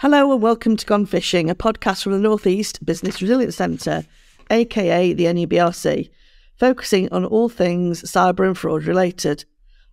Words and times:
Hello 0.00 0.30
and 0.30 0.42
welcome 0.42 0.76
to 0.76 0.84
Gone 0.84 1.06
Phishing, 1.06 1.48
a 1.48 1.54
podcast 1.54 2.02
from 2.02 2.12
the 2.12 2.18
Northeast 2.18 2.84
Business 2.84 3.22
Resilience 3.22 3.56
Centre, 3.56 4.04
aka 4.50 5.14
the 5.14 5.24
NEBRC, 5.24 6.10
focusing 6.58 7.10
on 7.12 7.24
all 7.24 7.48
things 7.48 8.02
cyber 8.02 8.46
and 8.46 8.58
fraud 8.58 8.84
related. 8.84 9.46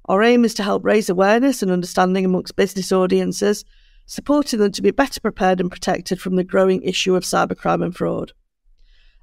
Our 0.10 0.22
aim 0.22 0.44
is 0.44 0.54
to 0.56 0.64
help 0.64 0.84
raise 0.84 1.10
awareness 1.10 1.64
and 1.64 1.72
understanding 1.72 2.26
amongst 2.26 2.58
business 2.58 2.92
audiences, 2.92 3.64
supporting 4.06 4.60
them 4.60 4.74
to 4.74 4.82
be 4.82 4.92
better 4.92 5.22
prepared 5.22 5.62
and 5.62 5.72
protected 5.72 6.20
from 6.20 6.36
the 6.36 6.44
growing 6.44 6.82
issue 6.82 7.16
of 7.16 7.24
cybercrime 7.24 7.82
and 7.82 7.96
fraud. 7.96 8.34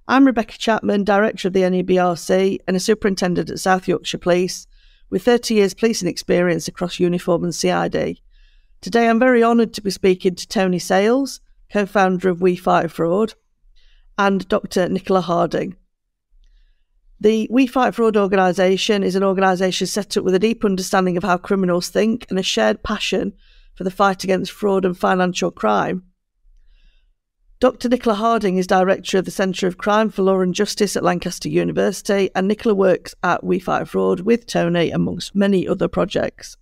I'm 0.09 0.25
Rebecca 0.25 0.57
Chapman, 0.57 1.05
Director 1.05 1.49
of 1.49 1.53
the 1.53 1.61
NEBRC 1.61 2.57
and 2.67 2.75
a 2.75 2.81
Superintendent 2.81 3.51
at 3.51 3.59
South 3.59 3.87
Yorkshire 3.87 4.17
Police, 4.17 4.67
with 5.11 5.25
30 5.25 5.57
years 5.57 5.75
policing 5.75 6.09
experience 6.09 6.69
across 6.69 6.99
uniform 6.99 7.45
and 7.45 7.55
CID. 7.55 8.19
Today, 8.81 9.11
I'm 9.11 9.19
very 9.19 9.45
honoured 9.45 9.75
to 9.75 9.83
be 9.83 9.91
speaking 9.91 10.35
to 10.37 10.49
Tony 10.49 10.79
Sales, 10.79 11.41
co 11.71 11.85
founder 11.85 12.31
of 12.31 12.41
We 12.41 12.57
Fight 12.57 12.91
Fraud, 12.91 13.35
and 14.17 14.49
Dr. 14.49 14.89
Nicola 14.89 15.21
Harding. 15.21 15.77
The 17.21 17.47
We 17.51 17.67
Fight 17.67 17.95
Fraud 17.95 18.17
organisation 18.17 19.03
is 19.03 19.15
an 19.15 19.23
organisation 19.23 19.87
set 19.87 20.17
up 20.17 20.25
with 20.25 20.35
a 20.35 20.39
deep 20.39 20.65
understanding 20.65 21.19
of 21.19 21.25
how 21.25 21.37
criminals 21.37 21.91
think 21.91 22.25
and 22.31 22.39
a 22.39 22.43
shared 22.43 22.83
passion 22.83 23.35
for 23.75 23.85
the 23.85 23.91
fight 23.91 24.25
against 24.25 24.51
fraud 24.51 24.87
and 24.87 24.97
financial 24.97 25.51
crime. 25.51 26.05
Dr. 27.61 27.91
Nicola 27.91 28.17
Harding 28.17 28.57
is 28.57 28.67
director 28.67 29.19
of 29.19 29.27
the 29.27 29.31
Centre 29.31 29.67
of 29.67 29.77
Crime 29.77 30.09
for 30.09 30.23
Law 30.23 30.41
and 30.41 30.55
Justice 30.55 30.97
at 30.97 31.05
Lancaster 31.05 31.51
University, 31.51 32.31
and 32.35 32.49
Nicola 32.49 32.75
works 32.75 33.15
at 33.23 33.45
We 33.45 33.59
Fight 33.59 33.89
Fraud 33.89 34.21
with 34.21 34.47
Tony, 34.47 34.91
amongst 34.91 35.35
many 35.35 35.69
other 35.69 35.87
projects. 35.87 36.57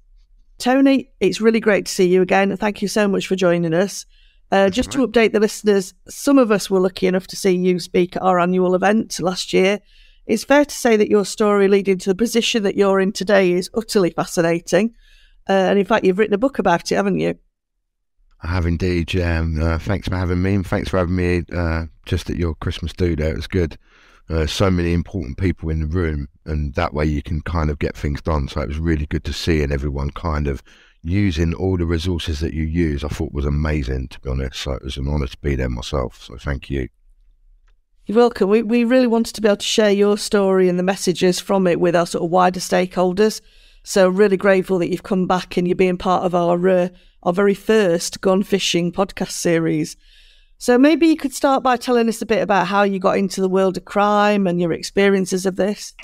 Tony, 0.59 1.11
it's 1.21 1.41
really 1.41 1.61
great 1.61 1.87
to 1.87 1.93
see 1.93 2.09
you 2.09 2.21
again. 2.21 2.57
Thank 2.57 2.83
you 2.83 2.89
so 2.89 3.07
much 3.07 3.27
for 3.27 3.37
joining 3.37 3.75
us. 3.75 4.05
Uh, 4.51 4.71
just 4.71 4.91
to 4.91 5.07
update 5.07 5.33
the 5.33 5.41
listeners, 5.41 5.93
some 6.09 6.39
of 6.39 6.51
us 6.51 6.71
were 6.71 6.81
lucky 6.81 7.07
enough 7.07 7.27
to 7.29 7.37
see 7.37 7.55
you 7.55 7.79
speak 7.79 8.17
at 8.17 8.23
our 8.23 8.41
annual 8.41 8.75
event 8.75 9.21
last 9.21 9.53
year. 9.53 9.79
It's 10.27 10.45
fair 10.45 10.65
to 10.65 10.75
say 10.75 10.97
that 10.97 11.11
your 11.11 11.25
story 11.25 11.69
leading 11.69 11.99
to 11.99 12.11
the 12.11 12.15
position 12.15 12.63
that 12.63 12.77
you're 12.77 13.01
in 13.01 13.13
today 13.13 13.53
is 13.53 13.71
utterly 13.75 14.11
fascinating. 14.11 14.95
Uh, 15.49 15.53
and 15.53 15.79
in 15.79 15.85
fact, 15.85 16.05
you've 16.05 16.19
written 16.19 16.35
a 16.35 16.39
book 16.39 16.59
about 16.59 16.91
it, 16.91 16.97
haven't 16.97 17.19
you? 17.19 17.39
I 18.43 18.49
have 18.49 18.67
indeed. 18.67 19.13
Yeah. 19.15 19.47
Uh, 19.61 19.79
thanks 19.79 20.09
for 20.09 20.17
having 20.17 20.43
me, 20.43 20.55
and 20.55 20.67
thanks 20.67 20.89
for 20.89 20.99
having 20.99 21.17
me 21.17 21.45
uh, 21.53 21.87
just 22.07 22.31
at 22.31 22.37
your 22.37 22.55
Christmas 22.57 22.93
do 22.93 23.17
there. 23.17 23.33
It 23.33 23.37
was 23.37 23.47
good. 23.47 23.79
Uh, 24.31 24.47
so 24.47 24.71
many 24.71 24.93
important 24.93 25.39
people 25.39 25.71
in 25.71 25.81
the 25.81 25.87
room, 25.87 26.29
and 26.45 26.75
that 26.75 26.93
way 26.93 27.05
you 27.05 27.23
can 27.23 27.41
kind 27.43 27.71
of 27.71 27.79
get 27.79 27.97
things 27.97 28.21
done. 28.21 28.47
So 28.49 28.61
it 28.61 28.69
was 28.69 28.79
really 28.79 29.07
good 29.07 29.25
to 29.25 29.33
see, 29.33 29.63
and 29.63 29.73
everyone 29.73 30.11
kind 30.11 30.47
of 30.47 30.63
using 31.03 31.55
all 31.55 31.77
the 31.77 31.87
resources 31.87 32.41
that 32.41 32.53
you 32.53 32.65
use. 32.65 33.05
I 33.05 33.09
thought 33.09 33.33
was 33.33 33.47
amazing, 33.47 34.09
to 34.09 34.21
be 34.21 34.31
honest. 34.31 34.61
So 34.61 34.73
it 34.73 34.83
was 34.83 34.97
an 34.97 35.09
honour 35.09 35.27
to 35.27 35.39
be 35.39 35.55
there 35.55 35.71
myself. 35.71 36.23
So 36.23 36.37
thank 36.37 36.69
you. 36.71 36.89
You're 38.07 38.17
welcome. 38.17 38.49
We 38.49 38.63
we 38.63 38.85
really 38.85 39.07
wanted 39.07 39.35
to 39.35 39.41
be 39.41 39.49
able 39.49 39.59
to 39.59 39.67
share 39.67 39.91
your 39.91 40.17
story 40.17 40.69
and 40.69 40.79
the 40.79 40.83
messages 40.83 41.41
from 41.41 41.67
it 41.67 41.81
with 41.81 41.95
our 41.95 42.07
sort 42.07 42.25
of 42.25 42.31
wider 42.31 42.61
stakeholders. 42.61 43.41
So 43.83 44.09
really 44.09 44.37
grateful 44.37 44.79
that 44.79 44.91
you've 44.91 45.03
come 45.03 45.27
back 45.27 45.57
and 45.57 45.69
you're 45.69 45.75
being 45.75 45.99
part 45.99 46.25
of 46.25 46.35
our 46.35 46.69
uh, 46.69 46.89
our 47.23 47.33
very 47.33 47.55
first 47.55 48.21
Gone 48.21 48.43
Phishing 48.43 48.93
podcast 48.93 49.33
series. 49.33 49.97
So 50.59 50.77
maybe 50.77 51.07
you 51.07 51.17
could 51.17 51.33
start 51.33 51.63
by 51.63 51.77
telling 51.77 52.09
us 52.09 52.21
a 52.21 52.27
bit 52.27 52.43
about 52.43 52.67
how 52.67 52.83
you 52.83 52.99
got 52.99 53.17
into 53.17 53.41
the 53.41 53.49
world 53.49 53.77
of 53.77 53.85
crime 53.85 54.47
and 54.47 54.61
your 54.61 54.73
experiences 54.73 55.47
of 55.47 55.55
this. 55.55 55.95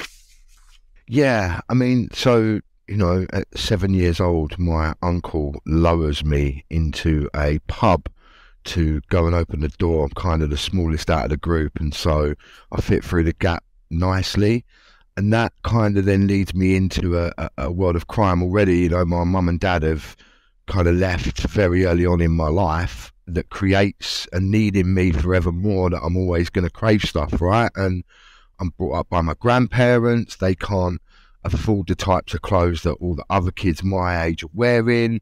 Yeah, 1.09 1.61
I 1.69 1.75
mean, 1.75 2.09
so 2.13 2.61
you 2.87 2.97
know, 2.97 3.27
at 3.33 3.47
seven 3.59 3.95
years 3.95 4.21
old, 4.21 4.59
my 4.59 4.95
uncle 5.03 5.61
lowers 5.67 6.25
me 6.25 6.65
into 6.71 7.29
a 7.35 7.59
pub 7.67 8.09
to 8.65 9.01
go 9.09 9.27
and 9.27 9.35
open 9.35 9.61
the 9.61 9.69
door. 9.69 10.05
I'm 10.05 10.11
kind 10.11 10.43
of 10.43 10.51
the 10.51 10.57
smallest 10.57 11.11
out 11.11 11.25
of 11.25 11.31
the 11.31 11.37
group, 11.37 11.73
and 11.81 11.93
so 11.93 12.35
I 12.71 12.81
fit 12.81 13.05
through 13.05 13.25
the 13.25 13.33
gap 13.33 13.65
nicely. 13.91 14.65
And 15.17 15.33
that 15.33 15.53
kind 15.63 15.97
of 15.97 16.05
then 16.05 16.27
leads 16.27 16.55
me 16.55 16.75
into 16.75 17.19
a, 17.19 17.51
a, 17.57 17.71
world 17.71 17.95
of 17.95 18.09
crime 18.09 18.43
already. 18.43 18.79
You 18.79 18.89
know, 18.91 19.05
my 19.05 19.23
mum 19.23 19.49
and 19.49 19.61
dad 19.61 19.85
have 19.85 20.17
kind 20.67 20.89
of 20.89 20.97
left 20.97 21.41
very 21.43 21.85
early 21.87 22.05
on 22.05 22.21
in 22.21 22.33
my 22.33 22.49
life 22.49 23.14
that 23.27 23.51
creates 23.51 24.29
a 24.33 24.41
need 24.41 24.77
in 24.77 24.95
me 24.95 25.13
forevermore 25.13 25.91
that 25.91 26.03
I'm 26.03 26.17
always 26.17 26.51
going 26.51 26.67
to 26.67 26.71
crave 26.71 27.03
stuff, 27.03 27.41
right? 27.41 27.71
And 27.75 28.05
I'm 28.61 28.71
brought 28.71 29.01
up 29.01 29.09
by 29.09 29.21
my 29.21 29.35
grandparents. 29.35 30.37
They 30.37 30.55
can't 30.55 31.01
afford 31.45 31.89
the 31.89 31.95
types 31.95 32.35
of 32.35 32.43
clothes 32.43 32.83
that 32.83 32.95
all 32.95 33.15
the 33.15 33.25
other 33.31 33.51
kids 33.51 33.83
my 33.83 34.25
age 34.25 34.45
are 34.45 34.51
wearing. 34.55 35.21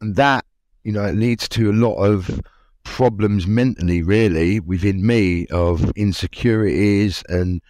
And 0.00 0.16
that, 0.16 0.44
you 0.84 0.92
know, 0.92 1.04
it 1.04 1.14
leads 1.14 1.48
to 1.50 1.70
a 1.70 1.72
lot 1.72 1.96
of 1.96 2.40
problems 2.84 3.46
mentally, 3.46 4.02
really, 4.02 4.60
within 4.60 5.04
me 5.06 5.46
of 5.48 5.90
insecurities 5.96 7.22
and, 7.28 7.60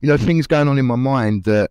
you 0.00 0.08
know, 0.08 0.16
things 0.16 0.46
going 0.46 0.68
on 0.68 0.78
in 0.78 0.86
my 0.86 0.96
mind 0.96 1.44
that 1.44 1.70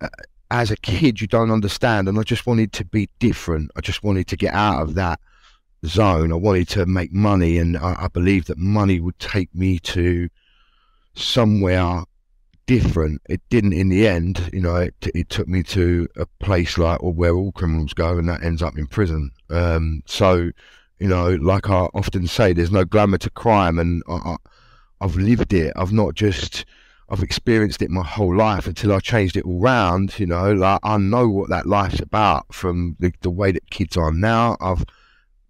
uh, 0.00 0.08
as 0.50 0.70
a 0.70 0.76
kid 0.76 1.20
you 1.20 1.26
don't 1.26 1.50
understand. 1.50 2.08
And 2.08 2.18
I 2.18 2.22
just 2.22 2.46
wanted 2.46 2.72
to 2.74 2.84
be 2.84 3.08
different. 3.18 3.70
I 3.76 3.80
just 3.80 4.02
wanted 4.02 4.26
to 4.28 4.36
get 4.36 4.54
out 4.54 4.82
of 4.82 4.94
that 4.94 5.20
zone. 5.84 6.32
I 6.32 6.36
wanted 6.36 6.68
to 6.70 6.86
make 6.86 7.12
money, 7.12 7.58
and 7.58 7.76
I, 7.76 8.04
I 8.04 8.08
believed 8.08 8.48
that 8.48 8.58
money 8.58 9.00
would 9.00 9.18
take 9.18 9.54
me 9.54 9.78
to 9.80 10.28
somewhere 11.14 12.04
different. 12.66 13.20
It 13.28 13.40
didn't 13.50 13.74
in 13.74 13.88
the 13.88 14.06
end. 14.08 14.50
You 14.52 14.60
know, 14.60 14.76
it, 14.76 14.94
it 15.14 15.28
took 15.28 15.48
me 15.48 15.62
to 15.64 16.08
a 16.16 16.26
place 16.40 16.78
like 16.78 17.02
well, 17.02 17.12
where 17.12 17.34
all 17.34 17.52
criminals 17.52 17.94
go, 17.94 18.18
and 18.18 18.28
that 18.28 18.42
ends 18.42 18.62
up 18.62 18.76
in 18.78 18.86
prison. 18.86 19.30
Um, 19.50 20.02
so, 20.06 20.50
you 20.98 21.08
know, 21.08 21.34
like 21.34 21.68
I 21.68 21.88
often 21.94 22.26
say, 22.26 22.52
there's 22.52 22.72
no 22.72 22.84
glamour 22.84 23.18
to 23.18 23.30
crime, 23.30 23.78
and 23.78 24.02
I, 24.08 24.36
I've 25.00 25.16
lived 25.16 25.52
it. 25.52 25.72
I've 25.76 25.92
not 25.92 26.14
just 26.14 26.64
I've 27.08 27.22
experienced 27.22 27.82
it 27.82 27.90
my 27.90 28.02
whole 28.02 28.34
life 28.34 28.66
until 28.66 28.92
I 28.92 29.00
changed 29.00 29.36
it 29.36 29.44
all 29.44 29.60
round. 29.60 30.18
You 30.18 30.26
know, 30.26 30.52
like 30.52 30.80
I 30.82 30.96
know 30.96 31.28
what 31.28 31.50
that 31.50 31.66
life's 31.66 32.00
about 32.00 32.52
from 32.52 32.96
the, 32.98 33.12
the 33.20 33.30
way 33.30 33.52
that 33.52 33.70
kids 33.70 33.96
are 33.96 34.12
now. 34.12 34.56
I've 34.60 34.84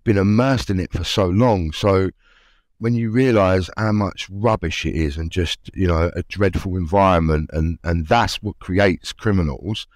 been 0.04 0.18
immersed 0.18 0.70
in 0.70 0.78
it 0.78 0.92
for 0.92 1.04
so 1.04 1.26
long. 1.26 1.72
So 1.72 2.10
when 2.78 2.94
you 2.94 3.10
realise 3.10 3.70
how 3.76 3.92
much 3.92 4.28
rubbish 4.30 4.84
it 4.84 4.94
is 4.94 5.16
and 5.16 5.30
just 5.30 5.70
you 5.74 5.86
know 5.86 6.10
a 6.14 6.22
dreadful 6.24 6.76
environment, 6.76 7.50
and 7.52 7.78
and 7.84 8.06
that's 8.06 8.42
what 8.42 8.58
creates 8.58 9.12
criminals. 9.12 9.86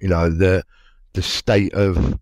You 0.00 0.08
know 0.08 0.30
the 0.30 0.64
the 1.12 1.22
state 1.22 1.72
of 1.74 2.18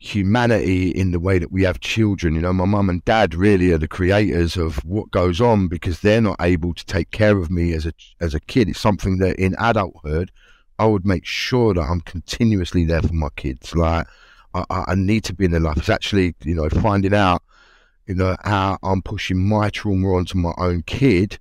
humanity 0.00 0.90
in 0.90 1.10
the 1.10 1.18
way 1.18 1.38
that 1.38 1.50
we 1.50 1.64
have 1.64 1.80
children. 1.80 2.34
You 2.34 2.40
know, 2.40 2.52
my 2.52 2.64
mum 2.64 2.88
and 2.88 3.04
dad 3.04 3.34
really 3.34 3.72
are 3.72 3.78
the 3.78 3.88
creators 3.88 4.56
of 4.56 4.76
what 4.84 5.10
goes 5.10 5.40
on 5.40 5.66
because 5.66 6.00
they're 6.00 6.20
not 6.20 6.36
able 6.40 6.72
to 6.72 6.86
take 6.86 7.10
care 7.10 7.36
of 7.36 7.50
me 7.50 7.72
as 7.72 7.84
a 7.86 7.92
as 8.20 8.34
a 8.34 8.40
kid. 8.40 8.68
It's 8.68 8.80
something 8.80 9.18
that 9.18 9.36
in 9.36 9.54
adulthood 9.58 10.30
I 10.78 10.86
would 10.86 11.04
make 11.04 11.26
sure 11.26 11.74
that 11.74 11.82
I'm 11.82 12.00
continuously 12.02 12.84
there 12.84 13.02
for 13.02 13.14
my 13.14 13.28
kids. 13.36 13.74
Like 13.74 14.06
I, 14.70 14.84
I 14.88 14.94
need 14.94 15.24
to 15.24 15.34
be 15.34 15.44
in 15.44 15.50
their 15.50 15.60
life. 15.60 15.76
It's 15.76 15.88
actually, 15.88 16.34
you 16.44 16.54
know, 16.54 16.68
finding 16.68 17.14
out, 17.14 17.42
you 18.06 18.14
know, 18.14 18.36
how 18.44 18.78
I'm 18.82 19.02
pushing 19.02 19.38
my 19.48 19.70
trauma 19.70 20.14
onto 20.14 20.38
my 20.38 20.52
own 20.58 20.82
kid 20.82 21.38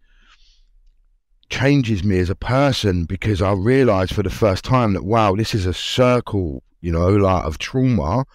changes 1.49 2.03
me 2.03 2.19
as 2.19 2.29
a 2.29 2.35
person 2.35 3.05
because 3.05 3.41
I 3.41 3.53
realised 3.53 4.13
for 4.13 4.23
the 4.23 4.29
first 4.29 4.65
time 4.65 4.93
that 4.93 5.03
wow, 5.03 5.35
this 5.35 5.55
is 5.55 5.65
a 5.65 5.73
circle, 5.73 6.63
you 6.81 6.91
know, 6.91 7.09
like 7.09 7.45
of 7.45 7.57
trauma, 7.57 8.25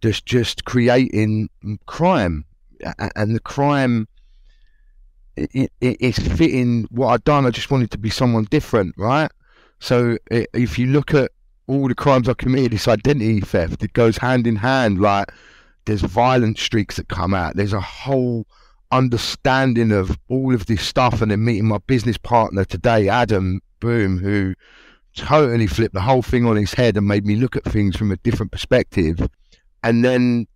just 0.00 0.24
just 0.26 0.64
creating 0.64 1.48
crime, 1.86 2.44
and 3.16 3.34
the 3.34 3.40
crime. 3.40 4.06
It, 5.36 5.72
it's 5.80 6.18
fitting 6.18 6.86
what 6.90 7.08
I've 7.08 7.24
done. 7.24 7.46
I 7.46 7.50
just 7.50 7.70
wanted 7.70 7.90
to 7.92 7.98
be 7.98 8.10
someone 8.10 8.44
different, 8.50 8.94
right? 8.98 9.30
So 9.78 10.18
if 10.30 10.78
you 10.78 10.88
look 10.88 11.14
at 11.14 11.30
all 11.70 11.86
the 11.86 11.94
crimes 11.94 12.28
I 12.28 12.34
committed, 12.34 12.74
it's 12.74 12.88
identity 12.88 13.40
theft. 13.40 13.82
It 13.84 13.92
goes 13.92 14.18
hand 14.18 14.46
in 14.46 14.56
hand. 14.56 15.00
Like 15.00 15.32
there's 15.84 16.02
violent 16.02 16.58
streaks 16.58 16.96
that 16.96 17.08
come 17.08 17.32
out. 17.32 17.54
There's 17.56 17.72
a 17.72 17.80
whole 17.80 18.46
understanding 18.90 19.92
of 19.92 20.18
all 20.28 20.52
of 20.52 20.66
this 20.66 20.82
stuff, 20.82 21.22
and 21.22 21.30
then 21.30 21.44
meeting 21.44 21.68
my 21.68 21.78
business 21.86 22.18
partner 22.18 22.64
today, 22.64 23.08
Adam 23.08 23.60
Boom, 23.78 24.18
who 24.18 24.54
totally 25.14 25.68
flipped 25.68 25.94
the 25.94 26.00
whole 26.00 26.22
thing 26.22 26.44
on 26.44 26.56
his 26.56 26.74
head 26.74 26.96
and 26.96 27.06
made 27.06 27.24
me 27.24 27.36
look 27.36 27.54
at 27.54 27.64
things 27.64 27.96
from 27.96 28.10
a 28.10 28.16
different 28.18 28.50
perspective, 28.50 29.28
and 29.84 30.04
then 30.04 30.48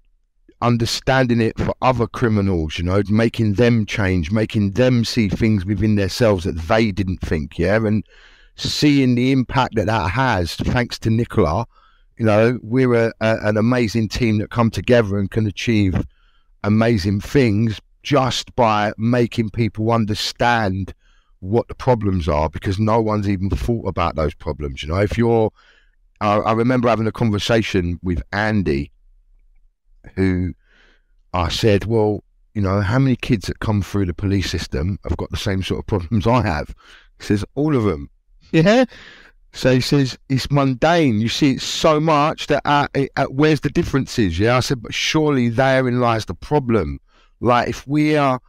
understanding 0.62 1.40
it 1.40 1.56
for 1.58 1.74
other 1.80 2.08
criminals, 2.08 2.76
you 2.78 2.84
know, 2.84 3.02
making 3.08 3.54
them 3.54 3.86
change, 3.86 4.32
making 4.32 4.72
them 4.72 5.04
see 5.04 5.28
things 5.28 5.64
within 5.64 5.94
themselves 5.94 6.44
that 6.44 6.58
they 6.62 6.90
didn't 6.90 7.20
think, 7.20 7.56
yeah, 7.56 7.76
and 7.76 8.04
seeing 8.56 9.14
the 9.14 9.32
impact 9.32 9.74
that 9.76 9.86
that 9.86 10.10
has, 10.10 10.54
thanks 10.54 10.98
to 11.00 11.10
Nicola, 11.10 11.66
you 12.18 12.24
know, 12.24 12.58
we're 12.62 12.94
a, 12.94 13.12
a, 13.20 13.48
an 13.48 13.56
amazing 13.56 14.08
team 14.08 14.38
that 14.38 14.50
come 14.50 14.70
together 14.70 15.18
and 15.18 15.30
can 15.30 15.46
achieve 15.46 15.94
amazing 16.62 17.20
things 17.20 17.80
just 18.02 18.54
by 18.54 18.92
making 18.96 19.50
people 19.50 19.90
understand 19.90 20.94
what 21.40 21.68
the 21.68 21.74
problems 21.74 22.28
are 22.28 22.48
because 22.48 22.78
no 22.78 23.00
one's 23.00 23.28
even 23.28 23.50
thought 23.50 23.86
about 23.86 24.16
those 24.16 24.34
problems. 24.34 24.82
You 24.82 24.90
know, 24.90 25.00
if 25.00 25.18
you're, 25.18 25.50
I, 26.20 26.36
I 26.36 26.52
remember 26.52 26.88
having 26.88 27.06
a 27.06 27.12
conversation 27.12 27.98
with 28.02 28.22
Andy, 28.32 28.90
who 30.14 30.54
I 31.32 31.48
said, 31.48 31.84
well, 31.84 32.22
you 32.54 32.62
know, 32.62 32.80
how 32.80 32.98
many 32.98 33.16
kids 33.16 33.46
that 33.48 33.58
come 33.58 33.82
through 33.82 34.06
the 34.06 34.14
police 34.14 34.50
system 34.50 34.98
have 35.02 35.16
got 35.16 35.30
the 35.30 35.36
same 35.36 35.62
sort 35.62 35.80
of 35.80 35.86
problems 35.86 36.26
I 36.26 36.42
have? 36.42 36.74
He 37.18 37.24
says, 37.24 37.44
all 37.54 37.74
of 37.76 37.84
them. 37.84 38.08
Yeah. 38.54 38.84
So 39.52 39.74
he 39.74 39.80
says 39.80 40.16
it's 40.28 40.50
mundane. 40.50 41.20
You 41.20 41.28
see 41.28 41.52
it 41.52 41.60
so 41.60 41.98
much 42.00 42.46
that 42.46 42.62
uh, 42.64 42.88
uh, 43.16 43.26
where's 43.26 43.60
the 43.60 43.68
differences? 43.68 44.38
Yeah, 44.38 44.56
I 44.56 44.60
said, 44.60 44.82
but 44.82 44.94
surely 44.94 45.48
therein 45.48 46.00
lies 46.00 46.24
the 46.24 46.34
problem. 46.34 47.00
Like 47.40 47.68
if 47.68 47.86
we 47.86 48.16
are 48.16 48.40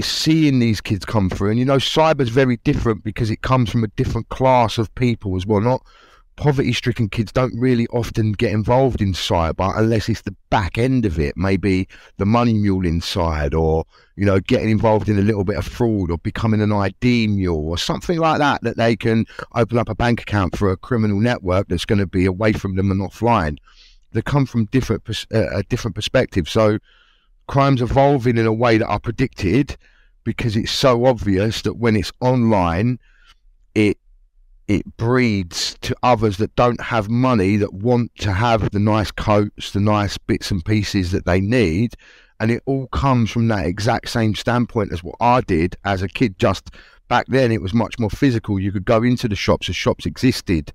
seeing 0.00 0.58
these 0.58 0.80
kids 0.80 1.04
come 1.06 1.30
through, 1.30 1.50
and 1.50 1.58
you 1.58 1.64
know, 1.64 1.78
cyber's 1.78 2.28
very 2.28 2.58
different 2.58 3.02
because 3.02 3.30
it 3.30 3.42
comes 3.42 3.70
from 3.70 3.82
a 3.82 3.88
different 3.88 4.28
class 4.28 4.76
of 4.76 4.94
people 4.94 5.36
as 5.36 5.46
well. 5.46 5.60
Not 5.60 5.86
poverty-stricken 6.36 7.08
kids 7.08 7.32
don't 7.32 7.58
really 7.58 7.86
often 7.88 8.32
get 8.32 8.52
involved 8.52 9.00
in 9.00 9.12
cyber 9.12 9.72
unless 9.76 10.08
it's 10.08 10.22
the 10.22 10.34
back 10.50 10.78
end 10.78 11.06
of 11.06 11.18
it, 11.18 11.36
maybe 11.36 11.88
the 12.16 12.26
money 12.26 12.54
mule 12.54 12.84
inside, 12.84 13.54
or 13.54 13.84
you 14.16 14.24
know, 14.24 14.40
getting 14.40 14.70
involved 14.70 15.08
in 15.08 15.18
a 15.18 15.22
little 15.22 15.44
bit 15.44 15.56
of 15.56 15.64
fraud 15.64 16.10
or 16.10 16.18
becoming 16.18 16.60
an 16.60 16.72
ID 16.72 17.28
mule 17.28 17.68
or 17.68 17.78
something 17.78 18.18
like 18.18 18.38
that. 18.38 18.62
That 18.62 18.76
they 18.76 18.96
can 18.96 19.26
open 19.54 19.78
up 19.78 19.88
a 19.88 19.94
bank 19.94 20.22
account 20.22 20.56
for 20.56 20.70
a 20.70 20.76
criminal 20.76 21.20
network 21.20 21.68
that's 21.68 21.84
going 21.84 21.98
to 21.98 22.06
be 22.06 22.26
away 22.26 22.52
from 22.52 22.76
them 22.76 22.90
and 22.90 23.00
offline. 23.00 23.58
They 24.12 24.22
come 24.22 24.46
from 24.46 24.66
different 24.66 25.08
uh, 25.32 25.56
a 25.58 25.62
different 25.64 25.94
perspective. 25.94 26.48
So 26.48 26.78
crime's 27.46 27.82
evolving 27.82 28.38
in 28.38 28.46
a 28.46 28.52
way 28.52 28.78
that 28.78 28.90
I 28.90 28.98
predicted 28.98 29.76
because 30.24 30.56
it's 30.56 30.72
so 30.72 31.04
obvious 31.04 31.62
that 31.62 31.74
when 31.74 31.96
it's 31.96 32.12
online, 32.20 32.98
it 34.68 34.96
breeds 34.96 35.76
to 35.82 35.94
others 36.02 36.38
that 36.38 36.54
don't 36.56 36.80
have 36.80 37.08
money 37.08 37.56
that 37.56 37.74
want 37.74 38.14
to 38.16 38.32
have 38.32 38.70
the 38.70 38.78
nice 38.78 39.10
coats, 39.10 39.72
the 39.72 39.80
nice 39.80 40.16
bits 40.16 40.50
and 40.50 40.64
pieces 40.64 41.10
that 41.12 41.26
they 41.26 41.40
need. 41.40 41.94
And 42.40 42.50
it 42.50 42.62
all 42.66 42.88
comes 42.88 43.30
from 43.30 43.48
that 43.48 43.66
exact 43.66 44.08
same 44.08 44.34
standpoint 44.34 44.92
as 44.92 45.04
what 45.04 45.16
I 45.20 45.42
did 45.42 45.76
as 45.84 46.02
a 46.02 46.08
kid. 46.08 46.38
Just 46.38 46.70
back 47.08 47.26
then, 47.28 47.52
it 47.52 47.62
was 47.62 47.74
much 47.74 47.98
more 47.98 48.10
physical. 48.10 48.58
You 48.58 48.72
could 48.72 48.84
go 48.84 49.02
into 49.02 49.28
the 49.28 49.36
shops, 49.36 49.66
the 49.66 49.72
shops 49.72 50.06
existed, 50.06 50.72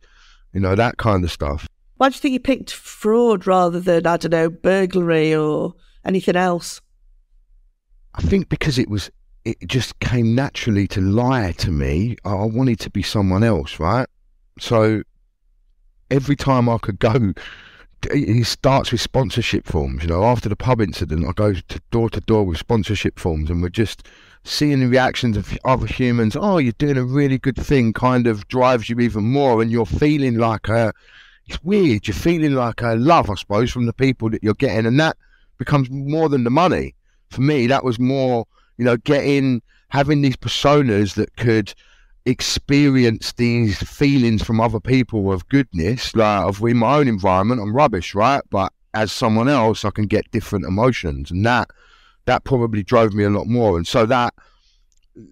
you 0.53 0.59
know, 0.59 0.75
that 0.75 0.97
kind 0.97 1.23
of 1.23 1.31
stuff. 1.31 1.67
Why 1.97 2.09
do 2.09 2.15
you 2.15 2.19
think 2.19 2.33
you 2.33 2.39
picked 2.39 2.71
fraud 2.71 3.45
rather 3.45 3.79
than, 3.79 4.07
I 4.07 4.17
don't 4.17 4.31
know, 4.31 4.49
burglary 4.49 5.35
or 5.35 5.73
anything 6.05 6.35
else? 6.35 6.79
I 8.15 8.21
think 8.21 8.49
because 8.49 8.79
it 8.79 8.89
was 8.89 9.11
it 9.45 9.57
just 9.67 9.99
came 9.99 10.35
naturally 10.35 10.87
to 10.89 11.01
lie 11.01 11.53
to 11.53 11.71
me. 11.71 12.17
I 12.25 12.33
wanted 12.45 12.79
to 12.81 12.89
be 12.89 13.03
someone 13.03 13.43
else, 13.43 13.79
right? 13.79 14.07
So 14.59 15.03
every 16.11 16.35
time 16.35 16.67
I 16.67 16.77
could 16.77 16.99
go, 16.99 17.33
it 18.03 18.45
starts 18.45 18.91
with 18.91 19.01
sponsorship 19.01 19.65
forms. 19.65 20.03
You 20.03 20.09
know, 20.09 20.23
after 20.23 20.49
the 20.49 20.55
pub 20.55 20.81
incident, 20.81 21.25
I 21.27 21.31
go 21.33 21.53
to 21.53 21.81
door 21.91 22.09
to 22.11 22.21
door 22.21 22.45
with 22.45 22.57
sponsorship 22.57 23.19
forms, 23.19 23.49
and 23.49 23.61
we're 23.61 23.69
just 23.69 24.07
seeing 24.43 24.79
the 24.79 24.87
reactions 24.87 25.37
of 25.37 25.57
other 25.65 25.87
humans. 25.87 26.35
Oh, 26.39 26.57
you're 26.57 26.73
doing 26.73 26.97
a 26.97 27.03
really 27.03 27.37
good 27.37 27.57
thing. 27.57 27.93
Kind 27.93 28.27
of 28.27 28.47
drives 28.47 28.89
you 28.89 28.99
even 28.99 29.23
more, 29.23 29.61
and 29.61 29.71
you're 29.71 29.85
feeling 29.85 30.37
like 30.37 30.67
a. 30.69 30.93
It's 31.47 31.63
weird. 31.63 32.07
You're 32.07 32.15
feeling 32.15 32.53
like 32.53 32.81
a 32.81 32.95
love, 32.95 33.29
I 33.29 33.35
suppose, 33.35 33.71
from 33.71 33.87
the 33.87 33.93
people 33.93 34.29
that 34.29 34.43
you're 34.43 34.53
getting, 34.53 34.85
and 34.85 34.99
that 34.99 35.17
becomes 35.57 35.89
more 35.89 36.29
than 36.29 36.43
the 36.43 36.51
money. 36.51 36.95
For 37.31 37.41
me, 37.41 37.67
that 37.67 37.83
was 37.83 37.99
more 37.99 38.45
you 38.79 38.85
know, 38.85 38.97
getting 38.97 39.61
having 39.89 40.21
these 40.21 40.37
personas 40.37 41.15
that 41.15 41.35
could 41.35 41.73
experience 42.25 43.33
these 43.33 43.77
feelings 43.77 44.41
from 44.41 44.61
other 44.61 44.79
people 44.79 45.33
of 45.33 45.47
goodness, 45.49 46.15
like 46.15 46.45
of 46.45 46.61
in 46.63 46.77
my 46.77 46.95
own 46.95 47.09
environment, 47.09 47.61
I'm 47.61 47.75
rubbish, 47.75 48.15
right? 48.15 48.41
But 48.49 48.71
as 48.93 49.11
someone 49.11 49.49
else, 49.49 49.83
I 49.83 49.89
can 49.91 50.05
get 50.05 50.31
different 50.31 50.65
emotions, 50.65 51.29
and 51.29 51.45
that 51.45 51.69
that 52.23 52.45
probably 52.45 52.81
drove 52.81 53.13
me 53.13 53.25
a 53.25 53.29
lot 53.29 53.47
more. 53.47 53.75
And 53.75 53.85
so 53.85 54.05
that 54.05 54.33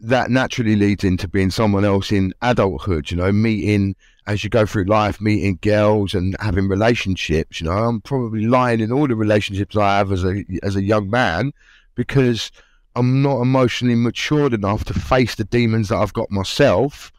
that 0.01 0.29
naturally 0.29 0.75
leads 0.75 1.05
into 1.05 1.29
being 1.29 1.49
someone 1.49 1.85
else 1.85 2.11
in 2.11 2.33
adulthood. 2.41 3.09
You 3.11 3.15
know, 3.15 3.31
meeting 3.31 3.95
as 4.25 4.43
you 4.43 4.49
go 4.49 4.65
through 4.65 4.85
life, 4.85 5.21
meeting 5.21 5.57
girls 5.61 6.13
and 6.13 6.35
having 6.41 6.67
relationships. 6.67 7.61
You 7.61 7.67
know, 7.67 7.77
I'm 7.77 8.01
probably 8.01 8.45
lying 8.45 8.81
in 8.81 8.91
all 8.91 9.07
the 9.07 9.15
relationships 9.15 9.77
I 9.77 9.99
have 9.99 10.11
as 10.11 10.25
a 10.25 10.43
as 10.63 10.75
a 10.75 10.83
young 10.83 11.09
man 11.09 11.53
because 11.95 12.51
I'm 12.97 13.21
not 13.21 13.41
emotionally 13.41 13.95
matured 13.95 14.53
enough 14.53 14.83
to 14.85 14.93
face 14.93 15.35
the 15.35 15.43
demons 15.43 15.89
that 15.89 15.97
I've 15.97 16.13
got 16.13 16.31
myself. 16.31 17.11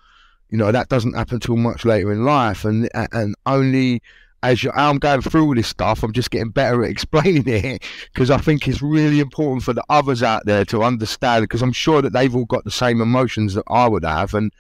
You 0.51 0.59
know, 0.59 0.73
that 0.73 0.89
doesn't 0.89 1.15
happen 1.15 1.39
till 1.39 1.57
much 1.57 1.85
later 1.85 2.11
in 2.11 2.25
life. 2.25 2.65
And 2.65 2.89
and 2.95 3.37
only 3.47 4.03
as 4.43 4.67
I'm 4.75 4.99
going 4.99 5.23
through 5.23 5.45
all 5.45 5.55
this 5.55 5.69
stuff, 5.69 6.03
I'm 6.03 6.13
just 6.13 6.31
getting 6.31 6.51
better 6.51 6.85
at 6.85 6.91
explaining 6.97 7.47
it 7.47 7.83
because 8.13 8.31
I 8.31 8.39
think 8.39 8.67
it's 8.67 8.83
really 8.83 9.21
important 9.21 9.63
for 9.63 9.73
the 9.73 9.85
others 9.89 10.23
out 10.23 10.47
there 10.47 10.65
to 10.67 10.83
understand 10.83 11.45
because 11.45 11.63
I'm 11.63 11.73
sure 11.73 12.03
that 12.03 12.13
they've 12.13 12.35
all 12.35 12.45
got 12.45 12.65
the 12.65 12.71
same 12.71 13.01
emotions 13.01 13.55
that 13.55 13.65
I 13.69 13.89
would 13.89 14.05
have. 14.05 14.35
And 14.35 14.53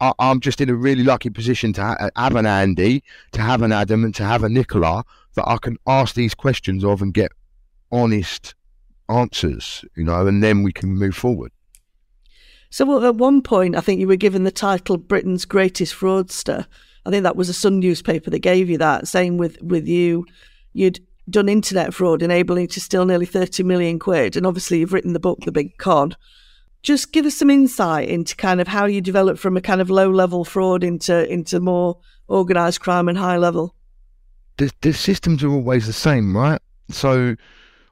I, 0.00 0.12
am 0.18 0.40
just 0.40 0.60
in 0.60 0.70
a 0.70 0.74
really 0.74 1.04
lucky 1.04 1.30
position 1.30 1.72
to 1.74 1.82
ha- 1.82 2.10
have 2.16 2.34
an 2.34 2.46
Andy, 2.46 3.04
to 3.32 3.42
have 3.42 3.62
an 3.62 3.72
Adam, 3.72 4.04
and 4.04 4.14
to 4.14 4.24
have 4.24 4.42
a 4.42 4.48
Nicola 4.48 5.04
that 5.34 5.46
I 5.46 5.58
can 5.58 5.76
ask 5.86 6.14
these 6.14 6.34
questions 6.34 6.82
of 6.82 7.02
and 7.02 7.12
get 7.12 7.30
honest 7.90 8.54
answers, 9.12 9.84
you 9.96 10.04
know, 10.04 10.26
and 10.26 10.42
then 10.42 10.62
we 10.62 10.72
can 10.72 10.90
move 10.90 11.14
forward. 11.14 11.52
So 12.70 13.04
at 13.04 13.16
one 13.16 13.42
point, 13.42 13.76
I 13.76 13.80
think 13.80 14.00
you 14.00 14.08
were 14.08 14.16
given 14.16 14.44
the 14.44 14.50
title 14.50 14.96
Britain's 14.96 15.44
Greatest 15.44 15.94
Fraudster. 15.94 16.66
I 17.04 17.10
think 17.10 17.22
that 17.24 17.36
was 17.36 17.50
a 17.50 17.54
Sun 17.54 17.80
newspaper 17.80 18.30
that 18.30 18.38
gave 18.38 18.70
you 18.70 18.78
that. 18.78 19.06
Same 19.06 19.36
with, 19.36 19.60
with 19.60 19.86
you. 19.86 20.24
You'd 20.72 21.00
done 21.28 21.50
internet 21.50 21.92
fraud, 21.92 22.22
enabling 22.22 22.68
to 22.68 22.80
steal 22.80 23.04
nearly 23.04 23.26
30 23.26 23.62
million 23.62 23.98
quid. 23.98 24.36
And 24.36 24.46
obviously, 24.46 24.78
you've 24.78 24.94
written 24.94 25.12
the 25.12 25.20
book, 25.20 25.40
The 25.40 25.52
Big 25.52 25.76
Con. 25.76 26.16
Just 26.82 27.12
give 27.12 27.26
us 27.26 27.36
some 27.36 27.50
insight 27.50 28.08
into 28.08 28.34
kind 28.36 28.60
of 28.60 28.68
how 28.68 28.86
you 28.86 29.00
developed 29.00 29.38
from 29.38 29.56
a 29.56 29.60
kind 29.60 29.80
of 29.80 29.90
low 29.90 30.10
level 30.10 30.44
fraud 30.44 30.82
into, 30.82 31.30
into 31.30 31.60
more 31.60 31.98
organised 32.28 32.80
crime 32.80 33.08
and 33.08 33.18
high 33.18 33.36
level. 33.36 33.74
The, 34.56 34.70
the 34.80 34.92
systems 34.92 35.44
are 35.44 35.50
always 35.50 35.86
the 35.86 35.92
same, 35.92 36.36
right? 36.36 36.60
So 36.88 37.36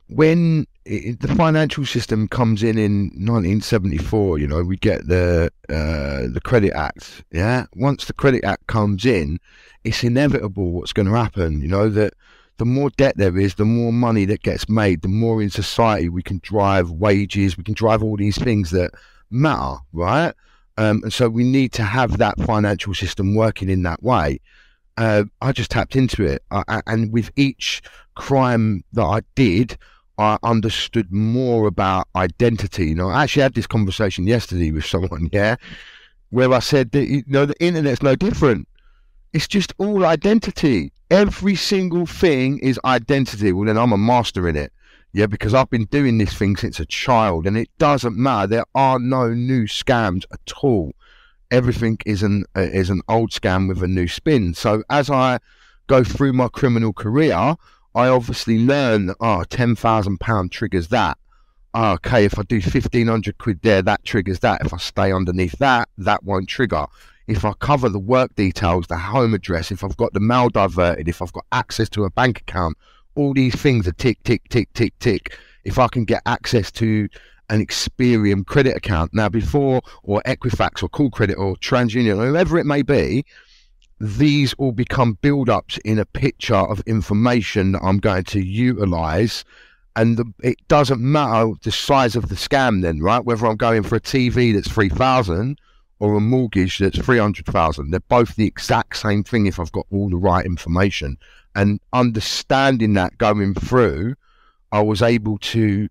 when 0.08 0.66
it, 0.84 1.20
the 1.20 1.34
financial 1.34 1.84
system 1.84 2.28
comes 2.28 2.62
in 2.62 2.78
in 2.78 3.10
1974, 3.14 4.38
you 4.38 4.46
know, 4.46 4.62
we 4.62 4.76
get 4.76 5.06
the 5.06 5.50
uh, 5.68 6.32
the 6.32 6.40
Credit 6.42 6.72
Act. 6.72 7.24
Yeah, 7.30 7.66
once 7.74 8.06
the 8.06 8.12
Credit 8.12 8.44
Act 8.44 8.66
comes 8.66 9.04
in, 9.04 9.38
it's 9.84 10.02
inevitable 10.02 10.72
what's 10.72 10.92
going 10.92 11.08
to 11.08 11.14
happen. 11.14 11.60
You 11.60 11.68
know 11.68 11.88
that 11.90 12.14
the 12.56 12.64
more 12.64 12.90
debt 12.90 13.16
there 13.16 13.38
is, 13.38 13.54
the 13.54 13.64
more 13.64 13.92
money 13.92 14.24
that 14.26 14.42
gets 14.42 14.68
made, 14.68 15.02
the 15.02 15.08
more 15.08 15.42
in 15.42 15.50
society 15.50 16.08
we 16.08 16.22
can 16.22 16.40
drive 16.42 16.90
wages, 16.90 17.56
we 17.56 17.64
can 17.64 17.74
drive 17.74 18.02
all 18.02 18.16
these 18.16 18.38
things 18.38 18.70
that 18.70 18.90
matter, 19.30 19.78
right? 19.92 20.34
Um, 20.76 21.02
and 21.02 21.12
so 21.12 21.28
we 21.28 21.44
need 21.44 21.72
to 21.72 21.82
have 21.82 22.18
that 22.18 22.38
financial 22.40 22.94
system 22.94 23.34
working 23.34 23.68
in 23.68 23.82
that 23.82 24.02
way. 24.02 24.40
Uh, 24.96 25.24
I 25.40 25.52
just 25.52 25.70
tapped 25.70 25.96
into 25.96 26.24
it, 26.24 26.42
uh, 26.50 26.82
and 26.86 27.12
with 27.12 27.30
each 27.36 27.80
crime 28.14 28.84
that 28.92 29.04
I 29.04 29.20
did, 29.34 29.78
I 30.20 30.36
understood 30.42 31.10
more 31.10 31.66
about 31.66 32.06
identity. 32.14 32.88
You 32.88 32.94
know, 32.94 33.08
I 33.08 33.22
actually 33.22 33.42
had 33.42 33.54
this 33.54 33.66
conversation 33.66 34.26
yesterday 34.26 34.70
with 34.70 34.84
someone, 34.84 35.30
yeah, 35.32 35.56
where 36.28 36.52
I 36.52 36.58
said 36.58 36.92
that 36.92 37.06
you 37.06 37.24
know 37.26 37.46
the 37.46 37.58
internet's 37.58 38.02
no 38.02 38.14
different. 38.14 38.68
It's 39.32 39.48
just 39.48 39.72
all 39.78 40.04
identity. 40.04 40.92
Every 41.10 41.54
single 41.54 42.04
thing 42.04 42.58
is 42.58 42.78
identity. 42.84 43.52
Well, 43.52 43.64
then 43.64 43.78
I'm 43.78 43.92
a 43.92 43.98
master 43.98 44.46
in 44.46 44.56
it. 44.56 44.72
Yeah, 45.12 45.26
because 45.26 45.54
I've 45.54 45.70
been 45.70 45.86
doing 45.86 46.18
this 46.18 46.34
thing 46.34 46.54
since 46.54 46.78
a 46.78 46.86
child, 46.86 47.46
and 47.46 47.56
it 47.56 47.70
doesn't 47.78 48.16
matter. 48.16 48.46
There 48.46 48.66
are 48.74 48.98
no 48.98 49.32
new 49.32 49.64
scams 49.64 50.24
at 50.32 50.52
all. 50.62 50.92
Everything 51.50 51.96
is 52.04 52.22
an 52.22 52.44
uh, 52.54 52.60
is 52.60 52.90
an 52.90 53.00
old 53.08 53.30
scam 53.30 53.68
with 53.68 53.82
a 53.82 53.88
new 53.88 54.06
spin. 54.06 54.52
So 54.52 54.84
as 54.90 55.08
I 55.08 55.38
go 55.86 56.04
through 56.04 56.34
my 56.34 56.48
criminal 56.48 56.92
career, 56.92 57.56
I 57.94 58.08
obviously 58.08 58.58
learn 58.58 59.06
that, 59.06 59.16
oh, 59.20 59.44
£10,000 59.48 60.50
triggers 60.50 60.88
that. 60.88 61.18
Oh, 61.74 61.92
okay, 61.92 62.24
if 62.24 62.38
I 62.38 62.42
do 62.42 62.56
1500 62.56 63.38
quid 63.38 63.60
there, 63.62 63.82
that 63.82 64.04
triggers 64.04 64.40
that. 64.40 64.64
If 64.64 64.74
I 64.74 64.76
stay 64.78 65.12
underneath 65.12 65.58
that, 65.58 65.88
that 65.98 66.24
won't 66.24 66.48
trigger. 66.48 66.86
If 67.26 67.44
I 67.44 67.52
cover 67.60 67.88
the 67.88 67.98
work 67.98 68.34
details, 68.34 68.86
the 68.88 68.96
home 68.96 69.34
address, 69.34 69.70
if 69.70 69.84
I've 69.84 69.96
got 69.96 70.12
the 70.12 70.20
mail 70.20 70.48
diverted, 70.48 71.08
if 71.08 71.22
I've 71.22 71.32
got 71.32 71.46
access 71.52 71.88
to 71.90 72.04
a 72.04 72.10
bank 72.10 72.40
account, 72.40 72.76
all 73.14 73.34
these 73.34 73.54
things 73.54 73.86
are 73.86 73.92
tick, 73.92 74.22
tick, 74.24 74.48
tick, 74.48 74.72
tick, 74.72 74.98
tick. 74.98 75.38
If 75.64 75.78
I 75.78 75.88
can 75.88 76.04
get 76.04 76.22
access 76.26 76.72
to 76.72 77.08
an 77.50 77.64
Experian 77.64 78.46
credit 78.46 78.76
account 78.76 79.12
now 79.12 79.28
before, 79.28 79.82
or 80.02 80.22
Equifax, 80.22 80.82
or 80.82 80.88
Callcredit, 80.88 81.36
or 81.36 81.56
TransUnion, 81.56 82.18
or 82.18 82.28
whoever 82.28 82.58
it 82.58 82.66
may 82.66 82.82
be, 82.82 83.24
these 84.00 84.54
all 84.54 84.72
become 84.72 85.18
build 85.20 85.50
ups 85.50 85.78
in 85.84 85.98
a 85.98 86.06
picture 86.06 86.54
of 86.54 86.80
information 86.86 87.72
that 87.72 87.82
I'm 87.82 87.98
going 87.98 88.24
to 88.24 88.40
utilize. 88.40 89.44
And 89.94 90.16
the, 90.16 90.24
it 90.42 90.56
doesn't 90.68 91.00
matter 91.00 91.52
the 91.62 91.70
size 91.70 92.16
of 92.16 92.30
the 92.30 92.34
scam, 92.34 92.80
then, 92.80 93.00
right? 93.00 93.24
Whether 93.24 93.46
I'm 93.46 93.56
going 93.56 93.82
for 93.82 93.96
a 93.96 94.00
TV 94.00 94.54
that's 94.54 94.70
3000 94.70 95.60
or 95.98 96.14
a 96.14 96.20
mortgage 96.20 96.78
that's 96.78 96.98
300,000, 96.98 97.90
they're 97.90 98.00
both 98.08 98.36
the 98.36 98.46
exact 98.46 98.96
same 98.96 99.22
thing 99.22 99.44
if 99.44 99.60
I've 99.60 99.72
got 99.72 99.86
all 99.90 100.08
the 100.08 100.16
right 100.16 100.46
information. 100.46 101.18
And 101.54 101.78
understanding 101.92 102.94
that 102.94 103.18
going 103.18 103.54
through, 103.54 104.14
I 104.72 104.80
was 104.80 105.02
able 105.02 105.36
to 105.38 105.88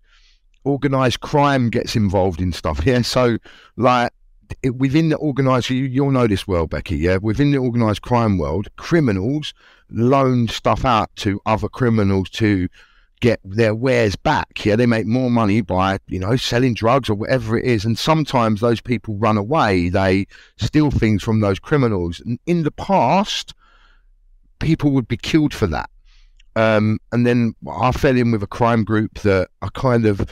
organize 0.64 1.16
crime 1.16 1.70
gets 1.70 1.94
involved 1.94 2.40
in 2.40 2.52
stuff. 2.52 2.80
Yeah, 2.86 3.02
so 3.02 3.38
like 3.76 4.12
it, 4.62 4.76
within 4.76 5.08
the 5.08 5.16
organized, 5.16 5.70
you, 5.70 5.84
you'll 5.84 6.10
know 6.10 6.26
this 6.26 6.46
well, 6.46 6.66
Becky. 6.66 6.96
Yeah, 6.96 7.16
within 7.16 7.52
the 7.52 7.58
organized 7.58 8.02
crime 8.02 8.38
world, 8.38 8.68
criminals 8.76 9.54
loan 9.90 10.48
stuff 10.48 10.84
out 10.84 11.14
to 11.16 11.40
other 11.46 11.68
criminals 11.68 12.30
to 12.30 12.68
get 13.20 13.40
their 13.44 13.74
wares 13.74 14.16
back. 14.16 14.64
Yeah, 14.64 14.76
they 14.76 14.86
make 14.86 15.06
more 15.06 15.30
money 15.30 15.60
by, 15.60 15.98
you 16.08 16.18
know, 16.18 16.36
selling 16.36 16.74
drugs 16.74 17.10
or 17.10 17.14
whatever 17.14 17.58
it 17.58 17.64
is. 17.64 17.84
And 17.84 17.98
sometimes 17.98 18.60
those 18.60 18.80
people 18.80 19.16
run 19.16 19.36
away. 19.36 19.90
They 19.90 20.26
steal 20.56 20.90
things 20.90 21.22
from 21.22 21.40
those 21.40 21.58
criminals. 21.58 22.20
And 22.20 22.38
in 22.46 22.62
the 22.62 22.70
past, 22.70 23.54
people 24.58 24.90
would 24.92 25.06
be 25.06 25.18
killed 25.18 25.52
for 25.52 25.66
that. 25.66 25.90
Um, 26.56 26.98
and 27.12 27.26
then 27.26 27.54
I 27.70 27.92
fell 27.92 28.16
in 28.16 28.32
with 28.32 28.42
a 28.42 28.48
crime 28.48 28.84
group 28.84 29.20
that 29.20 29.48
I 29.62 29.68
kind 29.74 30.06
of 30.06 30.26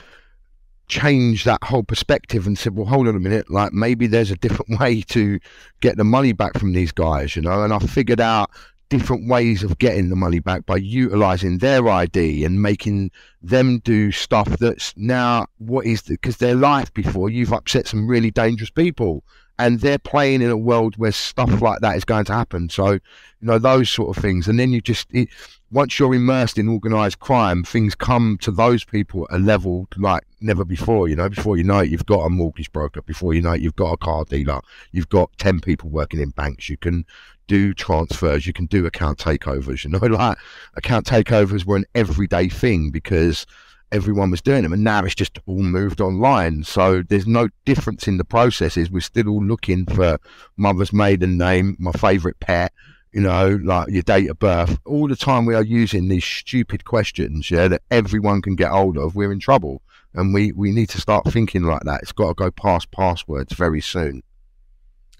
changed 0.88 1.44
that 1.44 1.62
whole 1.62 1.82
perspective 1.82 2.46
and 2.46 2.58
said, 2.58 2.74
well, 2.74 2.86
hold 2.86 3.08
on 3.08 3.16
a 3.16 3.20
minute, 3.20 3.50
like 3.50 3.72
maybe 3.72 4.06
there's 4.06 4.30
a 4.30 4.36
different 4.36 4.78
way 4.80 5.02
to 5.02 5.38
get 5.80 5.96
the 5.96 6.04
money 6.04 6.32
back 6.32 6.58
from 6.58 6.72
these 6.72 6.92
guys, 6.92 7.36
you 7.36 7.42
know. 7.42 7.62
And 7.62 7.72
I 7.72 7.78
figured 7.78 8.20
out 8.20 8.50
different 8.88 9.28
ways 9.28 9.62
of 9.62 9.78
getting 9.78 10.08
the 10.08 10.16
money 10.16 10.38
back 10.38 10.64
by 10.64 10.76
utilizing 10.76 11.58
their 11.58 11.86
ID 11.88 12.44
and 12.44 12.62
making 12.62 13.10
them 13.42 13.80
do 13.80 14.10
stuff 14.10 14.48
that's 14.58 14.96
now 14.96 15.46
what 15.58 15.84
is 15.84 16.02
because 16.02 16.38
their 16.38 16.54
life 16.54 16.92
before 16.94 17.28
you've 17.28 17.52
upset 17.52 17.86
some 17.86 18.08
really 18.08 18.30
dangerous 18.30 18.70
people 18.70 19.22
and 19.58 19.80
they're 19.80 19.98
playing 19.98 20.40
in 20.40 20.50
a 20.50 20.56
world 20.56 20.96
where 20.96 21.12
stuff 21.12 21.60
like 21.60 21.80
that 21.80 21.96
is 21.96 22.04
going 22.04 22.24
to 22.24 22.32
happen. 22.32 22.68
So, 22.68 22.92
you 22.92 23.00
know, 23.42 23.58
those 23.58 23.90
sort 23.90 24.16
of 24.16 24.22
things. 24.22 24.46
And 24.46 24.58
then 24.58 24.72
you 24.72 24.80
just, 24.80 25.08
it, 25.10 25.28
once 25.72 25.98
you're 25.98 26.14
immersed 26.14 26.58
in 26.58 26.68
organized 26.68 27.18
crime, 27.18 27.64
things 27.64 27.94
come 27.94 28.38
to 28.42 28.52
those 28.52 28.84
people 28.84 29.26
at 29.30 29.36
a 29.36 29.42
level 29.42 29.88
like 29.96 30.22
never 30.40 30.64
before. 30.64 31.08
You 31.08 31.16
know, 31.16 31.28
before 31.28 31.56
you 31.56 31.64
know 31.64 31.78
it, 31.78 31.90
you've 31.90 32.06
got 32.06 32.20
a 32.20 32.30
mortgage 32.30 32.72
broker. 32.72 33.02
Before 33.02 33.34
you 33.34 33.42
know 33.42 33.52
it, 33.52 33.60
you've 33.60 33.76
got 33.76 33.92
a 33.92 33.96
car 33.96 34.24
dealer. 34.24 34.60
You've 34.92 35.08
got 35.08 35.30
10 35.38 35.60
people 35.60 35.90
working 35.90 36.20
in 36.20 36.30
banks. 36.30 36.68
You 36.68 36.76
can 36.76 37.04
do 37.46 37.74
transfers. 37.74 38.46
You 38.46 38.52
can 38.52 38.66
do 38.66 38.86
account 38.86 39.18
takeovers. 39.18 39.84
You 39.84 39.90
know, 39.90 39.98
like 40.16 40.38
account 40.76 41.06
takeovers 41.06 41.64
were 41.64 41.76
an 41.76 41.86
everyday 41.94 42.48
thing 42.48 42.90
because 42.90 43.46
everyone 43.90 44.30
was 44.30 44.42
doing 44.42 44.62
them. 44.62 44.72
And 44.72 44.84
now 44.84 45.04
it's 45.04 45.14
just 45.14 45.38
all 45.46 45.62
moved 45.62 46.00
online. 46.00 46.64
So 46.64 47.02
there's 47.02 47.26
no 47.26 47.48
difference 47.64 48.06
in 48.06 48.18
the 48.18 48.24
processes. 48.24 48.90
We're 48.90 49.00
still 49.00 49.28
all 49.28 49.44
looking 49.44 49.86
for 49.86 50.18
mother's 50.56 50.92
maiden 50.92 51.38
name, 51.38 51.76
my 51.78 51.92
favourite 51.92 52.38
pet, 52.40 52.72
you 53.12 53.20
know, 53.20 53.58
like 53.62 53.88
your 53.88 54.02
date 54.02 54.30
of 54.30 54.38
birth. 54.38 54.78
All 54.84 55.08
the 55.08 55.16
time 55.16 55.46
we 55.46 55.54
are 55.54 55.62
using 55.62 56.08
these 56.08 56.24
stupid 56.24 56.84
questions, 56.84 57.50
yeah, 57.50 57.68
that 57.68 57.82
everyone 57.90 58.42
can 58.42 58.54
get 58.54 58.70
hold 58.70 58.98
of, 58.98 59.14
we're 59.14 59.32
in 59.32 59.40
trouble. 59.40 59.82
And 60.18 60.34
we, 60.34 60.50
we 60.50 60.72
need 60.72 60.88
to 60.88 61.00
start 61.00 61.30
thinking 61.30 61.62
like 61.62 61.82
that. 61.84 62.02
It's 62.02 62.10
got 62.10 62.28
to 62.28 62.34
go 62.34 62.50
past 62.50 62.90
passwords 62.90 63.52
very 63.52 63.80
soon. 63.80 64.24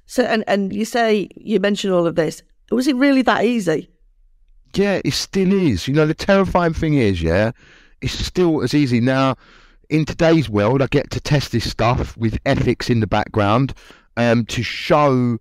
So, 0.06 0.24
and, 0.24 0.42
and 0.48 0.72
you 0.72 0.84
say, 0.84 1.28
you 1.36 1.60
mentioned 1.60 1.94
all 1.94 2.04
of 2.04 2.16
this. 2.16 2.42
Was 2.72 2.88
it 2.88 2.96
really 2.96 3.22
that 3.22 3.44
easy? 3.44 3.90
Yeah, 4.74 5.00
it 5.04 5.12
still 5.12 5.52
is. 5.52 5.86
You 5.86 5.94
know, 5.94 6.04
the 6.04 6.14
terrifying 6.14 6.74
thing 6.74 6.94
is, 6.94 7.22
yeah, 7.22 7.52
it's 8.02 8.12
still 8.12 8.60
as 8.62 8.74
easy 8.74 8.98
now. 9.00 9.36
In 9.88 10.04
today's 10.04 10.50
world, 10.50 10.82
I 10.82 10.88
get 10.88 11.12
to 11.12 11.20
test 11.20 11.52
this 11.52 11.70
stuff 11.70 12.16
with 12.16 12.36
ethics 12.44 12.90
in 12.90 12.98
the 12.98 13.06
background 13.06 13.74
um, 14.16 14.46
to 14.46 14.64
show, 14.64 15.38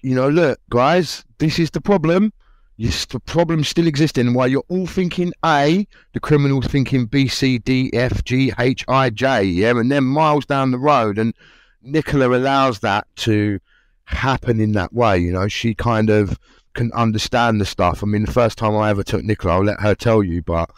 you 0.00 0.14
know, 0.14 0.30
look, 0.30 0.60
guys, 0.70 1.26
this 1.38 1.58
is 1.58 1.70
the 1.72 1.80
problem. 1.82 2.32
The 2.76 3.20
problem 3.24 3.62
still 3.62 3.86
existing. 3.86 4.34
While 4.34 4.48
you're 4.48 4.64
all 4.68 4.86
thinking 4.86 5.32
A, 5.44 5.86
the 6.12 6.20
criminal's 6.20 6.66
thinking 6.66 7.06
B, 7.06 7.28
C, 7.28 7.58
D, 7.58 7.90
F, 7.92 8.24
G, 8.24 8.52
H, 8.58 8.84
I, 8.88 9.10
J, 9.10 9.44
yeah, 9.44 9.70
and 9.70 9.92
then 9.92 10.04
miles 10.04 10.44
down 10.44 10.72
the 10.72 10.78
road. 10.78 11.16
And 11.18 11.34
Nicola 11.82 12.36
allows 12.36 12.80
that 12.80 13.06
to 13.16 13.60
happen 14.06 14.58
in 14.60 14.72
that 14.72 14.92
way. 14.92 15.18
You 15.18 15.30
know, 15.32 15.46
she 15.46 15.74
kind 15.74 16.10
of 16.10 16.36
can 16.74 16.90
understand 16.92 17.60
the 17.60 17.64
stuff. 17.64 18.02
I 18.02 18.06
mean, 18.06 18.24
the 18.24 18.32
first 18.32 18.58
time 18.58 18.74
I 18.74 18.90
ever 18.90 19.04
took 19.04 19.22
Nicola, 19.22 19.54
I'll 19.54 19.64
let 19.64 19.80
her 19.80 19.94
tell 19.94 20.24
you, 20.24 20.42
but 20.42 20.68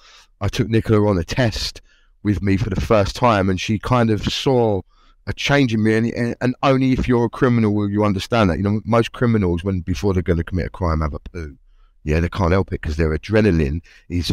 I 0.43 0.49
took 0.49 0.69
Nicola 0.69 1.09
on 1.09 1.17
a 1.17 1.25
test 1.25 1.81
with 2.23 2.43
me 2.43 2.59
for 2.59 2.69
the 2.69 2.81
first 2.81 3.17
time, 3.17 3.49
and 3.49 3.59
she 3.59 3.79
kind 3.79 4.11
of 4.11 4.23
saw 4.23 4.83
a 5.27 5.33
change 5.33 5.73
in 5.73 5.83
me. 5.83 5.95
And, 5.95 6.37
and 6.43 6.55
only 6.63 6.93
if 6.93 7.09
you're 7.09 7.25
a 7.25 7.31
criminal 7.31 7.75
will 7.75 7.89
you 7.89 8.05
understand 8.05 8.51
that. 8.51 8.59
You 8.59 8.65
know, 8.65 8.81
most 8.85 9.13
criminals, 9.13 9.65
when 9.65 9.81
before 9.81 10.13
they're 10.13 10.23
going 10.23 10.37
to 10.37 10.45
commit 10.45 10.67
a 10.67 10.71
crime, 10.71 11.01
have 11.01 11.15
a 11.15 11.21
poo. 11.21 11.57
Yeah, 12.07 12.21
they 12.21 12.29
can't 12.29 12.53
help 12.53 12.69
it 12.69 12.81
because 12.81 12.97
their 12.97 13.11
adrenaline 13.19 13.83
is 14.09 14.29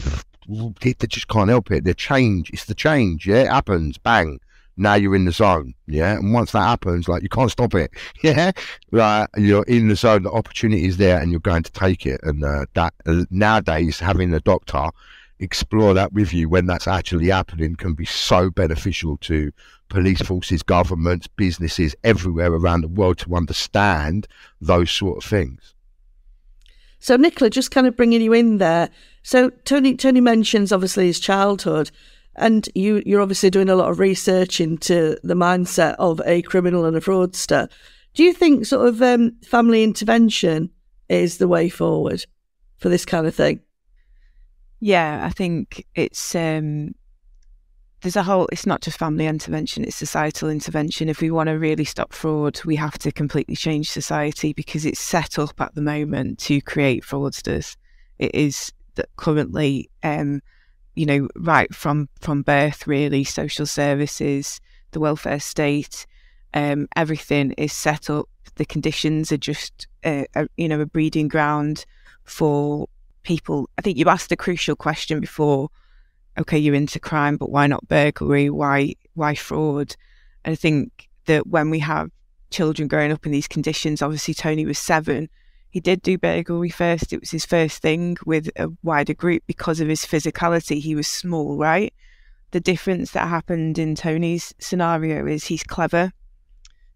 they 0.48 0.94
just 1.08 1.28
can't 1.28 1.50
help 1.50 1.72
it. 1.72 1.84
Their 1.84 1.96
change, 1.96 2.52
it's 2.52 2.66
the 2.66 2.76
change. 2.76 3.26
Yeah, 3.26 3.42
it 3.42 3.50
happens. 3.50 3.98
Bang. 3.98 4.40
Now 4.78 4.94
you're 4.94 5.16
in 5.16 5.26
the 5.26 5.32
zone. 5.32 5.74
Yeah, 5.88 6.14
and 6.14 6.34
once 6.34 6.52
that 6.52 6.68
happens, 6.68 7.08
like 7.08 7.24
you 7.24 7.30
can't 7.30 7.50
stop 7.50 7.74
it. 7.74 7.90
Yeah, 8.22 8.52
like 8.92 9.28
you're 9.38 9.64
in 9.64 9.88
the 9.88 9.96
zone. 9.96 10.22
The 10.22 10.32
opportunity 10.32 10.86
is 10.86 10.98
there, 10.98 11.20
and 11.20 11.32
you're 11.32 11.40
going 11.40 11.64
to 11.64 11.72
take 11.72 12.06
it. 12.06 12.22
And 12.22 12.44
uh, 12.44 12.68
that 12.76 12.94
uh, 13.08 13.26
nowadays, 13.32 14.00
having 14.00 14.32
a 14.36 14.40
doctor 14.40 14.90
explore 15.40 15.96
that 15.96 16.14
with 16.14 16.32
you 16.32 16.50
when 16.50 16.68
that's 16.68 16.88
actually 16.88 17.30
happening 17.30 17.76
can 17.76 17.94
be 17.96 18.06
so 18.06 18.52
beneficial 18.52 19.18
to 19.18 19.52
police 19.90 20.22
forces, 20.22 20.62
governments, 20.62 21.26
businesses 21.26 21.96
everywhere 22.04 22.54
around 22.54 22.82
the 22.82 22.88
world 22.88 23.18
to 23.18 23.36
understand 23.36 24.28
those 24.62 24.92
sort 24.92 25.18
of 25.18 25.28
things. 25.28 25.73
So, 27.04 27.18
Nicola, 27.18 27.50
just 27.50 27.70
kind 27.70 27.86
of 27.86 27.98
bringing 27.98 28.22
you 28.22 28.32
in 28.32 28.60
there. 28.60 28.90
So, 29.24 29.50
Tony, 29.66 29.98
Tony 29.98 30.22
mentions 30.22 30.72
obviously 30.72 31.08
his 31.08 31.20
childhood, 31.20 31.92
and 32.38 32.70
you, 32.76 33.04
you're 33.06 33.20
obviously 33.20 33.50
doing 33.50 33.68
a 33.68 33.76
lot 33.76 33.92
of 33.92 34.00
research 34.00 34.62
into 34.62 35.18
the 35.22 35.34
mindset 35.34 35.98
of 36.00 36.22
a 36.26 36.44
criminal 36.44 36.86
and 36.86 36.96
a 36.96 37.02
fraudster. 37.02 37.70
Do 38.14 38.24
you 38.24 38.32
think 38.32 38.66
sort 38.66 38.88
of 38.88 39.02
um, 39.02 39.36
family 39.44 39.84
intervention 39.84 40.70
is 41.10 41.40
the 41.40 41.48
way 41.50 41.68
forward 41.68 42.26
for 42.78 42.88
this 42.88 43.04
kind 43.04 43.28
of 43.28 43.36
thing? 43.36 43.60
Yeah, 44.80 45.26
I 45.26 45.30
think 45.30 45.86
it's 45.96 46.34
um, 46.36 46.96
there's 48.04 48.16
a 48.16 48.24
whole. 48.24 48.48
It's 48.52 48.66
not 48.66 48.82
just 48.82 49.00
family 49.00 49.26
intervention; 49.26 49.84
it's 49.84 49.96
societal 49.96 50.50
intervention. 50.50 51.10
If 51.10 51.22
we 51.22 51.32
want 51.32 51.48
to 51.48 51.54
really 51.54 51.86
stop 51.86 52.14
fraud, 52.14 52.60
we 52.66 52.76
have 52.76 52.98
to 53.00 53.12
completely 53.12 53.56
change 53.56 53.90
society 53.90 54.54
because 54.54 54.86
it's 54.86 55.00
set 55.00 55.40
up 55.40 55.60
at 55.60 55.74
the 55.74 55.82
moment 55.82 56.40
to 56.40 56.62
create 56.62 57.04
fraudsters. 57.04 57.76
It 58.20 58.36
is 58.36 58.72
that 58.96 59.08
currently, 59.16 59.90
um, 60.04 60.42
you 60.96 61.06
know, 61.06 61.28
right 61.36 61.74
from 61.74 62.10
from 62.20 62.42
birth, 62.42 62.86
really, 62.86 63.24
social 63.24 63.66
services, 63.66 64.60
the 64.92 65.00
welfare 65.00 65.40
state, 65.40 66.06
um, 66.54 66.88
everything 66.96 67.54
is 67.54 67.74
set 67.74 68.10
up. 68.10 68.28
The 68.56 68.66
conditions 68.66 69.32
are 69.32 69.38
just, 69.38 69.88
uh, 70.04 70.26
a, 70.36 70.48
you 70.58 70.68
know, 70.68 70.80
a 70.80 70.86
breeding 70.86 71.28
ground 71.28 71.86
for 72.26 72.88
people, 73.24 73.70
I 73.78 73.82
think 73.82 73.98
you 73.98 74.06
asked 74.08 74.32
a 74.32 74.36
crucial 74.36 74.76
question 74.76 75.20
before. 75.20 75.70
Okay, 76.38 76.58
you're 76.58 76.76
into 76.76 77.00
crime, 77.00 77.38
but 77.38 77.52
why 77.52 77.68
not 77.68 77.88
burglary? 77.88 78.50
Why 78.50 78.96
why 79.14 79.36
fraud? 79.36 79.96
And 80.44 80.54
I 80.54 80.56
think 80.56 81.08
that 81.26 81.48
when 81.48 81.70
we 81.70 81.80
have 81.80 82.10
children 82.50 82.88
growing 82.88 83.12
up 83.12 83.26
in 83.26 83.32
these 83.32 83.48
conditions, 83.48 84.02
obviously 84.02 84.34
Tony 84.34 84.66
was 84.66 84.80
seven. 84.80 85.30
He 85.70 85.80
did 85.80 86.02
do 86.02 86.18
burglary 86.18 86.70
first. 86.70 87.14
It 87.14 87.20
was 87.20 87.32
his 87.32 87.46
first 87.46 87.82
thing 87.82 88.18
with 88.26 88.50
a 88.56 88.70
wider 88.84 89.14
group 89.14 89.44
because 89.48 89.80
of 89.80 89.88
his 89.88 90.06
physicality. 90.06 90.80
He 90.80 90.96
was 90.96 91.08
small, 91.08 91.58
right? 91.58 91.94
The 92.52 92.60
difference 92.60 93.12
that 93.12 93.28
happened 93.28 93.80
in 93.80 93.96
Tony's 93.96 94.54
scenario 94.60 95.26
is 95.26 95.46
he's 95.46 95.64
clever. 95.64 96.12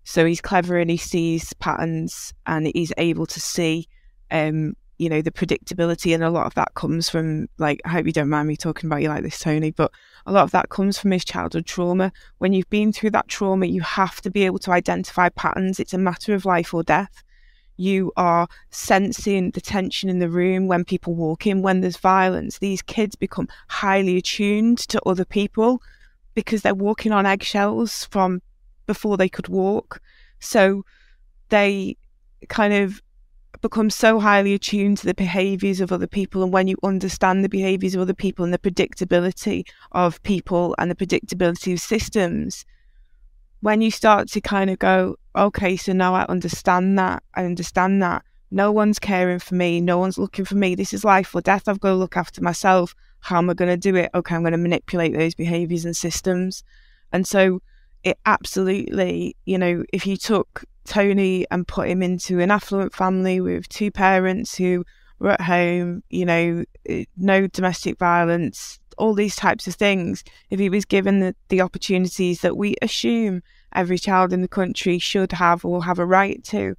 So 0.03 0.25
he's 0.25 0.41
clever 0.41 0.77
and 0.77 0.91
he 0.91 0.98
sees 0.98 1.53
patterns 1.53 2.34
and 2.46 2.72
he's 2.74 2.94
able 2.98 3.25
to 3.25 3.39
see 3.39 3.88
um, 4.29 4.75
you 4.98 5.10
know 5.10 5.22
the 5.22 5.32
predictability 5.32 6.13
and 6.13 6.24
a 6.24 6.30
lot 6.30 6.48
of 6.48 6.56
that 6.56 6.74
comes 6.74 7.10
from 7.10 7.48
like 7.58 7.80
i 7.86 7.89
hope 7.89 8.06
you 8.06 8.12
don't 8.12 8.30
mind 8.30 8.48
me 8.48 8.58
talking 8.58 8.88
about 8.88 9.01
you 9.01 9.10
like 9.10 9.24
this 9.24 9.39
tony 9.39 9.70
but 9.72 9.92
a 10.27 10.32
lot 10.32 10.44
of 10.44 10.51
that 10.51 10.70
comes 10.70 11.00
from 11.00 11.12
his 11.12 11.24
childhood 11.24 11.66
trauma. 11.66 12.12
When 12.39 12.51
you've 12.51 12.70
been 12.70 12.92
through 12.92 13.12
that 13.12 13.30
trauma 13.30 13.66
you 13.66 13.82
have 13.82 14.20
to 14.22 14.30
be 14.30 14.44
able 14.46 14.60
to 14.60 14.72
identify 14.72 15.30
patterns. 15.30 15.80
It's 15.80 15.94
a 15.94 15.98
matter 15.98 16.36
of 16.36 16.46
life 16.46 16.74
or 16.74 16.84
death. 16.84 17.24
You 17.77 18.12
are 18.18 18.50
sensing 18.70 19.51
the 19.51 19.62
tension 19.62 20.10
in 20.10 20.20
the 20.20 20.30
room 20.30 20.68
when 20.68 20.84
people 20.84 21.16
walk 21.16 21.48
in 21.48 21.62
when 21.62 21.80
there's 21.80 21.96
violence. 21.96 22.60
These 22.60 22.82
kids 22.82 23.16
become 23.16 23.48
highly 23.70 24.18
attuned 24.18 24.80
to 24.89 25.01
other 25.04 25.25
people 25.25 25.82
because 26.34 26.62
they're 26.62 26.75
walking 26.75 27.13
on 27.13 27.25
eggshells 27.25 28.04
from 28.06 28.42
before 28.86 29.16
they 29.16 29.30
could 29.30 29.48
walk. 29.48 30.01
So 30.39 30.84
they 31.50 31.96
kind 32.50 32.74
of 32.74 33.01
become 33.62 33.90
so 33.90 34.20
highly 34.20 34.54
attuned 34.54 34.98
to 35.00 35.06
the 35.06 35.14
behaviors 35.14 35.82
of 35.82 35.92
other 35.92 36.08
people. 36.08 36.44
And 36.44 36.54
when 36.54 36.68
you 36.68 36.78
understand 36.84 37.44
the 37.44 37.50
behaviors 37.50 37.96
of 37.96 38.02
other 38.02 38.14
people 38.14 38.46
and 38.46 38.54
the 38.54 38.60
predictability 38.60 39.68
of 39.92 40.22
people 40.24 40.76
and 40.78 40.90
the 40.92 40.96
predictability 40.96 41.74
of 41.74 41.80
systems, 41.80 42.66
when 43.62 43.82
you 43.82 43.92
start 43.92 44.30
to 44.30 44.42
kind 44.42 44.70
of 44.70 44.80
go, 44.80 45.16
okay, 45.36 45.76
so 45.76 45.94
now 45.94 46.14
I 46.14 46.26
understand 46.26 46.98
that, 47.00 47.24
I 47.34 47.46
understand 47.46 48.02
that. 48.02 48.24
No 48.50 48.72
one's 48.72 49.00
caring 49.00 49.40
for 49.40 49.56
me. 49.56 49.82
No 49.82 49.98
one's 49.98 50.18
looking 50.18 50.46
for 50.46 50.56
me. 50.56 50.74
This 50.74 50.94
is 50.94 51.04
life 51.04 51.36
or 51.36 51.42
death. 51.42 51.68
I've 51.68 51.82
got 51.82 51.90
to 51.90 51.96
look 51.96 52.16
after 52.16 52.42
myself. 52.42 52.96
How 53.20 53.40
am 53.40 53.50
I 53.50 53.54
going 53.54 53.70
to 53.70 53.78
do 53.78 53.96
it? 53.96 54.10
Okay, 54.16 54.36
I'm 54.36 54.42
going 54.42 54.54
to 54.54 54.58
manipulate 54.58 55.14
those 55.14 55.36
behaviors 55.36 55.84
and 55.84 55.96
systems. 55.96 56.64
And 57.12 57.28
so 57.28 57.62
it 58.04 58.18
absolutely, 58.26 59.36
you 59.46 59.58
know, 59.58 59.84
if 59.92 60.08
you 60.08 60.16
took 60.16 60.64
Tony 60.88 61.46
and 61.51 61.67
put 61.67 61.89
him 61.89 62.01
into 62.01 62.39
an 62.39 62.51
affluent 62.51 62.94
family 62.94 63.39
with 63.39 63.67
two 63.70 63.91
parents 63.91 64.56
who 64.56 64.86
were 65.20 65.32
at 65.32 65.41
home, 65.41 66.03
you 66.10 66.25
know, 66.25 66.63
eh, 66.88 67.06
no 67.17 67.48
domestic 67.48 67.98
violence, 67.98 68.79
all 68.98 69.13
these 69.13 69.36
types 69.36 69.67
of 69.67 69.75
things, 69.75 70.24
if 70.50 70.60
he 70.60 70.70
was 70.70 70.86
given 70.86 71.20
the, 71.20 71.36
the 71.50 71.62
opportunities 71.62 72.41
that 72.41 72.58
we 72.58 72.75
assume 72.82 73.41
every 73.74 73.98
child 73.98 74.34
in 74.34 74.41
the 74.41 74.48
country 74.48 74.98
should 75.00 75.32
have 75.32 75.63
or 75.63 75.84
have 75.84 76.00
a 76.00 76.06
right 76.06 76.44
to, 76.44 76.75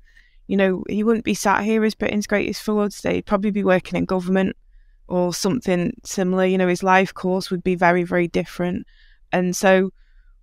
you 0.46 0.56
know, 0.56 0.82
he 0.88 1.04
wouldn't 1.04 1.24
be 1.24 1.34
sat 1.34 1.64
here 1.64 1.84
as 1.84 1.94
Britain's 1.94 2.26
greatest 2.26 2.64
fraudster. 2.64 3.12
He'd 3.12 3.26
probably 3.26 3.50
be 3.50 3.64
working 3.64 3.96
in 3.96 4.04
government 4.04 4.56
or 5.06 5.32
something 5.32 5.92
similar. 6.04 6.44
You 6.44 6.58
know, 6.58 6.68
his 6.68 6.82
life 6.82 7.14
course 7.14 7.50
would 7.50 7.62
be 7.62 7.74
very, 7.74 8.02
very 8.02 8.28
different. 8.28 8.86
And 9.32 9.54
so 9.54 9.92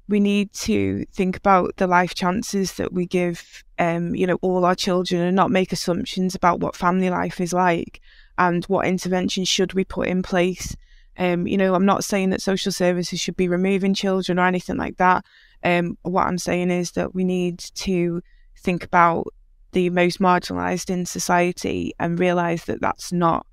we 0.07 0.19
need 0.19 0.53
to 0.53 1.05
think 1.11 1.35
about 1.35 1.75
the 1.77 1.87
life 1.87 2.13
chances 2.13 2.73
that 2.73 2.93
we 2.93 3.05
give, 3.05 3.63
um, 3.79 4.13
you 4.13 4.27
know, 4.27 4.37
all 4.41 4.65
our 4.65 4.75
children 4.75 5.21
and 5.21 5.35
not 5.35 5.49
make 5.51 5.71
assumptions 5.71 6.35
about 6.35 6.59
what 6.59 6.75
family 6.75 7.09
life 7.09 7.41
is 7.41 7.53
like 7.53 8.01
and 8.37 8.65
what 8.65 8.85
interventions 8.85 9.47
should 9.47 9.73
we 9.73 9.83
put 9.83 10.07
in 10.07 10.21
place. 10.21 10.75
Um, 11.17 11.47
you 11.47 11.57
know, 11.57 11.73
I'm 11.73 11.85
not 11.85 12.03
saying 12.03 12.29
that 12.31 12.41
social 12.41 12.71
services 12.71 13.19
should 13.19 13.37
be 13.37 13.47
removing 13.47 13.93
children 13.93 14.37
or 14.37 14.45
anything 14.45 14.77
like 14.77 14.97
that. 14.97 15.25
Um, 15.63 15.97
what 16.03 16.27
I'm 16.27 16.37
saying 16.37 16.69
is 16.69 16.91
that 16.91 17.15
we 17.15 17.23
need 17.23 17.59
to 17.59 18.21
think 18.57 18.83
about 18.83 19.27
the 19.71 19.89
most 19.89 20.19
marginalised 20.19 20.89
in 20.89 21.05
society 21.05 21.93
and 21.99 22.19
realise 22.19 22.65
that 22.65 22.81
that's 22.81 23.11
not, 23.11 23.47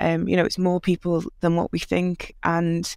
um, 0.00 0.28
you 0.28 0.36
know, 0.36 0.44
it's 0.44 0.58
more 0.58 0.80
people 0.80 1.24
than 1.40 1.56
what 1.56 1.72
we 1.72 1.78
think 1.78 2.34
and 2.42 2.96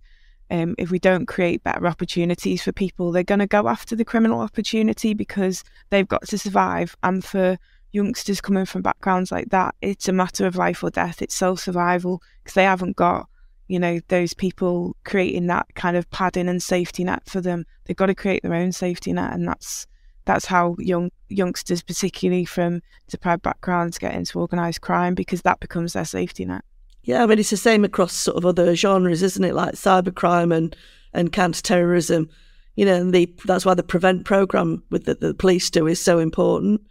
um, 0.49 0.75
if 0.77 0.91
we 0.91 0.99
don't 0.99 1.25
create 1.25 1.63
better 1.63 1.87
opportunities 1.87 2.63
for 2.63 2.71
people, 2.71 3.11
they're 3.11 3.23
going 3.23 3.39
to 3.39 3.47
go 3.47 3.67
after 3.67 3.95
the 3.95 4.05
criminal 4.05 4.41
opportunity 4.41 5.13
because 5.13 5.63
they've 5.89 6.07
got 6.07 6.27
to 6.27 6.37
survive. 6.37 6.95
And 7.03 7.23
for 7.23 7.57
youngsters 7.91 8.41
coming 8.41 8.65
from 8.65 8.81
backgrounds 8.81 9.31
like 9.31 9.49
that, 9.49 9.75
it's 9.81 10.07
a 10.07 10.13
matter 10.13 10.45
of 10.45 10.55
life 10.55 10.83
or 10.83 10.89
death. 10.89 11.21
It's 11.21 11.35
self 11.35 11.59
survival 11.59 12.21
because 12.43 12.53
they 12.53 12.63
haven't 12.63 12.95
got, 12.95 13.27
you 13.67 13.79
know, 13.79 13.99
those 14.07 14.33
people 14.33 14.95
creating 15.03 15.47
that 15.47 15.67
kind 15.75 15.97
of 15.97 16.09
padding 16.11 16.47
and 16.47 16.63
safety 16.63 17.03
net 17.03 17.23
for 17.25 17.41
them. 17.41 17.65
They've 17.85 17.97
got 17.97 18.07
to 18.07 18.15
create 18.15 18.43
their 18.43 18.53
own 18.53 18.71
safety 18.71 19.11
net, 19.13 19.33
and 19.33 19.47
that's 19.47 19.85
that's 20.25 20.45
how 20.45 20.75
young 20.79 21.11
youngsters, 21.29 21.83
particularly 21.83 22.45
from 22.45 22.81
deprived 23.07 23.41
backgrounds, 23.41 23.97
get 23.97 24.15
into 24.15 24.39
organised 24.39 24.81
crime 24.81 25.13
because 25.13 25.41
that 25.41 25.59
becomes 25.59 25.93
their 25.93 26.05
safety 26.05 26.45
net. 26.45 26.63
Yeah, 27.07 27.23
I 27.23 27.25
mean 27.25 27.39
it's 27.39 27.51
the 27.51 27.57
same 27.57 27.85
across 27.85 28.11
sort 28.11 28.35
of 28.35 28.45
other 28.45 28.75
genres, 28.75 29.23
isn't 29.23 29.43
it? 29.43 29.55
Like 29.55 29.75
cybercrime 29.75 30.53
and 30.53 30.75
and 31.13 31.31
counter 31.31 31.61
terrorism. 31.61 32.29
You 32.75 32.85
know, 32.85 32.95
and 32.95 33.13
the 33.13 33.33
that's 33.45 33.65
why 33.65 33.75
the 33.75 33.81
prevent 33.81 34.25
program 34.25 34.83
with 34.91 35.05
the, 35.05 35.15
the 35.15 35.33
police 35.33 35.69
do 35.69 35.87
is 35.87 36.01
so 36.01 36.19
important. 36.19 36.81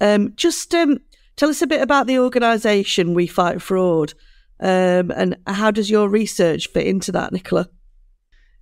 Um, 0.00 0.32
just 0.34 0.74
um, 0.74 0.98
tell 1.36 1.48
us 1.48 1.62
a 1.62 1.68
bit 1.68 1.80
about 1.80 2.08
the 2.08 2.18
organisation 2.18 3.14
We 3.14 3.28
Fight 3.28 3.62
Fraud, 3.62 4.12
um, 4.58 5.12
and 5.12 5.36
how 5.46 5.70
does 5.70 5.88
your 5.88 6.08
research 6.08 6.66
fit 6.66 6.88
into 6.88 7.12
that, 7.12 7.32
Nicola? 7.32 7.68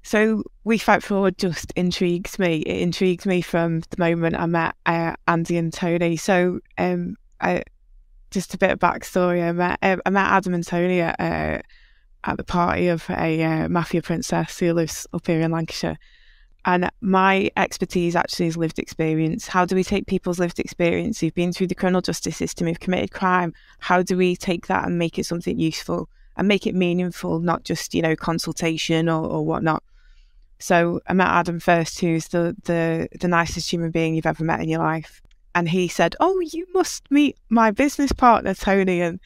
So 0.02 0.42
We 0.64 0.76
Fight 0.76 1.02
Fraud 1.02 1.38
just 1.38 1.72
intrigues 1.74 2.38
me. 2.38 2.58
It 2.58 2.82
intrigues 2.82 3.24
me 3.24 3.40
from 3.40 3.80
the 3.80 3.96
moment 3.98 4.36
I 4.36 4.44
met 4.44 4.74
uh, 4.84 5.14
Andy 5.26 5.56
and 5.56 5.72
Tony. 5.72 6.18
So 6.18 6.60
um, 6.76 7.16
I 7.40 7.62
just 8.30 8.54
a 8.54 8.58
bit 8.58 8.70
of 8.70 8.78
backstory. 8.78 9.46
I 9.46 9.52
met 9.52 9.78
um, 9.82 10.00
I 10.04 10.10
met 10.10 10.30
Adam 10.30 10.54
and 10.54 10.66
Tony 10.66 11.00
at, 11.00 11.18
uh, 11.20 11.60
at 12.24 12.36
the 12.36 12.44
party 12.44 12.88
of 12.88 13.08
a 13.10 13.42
uh, 13.42 13.68
mafia 13.68 14.02
princess 14.02 14.58
who 14.58 14.72
lives 14.72 15.06
up 15.12 15.26
here 15.26 15.40
in 15.40 15.50
Lancashire. 15.50 15.98
And 16.64 16.90
my 17.00 17.48
expertise 17.56 18.16
actually 18.16 18.46
is 18.46 18.56
lived 18.56 18.80
experience. 18.80 19.46
How 19.46 19.64
do 19.64 19.76
we 19.76 19.84
take 19.84 20.08
people's 20.08 20.40
lived 20.40 20.58
experience 20.58 21.20
who've 21.20 21.34
been 21.34 21.52
through 21.52 21.68
the 21.68 21.76
criminal 21.76 22.00
justice 22.00 22.36
system, 22.36 22.66
who've 22.66 22.80
committed 22.80 23.12
crime? 23.12 23.54
How 23.78 24.02
do 24.02 24.16
we 24.16 24.34
take 24.34 24.66
that 24.66 24.84
and 24.84 24.98
make 24.98 25.16
it 25.16 25.26
something 25.26 25.60
useful 25.60 26.08
and 26.36 26.48
make 26.48 26.66
it 26.66 26.74
meaningful, 26.74 27.38
not 27.38 27.62
just, 27.62 27.94
you 27.94 28.02
know, 28.02 28.16
consultation 28.16 29.08
or, 29.08 29.24
or 29.24 29.46
whatnot? 29.46 29.84
So 30.58 31.00
I 31.06 31.12
met 31.12 31.28
Adam 31.28 31.60
first, 31.60 32.00
who's 32.00 32.28
the, 32.28 32.56
the 32.64 33.08
the 33.20 33.28
nicest 33.28 33.70
human 33.70 33.92
being 33.92 34.16
you've 34.16 34.26
ever 34.26 34.42
met 34.42 34.60
in 34.60 34.68
your 34.68 34.80
life 34.80 35.22
and 35.56 35.70
he 35.70 35.88
said, 35.88 36.14
"Oh, 36.20 36.38
you 36.40 36.66
must 36.74 37.10
meet 37.10 37.38
my 37.48 37.70
business 37.70 38.12
partner, 38.12 38.52
Tony." 38.52 39.00
And 39.00 39.18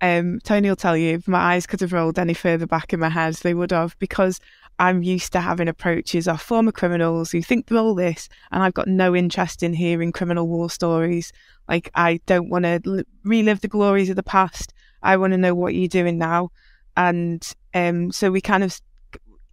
um, 0.00 0.40
Tony 0.42 0.68
will 0.68 0.74
tell 0.76 0.96
you, 0.96 1.14
if 1.14 1.28
my 1.28 1.54
eyes 1.54 1.66
could 1.66 1.80
have 1.80 1.92
rolled 1.92 2.18
any 2.18 2.34
further 2.34 2.66
back 2.66 2.92
in 2.92 2.98
my 2.98 3.08
head, 3.08 3.34
they 3.34 3.54
would 3.54 3.70
have, 3.70 3.96
because 4.00 4.40
I'm 4.80 5.04
used 5.04 5.32
to 5.32 5.40
having 5.40 5.68
approaches 5.68 6.26
of 6.26 6.42
former 6.42 6.72
criminals 6.72 7.30
who 7.30 7.40
think 7.40 7.68
they're 7.68 7.78
all 7.78 7.94
this, 7.94 8.28
and 8.50 8.64
I've 8.64 8.74
got 8.74 8.88
no 8.88 9.14
interest 9.14 9.62
in 9.62 9.72
hearing 9.74 10.10
criminal 10.10 10.48
war 10.48 10.68
stories. 10.68 11.32
Like, 11.68 11.88
I 11.94 12.20
don't 12.26 12.50
want 12.50 12.64
to 12.64 12.80
l- 12.84 13.04
relive 13.22 13.60
the 13.60 13.68
glories 13.68 14.10
of 14.10 14.16
the 14.16 14.24
past. 14.24 14.74
I 15.04 15.16
want 15.16 15.34
to 15.34 15.38
know 15.38 15.54
what 15.54 15.76
you're 15.76 15.86
doing 15.86 16.18
now. 16.18 16.50
And 16.96 17.48
um, 17.74 18.10
so 18.10 18.32
we 18.32 18.40
kind 18.40 18.64
of 18.64 18.80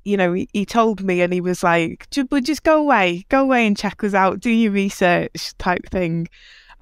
you 0.03 0.17
know, 0.17 0.33
he, 0.33 0.47
he, 0.53 0.65
told 0.65 1.01
me 1.01 1.21
and 1.21 1.31
he 1.31 1.41
was 1.41 1.63
like, 1.63 2.07
but 2.29 2.43
just 2.43 2.63
go 2.63 2.79
away, 2.79 3.25
go 3.29 3.41
away 3.41 3.65
and 3.65 3.77
check 3.77 4.03
us 4.03 4.13
out, 4.13 4.39
do 4.39 4.49
your 4.49 4.71
research 4.71 5.57
type 5.57 5.89
thing. 5.89 6.27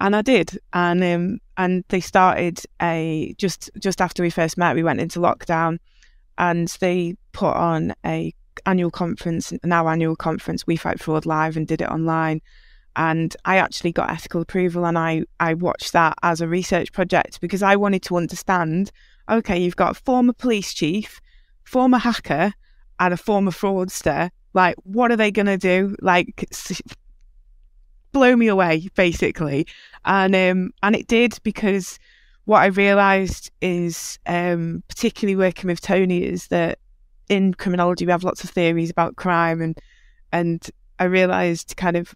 And 0.00 0.16
I 0.16 0.22
did. 0.22 0.58
And 0.72 1.02
um, 1.04 1.38
and 1.56 1.84
they 1.88 2.00
started 2.00 2.60
a 2.80 3.34
just 3.38 3.70
just 3.78 4.00
after 4.00 4.22
we 4.22 4.30
first 4.30 4.58
met, 4.58 4.74
we 4.74 4.82
went 4.82 5.00
into 5.00 5.20
lockdown 5.20 5.78
and 6.38 6.68
they 6.80 7.14
put 7.32 7.54
on 7.54 7.94
a 8.04 8.34
annual 8.66 8.90
conference, 8.90 9.52
an 9.52 9.72
our 9.72 9.90
annual 9.90 10.16
conference, 10.16 10.66
We 10.66 10.76
Fight 10.76 11.00
Fraud 11.00 11.26
Live 11.26 11.56
and 11.56 11.66
did 11.66 11.80
it 11.80 11.88
online. 11.88 12.40
And 12.94 13.34
I 13.44 13.56
actually 13.56 13.92
got 13.92 14.10
ethical 14.10 14.42
approval 14.42 14.84
and 14.84 14.98
I, 14.98 15.22
I 15.40 15.54
watched 15.54 15.92
that 15.92 16.14
as 16.22 16.40
a 16.40 16.48
research 16.48 16.92
project 16.92 17.40
because 17.40 17.62
I 17.62 17.76
wanted 17.76 18.02
to 18.02 18.16
understand, 18.16 18.90
okay, 19.30 19.58
you've 19.58 19.76
got 19.76 19.92
a 19.92 20.00
former 20.00 20.34
police 20.34 20.74
chief, 20.74 21.20
former 21.64 21.98
hacker, 21.98 22.52
and 23.00 23.14
a 23.14 23.16
former 23.16 23.50
fraudster, 23.50 24.30
like, 24.54 24.76
what 24.84 25.10
are 25.10 25.16
they 25.16 25.30
going 25.30 25.46
to 25.46 25.58
do? 25.58 25.96
Like, 26.00 26.48
blow 28.12 28.36
me 28.36 28.48
away, 28.48 28.88
basically. 28.94 29.66
And 30.04 30.34
um, 30.34 30.72
and 30.82 30.94
it 30.94 31.06
did 31.06 31.38
because 31.42 31.98
what 32.44 32.60
I 32.60 32.66
realised 32.66 33.50
is, 33.60 34.18
um, 34.26 34.82
particularly 34.88 35.36
working 35.36 35.68
with 35.68 35.80
Tony, 35.80 36.24
is 36.24 36.48
that 36.48 36.78
in 37.28 37.54
criminology 37.54 38.04
we 38.04 38.12
have 38.12 38.24
lots 38.24 38.44
of 38.44 38.50
theories 38.50 38.90
about 38.90 39.16
crime, 39.16 39.60
and 39.62 39.78
and 40.32 40.68
I 40.98 41.04
realised 41.04 41.76
kind 41.76 41.96
of 41.96 42.14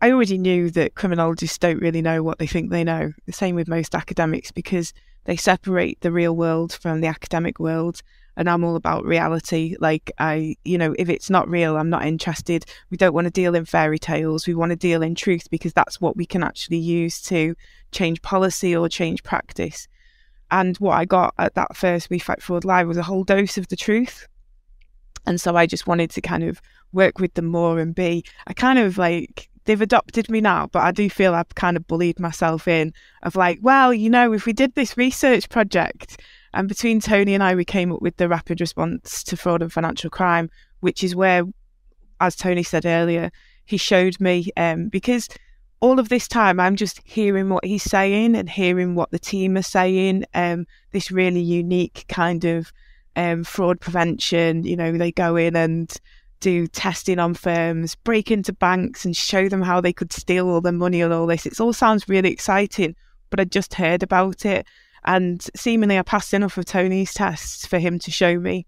I 0.00 0.10
already 0.10 0.38
knew 0.38 0.68
that 0.70 0.96
criminologists 0.96 1.58
don't 1.58 1.80
really 1.80 2.02
know 2.02 2.22
what 2.22 2.38
they 2.38 2.46
think 2.46 2.70
they 2.70 2.84
know. 2.84 3.12
The 3.26 3.32
same 3.32 3.54
with 3.54 3.68
most 3.68 3.94
academics 3.94 4.50
because 4.50 4.92
they 5.24 5.36
separate 5.36 6.00
the 6.00 6.10
real 6.10 6.34
world 6.34 6.72
from 6.72 7.00
the 7.00 7.06
academic 7.06 7.60
world 7.60 8.02
and 8.36 8.48
I'm 8.48 8.64
all 8.64 8.76
about 8.76 9.04
reality. 9.04 9.76
Like 9.80 10.10
I, 10.18 10.56
you 10.64 10.78
know, 10.78 10.94
if 10.98 11.08
it's 11.08 11.30
not 11.30 11.48
real, 11.48 11.76
I'm 11.76 11.90
not 11.90 12.06
interested. 12.06 12.64
We 12.90 12.96
don't 12.96 13.14
want 13.14 13.26
to 13.26 13.30
deal 13.30 13.54
in 13.54 13.64
fairy 13.64 13.98
tales. 13.98 14.46
We 14.46 14.54
want 14.54 14.70
to 14.70 14.76
deal 14.76 15.02
in 15.02 15.14
truth 15.14 15.50
because 15.50 15.72
that's 15.72 16.00
what 16.00 16.16
we 16.16 16.26
can 16.26 16.42
actually 16.42 16.78
use 16.78 17.20
to 17.22 17.54
change 17.92 18.22
policy 18.22 18.74
or 18.74 18.88
change 18.88 19.22
practice. 19.22 19.86
And 20.50 20.76
what 20.78 20.96
I 20.96 21.04
got 21.04 21.34
at 21.38 21.54
that 21.54 21.76
first 21.76 22.10
We 22.10 22.18
Fight 22.18 22.42
Fraud 22.42 22.64
Live 22.64 22.88
was 22.88 22.98
a 22.98 23.02
whole 23.02 23.24
dose 23.24 23.56
of 23.56 23.68
the 23.68 23.76
truth. 23.76 24.26
And 25.26 25.40
so 25.40 25.56
I 25.56 25.66
just 25.66 25.86
wanted 25.86 26.10
to 26.10 26.20
kind 26.20 26.42
of 26.42 26.60
work 26.92 27.18
with 27.18 27.34
them 27.34 27.46
more 27.46 27.78
and 27.78 27.94
be, 27.94 28.24
I 28.46 28.52
kind 28.52 28.78
of 28.78 28.98
like, 28.98 29.48
they've 29.64 29.80
adopted 29.80 30.28
me 30.28 30.40
now, 30.40 30.66
but 30.66 30.82
I 30.82 30.90
do 30.90 31.08
feel 31.08 31.34
I've 31.34 31.54
kind 31.54 31.76
of 31.76 31.86
bullied 31.86 32.18
myself 32.18 32.66
in 32.66 32.92
of 33.22 33.36
like, 33.36 33.60
well, 33.62 33.94
you 33.94 34.10
know, 34.10 34.32
if 34.32 34.44
we 34.44 34.52
did 34.52 34.74
this 34.74 34.96
research 34.96 35.48
project 35.48 36.20
and 36.54 36.68
between 36.68 37.00
Tony 37.00 37.34
and 37.34 37.42
I, 37.42 37.54
we 37.54 37.64
came 37.64 37.92
up 37.92 38.02
with 38.02 38.16
the 38.16 38.28
rapid 38.28 38.60
response 38.60 39.22
to 39.24 39.36
fraud 39.36 39.62
and 39.62 39.72
financial 39.72 40.10
crime, 40.10 40.50
which 40.80 41.02
is 41.02 41.16
where, 41.16 41.44
as 42.20 42.36
Tony 42.36 42.62
said 42.62 42.84
earlier, 42.84 43.30
he 43.64 43.76
showed 43.76 44.20
me 44.20 44.50
um, 44.56 44.88
because 44.88 45.28
all 45.80 45.98
of 45.98 46.08
this 46.08 46.28
time 46.28 46.60
I'm 46.60 46.76
just 46.76 47.00
hearing 47.04 47.48
what 47.48 47.64
he's 47.64 47.82
saying 47.82 48.36
and 48.36 48.48
hearing 48.48 48.94
what 48.94 49.10
the 49.10 49.18
team 49.18 49.56
are 49.56 49.62
saying. 49.62 50.24
Um, 50.34 50.66
this 50.92 51.10
really 51.10 51.40
unique 51.40 52.04
kind 52.08 52.44
of 52.44 52.72
um, 53.16 53.44
fraud 53.44 53.80
prevention. 53.80 54.64
You 54.64 54.76
know, 54.76 54.92
they 54.92 55.10
go 55.10 55.36
in 55.36 55.56
and 55.56 55.92
do 56.40 56.66
testing 56.66 57.18
on 57.18 57.34
firms, 57.34 57.94
break 57.94 58.30
into 58.30 58.52
banks 58.52 59.04
and 59.04 59.16
show 59.16 59.48
them 59.48 59.62
how 59.62 59.80
they 59.80 59.92
could 59.92 60.12
steal 60.12 60.48
all 60.48 60.60
their 60.60 60.72
money 60.72 61.00
and 61.00 61.12
all 61.12 61.26
this. 61.26 61.46
It 61.46 61.60
all 61.60 61.72
sounds 61.72 62.08
really 62.08 62.30
exciting, 62.30 62.94
but 63.30 63.40
I 63.40 63.44
just 63.44 63.74
heard 63.74 64.02
about 64.02 64.44
it. 64.44 64.66
And 65.04 65.44
seemingly, 65.56 65.98
I 65.98 66.02
passed 66.02 66.32
enough 66.32 66.56
of 66.58 66.64
Tony's 66.64 67.12
tests 67.12 67.66
for 67.66 67.78
him 67.78 67.98
to 68.00 68.10
show 68.10 68.38
me. 68.38 68.66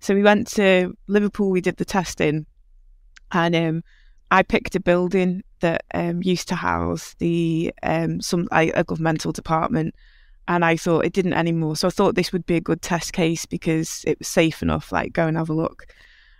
So 0.00 0.14
we 0.14 0.22
went 0.22 0.46
to 0.52 0.96
Liverpool, 1.06 1.50
we 1.50 1.60
did 1.60 1.76
the 1.76 1.84
testing, 1.84 2.46
and 3.32 3.54
um, 3.54 3.84
I 4.30 4.42
picked 4.42 4.74
a 4.74 4.80
building 4.80 5.42
that 5.60 5.84
um, 5.92 6.22
used 6.22 6.48
to 6.48 6.54
house 6.54 7.14
the 7.18 7.72
um, 7.82 8.20
some 8.20 8.48
a 8.52 8.82
governmental 8.84 9.32
department, 9.32 9.94
and 10.48 10.64
I 10.64 10.76
thought 10.76 11.04
it 11.04 11.12
didn't 11.12 11.34
anymore. 11.34 11.76
So 11.76 11.88
I 11.88 11.90
thought 11.90 12.14
this 12.14 12.32
would 12.32 12.46
be 12.46 12.56
a 12.56 12.60
good 12.60 12.80
test 12.80 13.12
case 13.12 13.46
because 13.46 14.04
it 14.06 14.18
was 14.18 14.28
safe 14.28 14.62
enough. 14.62 14.90
Like 14.90 15.12
go 15.12 15.26
and 15.26 15.36
have 15.36 15.50
a 15.50 15.54
look, 15.54 15.86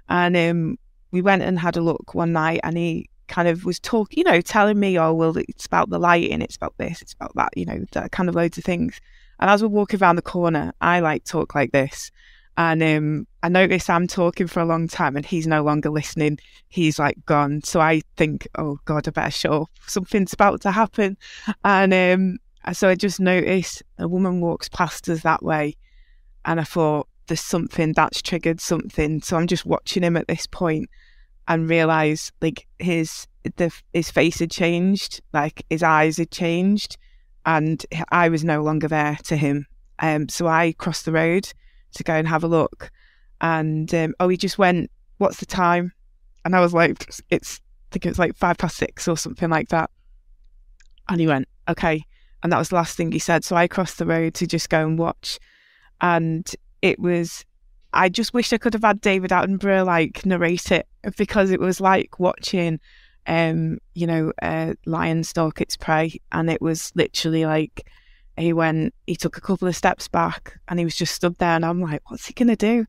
and 0.09 0.37
um, 0.37 0.79
we 1.11 1.22
went 1.22 1.42
and 1.42 1.59
had 1.59 1.76
a 1.76 1.83
look 1.83 2.14
one 2.14 2.33
night, 2.33 2.61
and 2.62 2.76
he 2.76 3.11
kind 3.29 3.46
of 3.46 3.64
was 3.64 3.79
talking, 3.79 4.18
you 4.18 4.24
know, 4.24 4.40
telling 4.40 4.81
me, 4.81 4.98
"Oh, 4.98 5.12
well, 5.12 5.37
it's 5.37 5.66
about 5.66 5.90
the 5.90 5.98
lighting, 5.98 6.42
it's 6.42 6.57
about 6.57 6.74
this, 6.79 7.03
it's 7.03 7.12
about 7.12 7.35
that," 7.35 7.57
you 7.57 7.66
know, 7.66 7.85
that 7.92 8.12
kind 8.12 8.29
of 8.29 8.35
loads 8.35 8.57
of 8.59 8.64
things. 8.64 9.00
And 9.40 9.50
as 9.50 9.62
we're 9.62 9.68
walking 9.68 10.00
around 10.00 10.16
the 10.16 10.22
corner, 10.22 10.72
I 10.81 11.00
like 11.00 11.24
talk 11.24 11.55
like 11.55 11.72
this. 11.72 12.11
And 12.57 12.83
um, 12.83 13.26
I 13.42 13.48
notice 13.48 13.88
I'm 13.88 14.07
talking 14.07 14.46
for 14.46 14.61
a 14.61 14.66
long 14.66 14.87
time 14.87 15.16
and 15.16 15.24
he's 15.24 15.46
no 15.46 15.62
longer 15.62 15.88
listening. 15.88 16.38
He's 16.68 16.98
like 16.98 17.16
gone. 17.24 17.62
So 17.64 17.81
I 17.81 18.03
think, 18.16 18.46
oh 18.59 18.79
God, 18.85 19.09
I 19.09 19.11
better 19.11 19.31
shut 19.31 19.53
up. 19.53 19.70
Something's 19.87 20.35
about 20.35 20.61
to 20.62 20.70
happen. 20.70 21.16
And 21.64 21.94
um, 21.94 22.38
so 22.74 22.88
I 22.88 22.94
just 22.94 23.18
noticed 23.18 23.83
a 23.98 24.07
woman 24.07 24.40
walks 24.42 24.68
past 24.68 25.09
us 25.09 25.22
that 25.22 25.42
way. 25.42 25.74
And 26.44 26.61
I 26.61 26.64
thought, 26.64 27.09
there's 27.31 27.40
something 27.40 27.92
that's 27.92 28.20
triggered 28.20 28.61
something. 28.61 29.22
So 29.22 29.37
I'm 29.37 29.46
just 29.46 29.64
watching 29.64 30.03
him 30.03 30.16
at 30.16 30.26
this 30.26 30.48
point 30.48 30.90
and 31.46 31.70
realize 31.70 32.33
like 32.42 32.66
his 32.79 33.29
the 33.57 33.72
his 33.92 34.11
face 34.11 34.40
had 34.40 34.50
changed, 34.50 35.22
like 35.33 35.64
his 35.70 35.83
eyes 35.83 36.18
had 36.18 36.33
changed, 36.33 36.98
and 37.46 37.85
I 38.11 38.29
was 38.29 38.44
no 38.44 38.62
longer 38.62 38.88
there 38.88 39.18
to 39.24 39.37
him. 39.37 39.66
Um, 39.98 40.29
so 40.29 40.46
I 40.46 40.72
crossed 40.79 41.05
the 41.05 41.12
road 41.12 41.53
to 41.94 42.03
go 42.03 42.14
and 42.14 42.26
have 42.29 42.44
a 42.44 42.48
look, 42.48 42.90
and 43.40 43.92
um, 43.94 44.14
oh, 44.20 44.29
he 44.29 44.37
just 44.37 44.59
went, 44.59 44.90
"What's 45.18 45.38
the 45.38 45.46
time?" 45.46 45.92
And 46.44 46.57
I 46.57 46.61
was 46.61 46.72
like, 46.72 47.07
"It's 47.31 47.61
I 47.90 47.92
think 47.92 48.07
it's 48.07 48.18
like 48.18 48.37
five 48.37 48.59
past 48.59 48.76
six 48.76 49.09
or 49.09 49.16
something 49.16 49.50
like 49.50 49.68
that." 49.68 49.90
And 51.09 51.20
he 51.20 51.26
went, 51.26 51.48
"Okay," 51.68 52.05
and 52.42 52.53
that 52.53 52.59
was 52.59 52.70
the 52.70 52.76
last 52.76 52.96
thing 52.96 53.12
he 53.12 53.18
said. 53.18 53.44
So 53.44 53.57
I 53.57 53.68
crossed 53.68 53.98
the 53.98 54.07
road 54.07 54.35
to 54.35 54.46
just 54.46 54.70
go 54.70 54.87
and 54.87 54.98
watch, 54.98 55.38
and 56.00 56.50
it 56.83 56.98
was. 56.98 57.44
I 57.92 58.09
just 58.09 58.33
wish 58.33 58.53
I 58.53 58.59
could 58.59 58.74
have 58.74 58.85
had 58.85 59.00
David 59.00 59.33
Attenborough 59.33 59.85
like 59.85 60.24
narrate 60.24 60.70
it 60.70 60.87
because 61.16 61.50
it 61.50 61.59
was 61.59 61.81
like 61.81 62.20
watching 62.20 62.79
um, 63.31 63.79
you 63.95 64.09
know, 64.09 64.33
a 64.43 64.75
lion 64.87 65.23
stalk 65.23 65.61
its 65.61 65.77
prey. 65.77 66.21
And 66.33 66.51
it 66.51 66.61
was 66.61 66.90
literally 66.97 67.47
like 67.47 67.88
he 68.37 68.53
went, 68.53 68.93
he 69.07 69.14
took 69.14 69.37
a 69.37 69.40
couple 69.40 69.69
of 69.69 69.77
steps 69.77 70.09
back 70.09 70.59
and 70.66 70.81
he 70.81 70.85
was 70.85 70.97
just 70.97 71.14
stood 71.14 71.38
there. 71.38 71.55
And 71.55 71.64
I'm 71.64 71.81
like, 71.81 72.03
what's 72.11 72.27
he 72.27 72.35
going 72.35 72.49
to 72.49 72.57
do? 72.57 72.87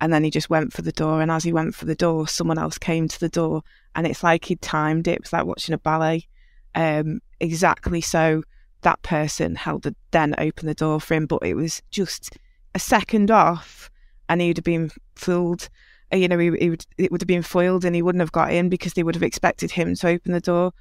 And 0.00 0.12
then 0.12 0.22
he 0.22 0.30
just 0.30 0.48
went 0.48 0.72
for 0.72 0.82
the 0.82 0.92
door. 0.92 1.20
And 1.20 1.30
as 1.30 1.42
he 1.42 1.52
went 1.52 1.74
for 1.74 1.86
the 1.86 1.96
door, 1.96 2.28
someone 2.28 2.56
else 2.56 2.78
came 2.78 3.08
to 3.08 3.20
the 3.20 3.28
door. 3.28 3.62
And 3.96 4.06
it's 4.06 4.22
like 4.22 4.44
he'd 4.44 4.62
timed 4.62 5.08
it. 5.08 5.16
It 5.16 5.22
was 5.22 5.32
like 5.32 5.44
watching 5.44 5.74
a 5.74 5.78
ballet. 5.78 6.28
Um, 6.76 7.20
exactly 7.40 8.00
so 8.00 8.44
that 8.82 9.02
person 9.02 9.56
held 9.56 9.82
the, 9.82 9.96
then 10.12 10.36
opened 10.38 10.68
the 10.68 10.74
door 10.74 11.00
for 11.00 11.14
him. 11.14 11.26
But 11.26 11.42
it 11.42 11.54
was 11.54 11.82
just 11.90 12.38
a 12.76 12.78
second 12.78 13.32
off 13.32 13.90
and 14.28 14.40
he'd 14.40 14.58
have 14.58 14.64
been 14.64 14.92
fooled 15.16 15.68
Uh, 16.12 16.16
you 16.16 16.28
know, 16.28 16.38
he, 16.38 16.50
he 16.58 16.70
would, 16.70 16.86
it 16.98 17.10
would 17.12 17.20
have 17.20 17.28
been 17.28 17.42
foiled 17.42 17.84
and 17.84 17.94
he 17.94 18.02
wouldn't 18.02 18.20
have 18.20 18.32
got 18.32 18.52
in 18.52 18.68
because 18.68 18.94
they 18.94 19.02
would 19.02 19.14
have 19.14 19.22
expected 19.22 19.70
him 19.70 19.94
to 19.94 20.08
open 20.08 20.32
the 20.32 20.40
door. 20.40 20.72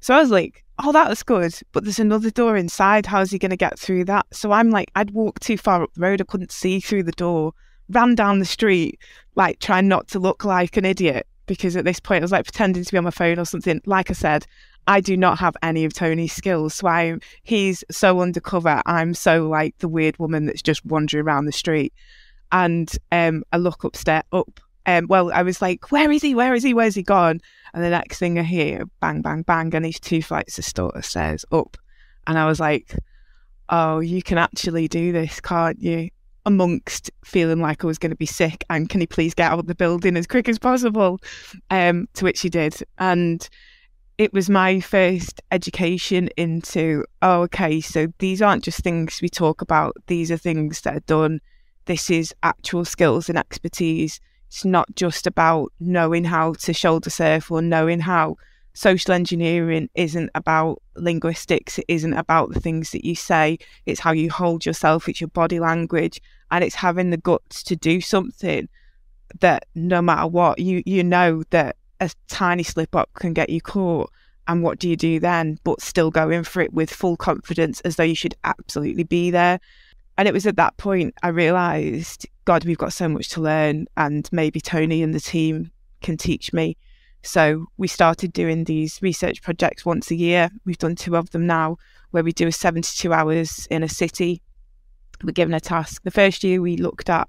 So 0.00 0.14
I 0.14 0.20
was 0.20 0.30
like, 0.30 0.64
oh, 0.78 0.92
that 0.92 1.08
was 1.08 1.22
good. 1.22 1.54
But 1.72 1.84
there's 1.84 1.98
another 1.98 2.30
door 2.30 2.56
inside. 2.56 3.06
How's 3.06 3.30
he 3.30 3.38
going 3.38 3.50
to 3.50 3.56
get 3.56 3.78
through 3.78 4.06
that? 4.06 4.26
So 4.32 4.52
I'm 4.52 4.70
like, 4.70 4.90
I'd 4.96 5.10
walked 5.10 5.42
too 5.42 5.58
far 5.58 5.82
up 5.82 5.92
the 5.94 6.00
road. 6.00 6.20
I 6.20 6.24
couldn't 6.24 6.52
see 6.52 6.80
through 6.80 7.02
the 7.02 7.12
door, 7.12 7.52
ran 7.90 8.14
down 8.14 8.38
the 8.38 8.44
street, 8.44 8.98
like 9.34 9.58
trying 9.58 9.88
not 9.88 10.08
to 10.08 10.18
look 10.18 10.44
like 10.44 10.76
an 10.76 10.84
idiot 10.84 11.26
because 11.46 11.76
at 11.76 11.84
this 11.84 12.00
point 12.00 12.22
I 12.22 12.24
was 12.24 12.32
like 12.32 12.44
pretending 12.44 12.84
to 12.84 12.92
be 12.92 12.96
on 12.96 13.04
my 13.04 13.10
phone 13.10 13.38
or 13.38 13.44
something. 13.44 13.80
Like 13.84 14.08
I 14.08 14.14
said, 14.14 14.46
I 14.86 15.00
do 15.00 15.16
not 15.16 15.38
have 15.38 15.56
any 15.62 15.84
of 15.84 15.92
Tony's 15.92 16.32
skills. 16.32 16.74
So 16.74 16.86
I'm, 16.88 17.20
he's 17.42 17.84
so 17.90 18.20
undercover. 18.20 18.80
I'm 18.86 19.14
so 19.14 19.48
like 19.48 19.76
the 19.78 19.88
weird 19.88 20.18
woman 20.18 20.46
that's 20.46 20.62
just 20.62 20.86
wandering 20.86 21.26
around 21.26 21.44
the 21.44 21.52
street 21.52 21.92
and 22.52 22.90
um, 23.12 23.44
I 23.52 23.56
look 23.56 23.84
upstairs 23.84 24.24
up. 24.32 24.60
Um, 24.86 25.06
well, 25.08 25.32
I 25.32 25.42
was 25.42 25.60
like, 25.60 25.92
"Where 25.92 26.10
is 26.10 26.22
he? 26.22 26.34
Where 26.34 26.54
is 26.54 26.62
he? 26.62 26.74
Where's 26.74 26.94
he 26.94 27.02
gone?" 27.02 27.40
And 27.74 27.84
the 27.84 27.90
next 27.90 28.18
thing 28.18 28.38
I 28.38 28.42
hear, 28.42 28.84
bang, 29.00 29.22
bang, 29.22 29.42
bang, 29.42 29.74
and 29.74 29.84
he's 29.84 30.00
two 30.00 30.22
flights 30.22 30.58
of 30.58 31.04
stairs 31.04 31.44
up. 31.52 31.76
And 32.26 32.38
I 32.38 32.46
was 32.46 32.60
like, 32.60 32.96
"Oh, 33.68 34.00
you 34.00 34.22
can 34.22 34.38
actually 34.38 34.88
do 34.88 35.12
this, 35.12 35.40
can't 35.40 35.80
you?" 35.80 36.10
Amongst 36.46 37.10
feeling 37.24 37.60
like 37.60 37.84
I 37.84 37.86
was 37.86 37.98
going 37.98 38.10
to 38.10 38.16
be 38.16 38.26
sick, 38.26 38.64
and 38.70 38.88
can 38.88 39.00
he 39.00 39.06
please 39.06 39.34
get 39.34 39.52
out 39.52 39.58
of 39.58 39.66
the 39.66 39.74
building 39.74 40.16
as 40.16 40.26
quick 40.26 40.48
as 40.48 40.58
possible? 40.58 41.20
Um, 41.70 42.08
to 42.14 42.24
which 42.24 42.40
he 42.40 42.48
did, 42.48 42.82
and 42.98 43.48
it 44.20 44.34
was 44.34 44.50
my 44.50 44.80
first 44.80 45.40
education 45.50 46.28
into 46.36 47.06
oh 47.22 47.40
okay 47.40 47.80
so 47.80 48.06
these 48.18 48.42
aren't 48.42 48.62
just 48.62 48.80
things 48.80 49.18
we 49.22 49.30
talk 49.30 49.62
about 49.62 49.96
these 50.08 50.30
are 50.30 50.36
things 50.36 50.82
that 50.82 50.94
are 50.94 51.06
done 51.06 51.40
this 51.86 52.10
is 52.10 52.34
actual 52.42 52.84
skills 52.84 53.28
and 53.28 53.38
expertise. 53.38 54.20
It's 54.48 54.64
not 54.64 54.94
just 54.94 55.26
about 55.26 55.72
knowing 55.80 56.24
how 56.24 56.54
to 56.54 56.72
shoulder 56.72 57.10
surf 57.10 57.50
or 57.50 57.62
knowing 57.62 58.00
how 58.00 58.36
social 58.74 59.12
engineering 59.12 59.88
isn't 59.94 60.30
about 60.34 60.82
linguistics. 60.96 61.78
It 61.78 61.84
isn't 61.88 62.14
about 62.14 62.52
the 62.52 62.60
things 62.60 62.90
that 62.92 63.04
you 63.04 63.14
say. 63.14 63.58
It's 63.86 64.00
how 64.00 64.12
you 64.12 64.30
hold 64.30 64.66
yourself. 64.66 65.08
It's 65.08 65.20
your 65.20 65.28
body 65.28 65.60
language, 65.60 66.20
and 66.50 66.64
it's 66.64 66.74
having 66.74 67.10
the 67.10 67.16
guts 67.16 67.62
to 67.64 67.76
do 67.76 68.00
something 68.00 68.68
that 69.40 69.66
no 69.74 70.02
matter 70.02 70.26
what 70.26 70.58
you 70.58 70.82
you 70.86 71.04
know 71.04 71.44
that 71.50 71.76
a 72.00 72.10
tiny 72.28 72.62
slip 72.62 72.96
up 72.96 73.10
can 73.14 73.32
get 73.32 73.50
you 73.50 73.60
caught. 73.60 74.10
And 74.48 74.64
what 74.64 74.80
do 74.80 74.88
you 74.88 74.96
do 74.96 75.20
then? 75.20 75.58
But 75.62 75.80
still 75.80 76.10
go 76.10 76.28
in 76.30 76.42
for 76.42 76.60
it 76.60 76.72
with 76.72 76.90
full 76.90 77.16
confidence 77.16 77.80
as 77.82 77.96
though 77.96 78.02
you 78.02 78.16
should 78.16 78.34
absolutely 78.42 79.04
be 79.04 79.30
there. 79.30 79.60
And 80.20 80.28
it 80.28 80.34
was 80.34 80.46
at 80.46 80.56
that 80.56 80.76
point 80.76 81.14
I 81.22 81.28
realised, 81.28 82.26
God, 82.44 82.66
we've 82.66 82.76
got 82.76 82.92
so 82.92 83.08
much 83.08 83.30
to 83.30 83.40
learn, 83.40 83.86
and 83.96 84.28
maybe 84.30 84.60
Tony 84.60 85.02
and 85.02 85.14
the 85.14 85.20
team 85.20 85.70
can 86.02 86.18
teach 86.18 86.52
me. 86.52 86.76
So 87.22 87.64
we 87.78 87.88
started 87.88 88.34
doing 88.34 88.64
these 88.64 89.00
research 89.00 89.40
projects 89.40 89.86
once 89.86 90.10
a 90.10 90.14
year. 90.14 90.50
We've 90.66 90.76
done 90.76 90.94
two 90.94 91.16
of 91.16 91.30
them 91.30 91.46
now, 91.46 91.78
where 92.10 92.22
we 92.22 92.32
do 92.32 92.46
a 92.48 92.52
72 92.52 93.10
hours 93.10 93.66
in 93.70 93.82
a 93.82 93.88
city. 93.88 94.42
We're 95.24 95.32
given 95.32 95.54
a 95.54 95.60
task. 95.60 96.02
The 96.02 96.10
first 96.10 96.44
year 96.44 96.60
we 96.60 96.76
looked 96.76 97.08
at 97.08 97.26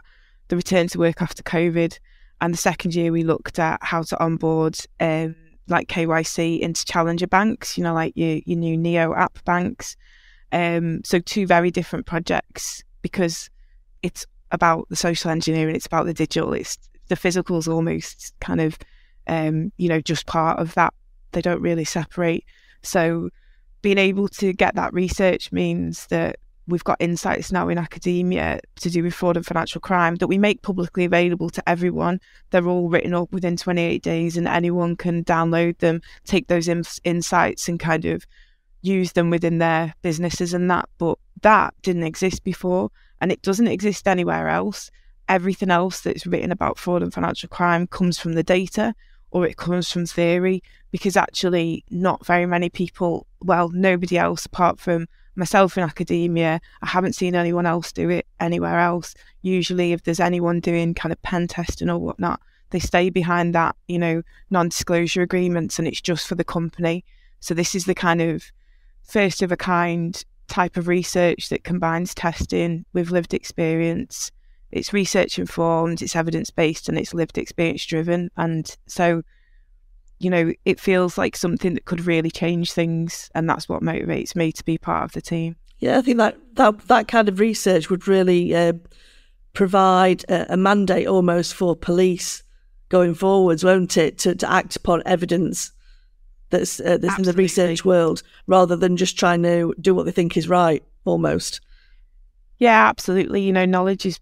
the 0.49 0.57
return 0.57 0.89
to 0.89 0.99
work 0.99 1.21
after 1.21 1.43
COVID, 1.43 1.97
and 2.41 2.53
the 2.53 2.57
second 2.57 2.93
year 2.93 3.13
we 3.13 3.23
looked 3.23 3.57
at 3.57 3.81
how 3.81 4.01
to 4.01 4.21
onboard 4.21 4.77
um, 4.99 5.33
like 5.69 5.87
KYC 5.87 6.59
into 6.59 6.83
challenger 6.83 7.27
banks, 7.27 7.77
you 7.77 7.85
know, 7.85 7.93
like 7.93 8.11
your, 8.17 8.41
your 8.45 8.59
new 8.59 8.75
Neo 8.75 9.15
app 9.15 9.41
banks. 9.45 9.95
Um, 10.51 11.01
so 11.03 11.19
two 11.19 11.47
very 11.47 11.71
different 11.71 12.05
projects 12.05 12.83
because 13.01 13.49
it's 14.03 14.25
about 14.51 14.87
the 14.89 14.95
social 14.95 15.31
engineering, 15.31 15.75
it's 15.75 15.85
about 15.85 16.05
the 16.05 16.13
digital, 16.13 16.53
it's 16.53 16.77
the 17.07 17.15
physical's 17.15 17.67
almost 17.67 18.33
kind 18.39 18.61
of 18.61 18.77
um, 19.27 19.71
you 19.77 19.89
know, 19.89 20.01
just 20.01 20.25
part 20.25 20.59
of 20.59 20.73
that. 20.75 20.93
They 21.31 21.41
don't 21.41 21.61
really 21.61 21.85
separate. 21.85 22.43
So 22.83 23.29
being 23.81 23.97
able 23.97 24.27
to 24.27 24.53
get 24.53 24.75
that 24.75 24.93
research 24.93 25.51
means 25.51 26.07
that 26.07 26.37
we've 26.67 26.83
got 26.83 26.97
insights 26.99 27.51
now 27.51 27.69
in 27.69 27.77
academia 27.77 28.59
to 28.79 28.89
do 28.89 29.03
with 29.03 29.13
fraud 29.13 29.37
and 29.37 29.45
financial 29.45 29.81
crime 29.81 30.15
that 30.15 30.27
we 30.27 30.37
make 30.37 30.61
publicly 30.61 31.05
available 31.05 31.49
to 31.49 31.69
everyone. 31.69 32.19
They're 32.49 32.67
all 32.67 32.89
written 32.89 33.13
up 33.13 33.31
within 33.31 33.57
28 33.57 34.03
days, 34.03 34.37
and 34.37 34.47
anyone 34.47 34.95
can 34.95 35.23
download 35.23 35.79
them, 35.79 36.01
take 36.25 36.47
those 36.47 36.67
in- 36.67 36.83
insights, 37.03 37.67
and 37.67 37.79
kind 37.79 38.05
of 38.05 38.25
use 38.81 39.13
them 39.13 39.29
within 39.29 39.57
their 39.57 39.93
businesses 40.01 40.53
and 40.53 40.69
that. 40.71 40.89
But 40.97 41.17
that 41.41 41.73
didn't 41.81 42.03
exist 42.03 42.43
before 42.43 42.91
and 43.19 43.31
it 43.31 43.41
doesn't 43.41 43.67
exist 43.67 44.07
anywhere 44.07 44.47
else. 44.47 44.91
Everything 45.29 45.71
else 45.71 46.01
that's 46.01 46.25
written 46.25 46.51
about 46.51 46.77
fraud 46.77 47.03
and 47.03 47.13
financial 47.13 47.49
crime 47.49 47.87
comes 47.87 48.19
from 48.19 48.33
the 48.33 48.43
data 48.43 48.93
or 49.31 49.45
it 49.45 49.57
comes 49.57 49.89
from 49.89 50.05
theory 50.05 50.61
because 50.91 51.15
actually 51.15 51.85
not 51.89 52.25
very 52.25 52.45
many 52.45 52.69
people, 52.69 53.27
well, 53.41 53.69
nobody 53.69 54.17
else 54.17 54.45
apart 54.45 54.79
from 54.79 55.07
myself 55.35 55.77
in 55.77 55.83
academia, 55.83 56.59
I 56.81 56.87
haven't 56.87 57.15
seen 57.15 57.35
anyone 57.35 57.65
else 57.65 57.91
do 57.91 58.09
it 58.09 58.27
anywhere 58.39 58.79
else. 58.79 59.15
Usually, 59.41 59.93
if 59.93 60.03
there's 60.03 60.19
anyone 60.19 60.59
doing 60.59 60.93
kind 60.93 61.13
of 61.13 61.21
pen 61.21 61.47
testing 61.47 61.89
or 61.89 61.97
whatnot, 61.97 62.41
they 62.71 62.79
stay 62.79 63.09
behind 63.09 63.55
that, 63.55 63.75
you 63.87 63.99
know, 63.99 64.21
non 64.49 64.69
disclosure 64.69 65.21
agreements 65.21 65.79
and 65.79 65.87
it's 65.87 66.01
just 66.01 66.27
for 66.27 66.35
the 66.35 66.43
company. 66.43 67.05
So, 67.39 67.53
this 67.53 67.75
is 67.75 67.85
the 67.85 67.95
kind 67.95 68.21
of 68.21 68.51
first 69.03 69.41
of 69.41 69.51
a 69.51 69.57
kind 69.57 70.23
type 70.47 70.77
of 70.77 70.87
research 70.87 71.49
that 71.49 71.63
combines 71.63 72.13
testing 72.13 72.85
with 72.93 73.09
lived 73.09 73.33
experience. 73.33 74.31
It's 74.71 74.93
research 74.93 75.39
informed, 75.39 76.01
it's 76.01 76.15
evidence 76.15 76.49
based, 76.49 76.89
and 76.89 76.97
it's 76.97 77.13
lived 77.13 77.37
experience 77.37 77.85
driven. 77.85 78.29
And 78.37 78.75
so, 78.85 79.23
you 80.19 80.29
know, 80.29 80.53
it 80.65 80.79
feels 80.79 81.17
like 81.17 81.35
something 81.35 81.73
that 81.73 81.85
could 81.85 82.05
really 82.05 82.31
change 82.31 82.71
things. 82.71 83.29
And 83.33 83.49
that's 83.49 83.67
what 83.67 83.81
motivates 83.81 84.35
me 84.35 84.51
to 84.51 84.63
be 84.63 84.77
part 84.77 85.05
of 85.05 85.11
the 85.13 85.21
team. 85.21 85.55
Yeah, 85.79 85.97
I 85.97 86.01
think 86.01 86.17
that 86.17 86.37
that, 86.53 86.79
that 86.87 87.07
kind 87.07 87.27
of 87.27 87.39
research 87.39 87.89
would 87.89 88.07
really 88.07 88.53
uh, 88.55 88.73
provide 89.53 90.23
a, 90.29 90.53
a 90.53 90.57
mandate 90.57 91.07
almost 91.07 91.53
for 91.53 91.75
police 91.75 92.43
going 92.89 93.15
forwards, 93.15 93.63
won't 93.63 93.97
it, 93.97 94.17
to, 94.19 94.35
to 94.35 94.51
act 94.51 94.75
upon 94.75 95.01
evidence 95.05 95.71
that's 96.51 96.79
uh, 96.79 96.97
that's 96.97 97.17
in 97.17 97.23
the 97.23 97.33
research 97.33 97.83
world 97.83 98.21
rather 98.47 98.75
than 98.75 98.97
just 98.97 99.17
trying 99.17 99.41
to 99.43 99.73
do 99.81 99.95
what 99.95 100.05
they 100.05 100.11
think 100.11 100.37
is 100.37 100.47
right 100.47 100.83
almost 101.05 101.61
Yeah, 102.59 102.87
absolutely. 102.87 103.41
You 103.41 103.51
know, 103.51 103.65
knowledge 103.65 104.05
is 104.05 104.19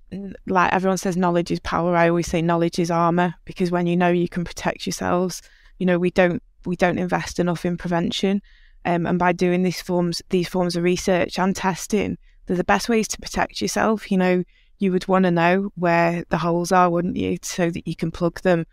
like 0.48 0.72
everyone 0.72 0.98
says, 0.98 1.18
knowledge 1.18 1.52
is 1.52 1.60
power. 1.60 1.94
I 1.96 2.08
always 2.08 2.28
say 2.28 2.42
knowledge 2.42 2.80
is 2.80 2.89
armor 2.89 3.36
because 3.44 3.70
when 3.70 3.86
you 3.86 3.98
know 3.98 4.10
you 4.10 4.30
can 4.30 4.46
protect 4.46 4.86
yourselves, 4.86 5.42
you 5.78 5.86
know, 5.86 6.00
we 6.00 6.10
don't 6.12 6.42
we 6.65 6.78
don't 6.78 7.00
invest 7.00 7.39
enough 7.39 7.65
in 7.65 7.76
prevention. 7.76 8.42
Um, 8.86 9.06
and 9.06 9.20
by 9.20 9.34
doing 9.34 9.63
these 9.63 9.82
forms 9.82 10.22
these 10.30 10.48
forms 10.48 10.78
of 10.78 10.84
research 10.84 11.38
and 11.38 11.54
testing, 11.54 12.18
they're 12.46 12.56
the 12.56 12.63
best 12.63 12.88
ways 12.88 13.08
to 13.10 13.20
protect 13.20 13.62
yourself. 13.62 14.10
You 14.10 14.18
know, 14.18 14.44
you 14.78 14.92
would 14.94 15.08
want 15.08 15.26
to 15.26 15.32
know 15.32 15.72
where 15.76 16.24
the 16.30 16.38
holes 16.38 16.72
are, 16.72 16.89
wouldn't 16.89 17.18
you, 17.18 17.38
so 17.42 17.70
that 17.70 17.88
you 17.88 17.96
can 17.96 18.12
plug 18.12 18.39
them. 18.42 18.65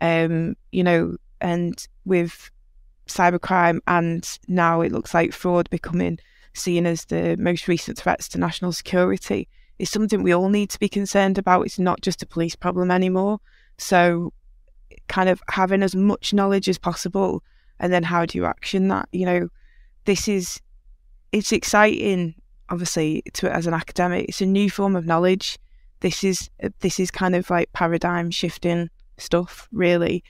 Um, 0.00 0.56
you 0.70 0.84
know, 0.84 1.16
and 1.40 1.86
with 2.04 2.50
cybercrime 3.06 3.80
and 3.86 4.38
now 4.48 4.80
it 4.80 4.92
looks 4.92 5.14
like 5.14 5.32
fraud 5.32 5.68
becoming 5.70 6.18
seen 6.54 6.86
as 6.86 7.04
the 7.06 7.36
most 7.38 7.68
recent 7.68 7.98
threats 7.98 8.28
to 8.28 8.38
national 8.38 8.72
security 8.72 9.48
is 9.78 9.90
something 9.90 10.22
we 10.22 10.32
all 10.32 10.48
need 10.48 10.70
to 10.70 10.78
be 10.78 10.88
concerned 10.88 11.38
about. 11.38 11.66
It's 11.66 11.78
not 11.78 12.00
just 12.00 12.22
a 12.22 12.26
police 12.26 12.54
problem 12.54 12.90
anymore. 12.90 13.40
So, 13.78 14.32
kind 15.08 15.28
of 15.28 15.42
having 15.50 15.82
as 15.82 15.94
much 15.94 16.32
knowledge 16.32 16.68
as 16.68 16.78
possible, 16.78 17.42
and 17.80 17.92
then 17.92 18.04
how 18.04 18.24
do 18.24 18.38
you 18.38 18.44
action 18.44 18.88
that? 18.88 19.08
You 19.12 19.26
know, 19.26 19.48
this 20.04 20.28
is 20.28 20.60
it's 21.32 21.52
exciting. 21.52 22.34
Obviously, 22.70 23.22
to 23.34 23.52
as 23.52 23.66
an 23.66 23.74
academic, 23.74 24.28
it's 24.28 24.40
a 24.40 24.46
new 24.46 24.70
form 24.70 24.96
of 24.96 25.06
knowledge. 25.06 25.58
This 26.00 26.22
is 26.22 26.48
this 26.80 27.00
is 27.00 27.10
kind 27.10 27.34
of 27.34 27.50
like 27.50 27.72
paradigm 27.72 28.30
shifting 28.30 28.90
stuff, 29.18 29.68
really, 29.72 30.22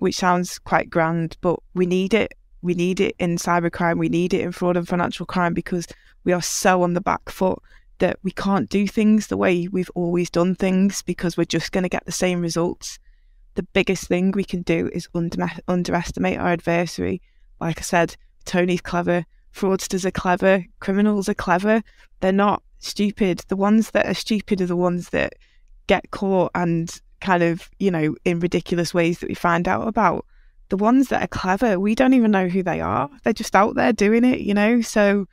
which 0.00 0.16
sounds 0.16 0.58
quite 0.58 0.90
grand, 0.90 1.36
but 1.40 1.60
we 1.74 1.86
need 1.86 2.12
it 2.12 2.34
we 2.62 2.74
need 2.74 3.00
it 3.00 3.14
in 3.18 3.36
cybercrime, 3.36 3.98
we 3.98 4.08
need 4.08 4.34
it 4.34 4.42
in 4.42 4.52
fraud 4.52 4.76
and 4.76 4.86
financial 4.86 5.26
crime 5.26 5.54
because 5.54 5.86
we 6.24 6.32
are 6.32 6.42
so 6.42 6.82
on 6.82 6.94
the 6.94 7.00
back 7.00 7.30
foot 7.30 7.58
that 7.98 8.18
we 8.22 8.30
can't 8.30 8.68
do 8.68 8.86
things 8.86 9.26
the 9.26 9.36
way 9.36 9.68
we've 9.68 9.90
always 9.94 10.30
done 10.30 10.54
things 10.54 11.02
because 11.02 11.36
we're 11.36 11.44
just 11.44 11.72
going 11.72 11.82
to 11.82 11.88
get 11.88 12.04
the 12.06 12.12
same 12.12 12.40
results. 12.40 12.98
The 13.54 13.62
biggest 13.62 14.08
thing 14.08 14.32
we 14.32 14.44
can 14.44 14.62
do 14.62 14.90
is 14.92 15.08
under- 15.14 15.50
underestimate 15.68 16.38
our 16.38 16.48
adversary. 16.48 17.20
Like 17.60 17.78
I 17.78 17.82
said, 17.82 18.16
Tony's 18.44 18.80
clever, 18.80 19.24
fraudsters 19.54 20.04
are 20.04 20.10
clever, 20.10 20.64
criminals 20.80 21.28
are 21.28 21.34
clever. 21.34 21.82
They're 22.20 22.32
not 22.32 22.62
stupid. 22.78 23.44
The 23.48 23.56
ones 23.56 23.90
that 23.90 24.06
are 24.06 24.14
stupid 24.14 24.60
are 24.60 24.66
the 24.66 24.76
ones 24.76 25.10
that 25.10 25.34
get 25.86 26.10
caught 26.10 26.52
and 26.54 26.90
kind 27.20 27.42
of, 27.42 27.70
you 27.78 27.90
know, 27.90 28.14
in 28.24 28.40
ridiculous 28.40 28.94
ways 28.94 29.18
that 29.18 29.28
we 29.28 29.34
find 29.34 29.68
out 29.68 29.86
about 29.86 30.26
the 30.68 30.76
ones 30.76 31.08
that 31.08 31.22
are 31.22 31.28
clever, 31.28 31.78
we 31.78 31.94
don't 31.94 32.14
even 32.14 32.30
know 32.30 32.48
who 32.48 32.62
they 32.62 32.80
are. 32.80 33.10
They're 33.22 33.32
just 33.32 33.56
out 33.56 33.74
there 33.74 33.92
doing 33.92 34.24
it, 34.24 34.40
you 34.40 34.54
know? 34.54 34.80
So 34.80 35.26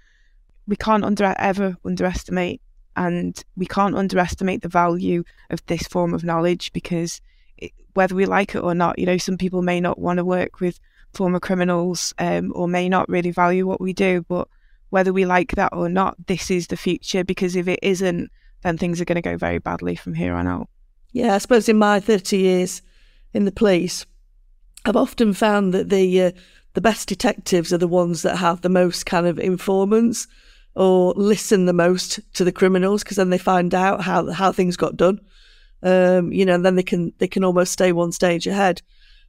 we 0.67 0.76
can't 0.76 1.06
under, 1.06 1.36
ever 1.38 1.78
underestimate 1.86 2.62
and 2.95 3.41
we 3.56 3.67
can't 3.67 3.95
underestimate 3.95 4.63
the 4.63 4.69
value 4.69 5.23
of 5.52 5.65
this 5.67 5.84
form 5.84 6.13
of 6.13 6.23
knowledge 6.23 6.73
because 6.73 7.21
it, 7.58 7.71
whether 7.93 8.15
we 8.15 8.26
like 8.26 8.56
it 8.56 8.63
or 8.63 8.73
not, 8.73 8.97
you 8.97 9.06
know, 9.06 9.17
some 9.17 9.38
people 9.38 9.62
may 9.62 9.80
not 9.80 10.00
want 10.00 10.17
to 10.17 10.26
work 10.26 10.60
with 10.60 10.80
former 11.13 11.39
criminals 11.39 12.13
um, 12.17 12.52
or 12.56 12.67
may 12.67 12.89
not 12.89 13.08
really 13.08 13.32
value 13.32 13.65
what 13.65 13.80
we 13.80 13.93
do, 13.93 14.26
but 14.28 14.47
whether 14.89 15.13
we 15.13 15.26
like 15.26 15.52
that 15.52 15.73
or 15.73 15.88
not, 15.88 16.15
this 16.28 16.50
is 16.50 16.67
the 16.67 16.78
future 16.78 17.23
because 17.23 17.56
if 17.56 17.67
it 17.67 17.80
isn't, 17.82 18.32
then 18.63 18.78
things 18.78 19.00
are 19.00 19.06
going 19.06 19.15
to 19.15 19.21
go 19.21 19.38
very 19.38 19.60
badly 19.60 19.95
from 19.95 20.15
here 20.15 20.34
on 20.34 20.47
out. 20.47 20.67
Yeah, 21.12 21.36
I 21.36 21.38
suppose 21.38 21.70
in 21.70 21.78
my 21.78 22.00
30 22.00 22.38
years 22.38 22.82
in 23.34 23.46
the 23.46 23.52
police, 23.52 24.06
I've 24.86 24.96
often 24.96 25.34
found 25.34 25.74
that 25.74 25.89
the 25.89 26.22
uh, 26.22 26.32
the 26.74 26.82
best 26.82 27.08
detectives 27.08 27.74
are 27.74 27.78
the 27.78 27.88
ones 27.88 28.22
that 28.22 28.38
have 28.38 28.62
the 28.62 28.70
most 28.70 29.06
kind 29.06 29.26
of 29.26 29.39
informants 29.39 30.28
or 30.76 31.13
listen 31.17 31.65
the 31.65 31.74
most 31.74 32.20
to 32.34 32.43
the 32.43 32.52
criminals 32.52 33.04
because 33.04 33.17
then 33.17 33.32
they 33.32 33.38
find 33.38 33.74
out 33.74 34.02
how 34.02 34.32
how 34.32 34.52
things 34.52 34.78
got 34.78 34.96
done. 34.96 35.20
Um, 35.84 36.32
you 36.32 36.46
know, 36.46 36.56
and 36.56 36.65
then 36.65 36.76
they 36.76 36.84
can 36.84 37.13
they 37.17 37.28
can 37.28 37.43
almost 37.43 37.74
stay 37.74 37.91
one 37.91 38.12
stage 38.12 38.48
ahead. 38.48 38.82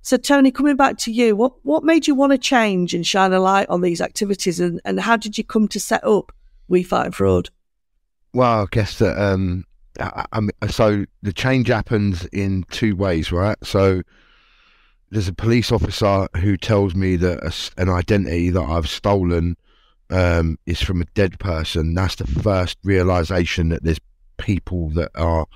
So 0.03 0.17
Tony, 0.17 0.51
coming 0.51 0.77
back 0.77 0.99
to 0.99 1.13
you, 1.13 1.35
what 1.37 1.53
what 1.63 1.85
made 1.85 2.07
you 2.07 2.15
want 2.15 2.33
to 2.33 2.39
change 2.39 2.95
and 2.95 3.07
shine 3.07 3.33
a 3.33 3.41
light 3.41 3.69
on 3.69 3.81
these 3.81 4.01
activities, 4.01 4.61
and, 4.61 4.81
and 4.85 5.01
how 5.01 5.17
did 5.17 5.39
you 5.39 5.45
come 5.45 5.69
to 5.69 5.81
set 5.81 6.05
up 6.05 6.33
We 6.69 6.83
Fight 6.83 7.15
Fraud? 7.15 7.51
Well, 8.33 8.63
I 8.63 8.67
guess 8.71 8.99
that 8.99 9.21
um, 9.21 9.65
I, 9.99 10.27
I, 10.63 10.67
so 10.69 11.05
the 11.23 11.33
change 11.33 11.69
happens 11.69 12.27
in 12.27 12.65
two 12.71 12.97
ways, 12.97 13.33
right? 13.33 13.57
So 13.63 14.03
there's 15.11 15.29
a 15.29 15.33
police 15.33 15.73
officer 15.73 16.29
who 16.37 16.57
tells 16.57 16.95
me 16.95 17.17
that 17.17 17.39
a, 17.43 17.81
an 17.81 17.89
identity 17.89 18.51
that 18.51 18.63
I've 18.63 18.89
stolen 18.89 19.57
um, 20.11 20.59
is 20.67 20.81
from 20.81 21.01
a 21.01 21.07
dead 21.15 21.39
person. 21.39 21.95
That's 21.95 22.17
the 22.17 22.27
first 22.27 22.79
realization 22.85 23.71
that 23.71 23.85
there's 23.85 24.01
people 24.39 24.91
that 24.91 25.11
are 25.15 25.47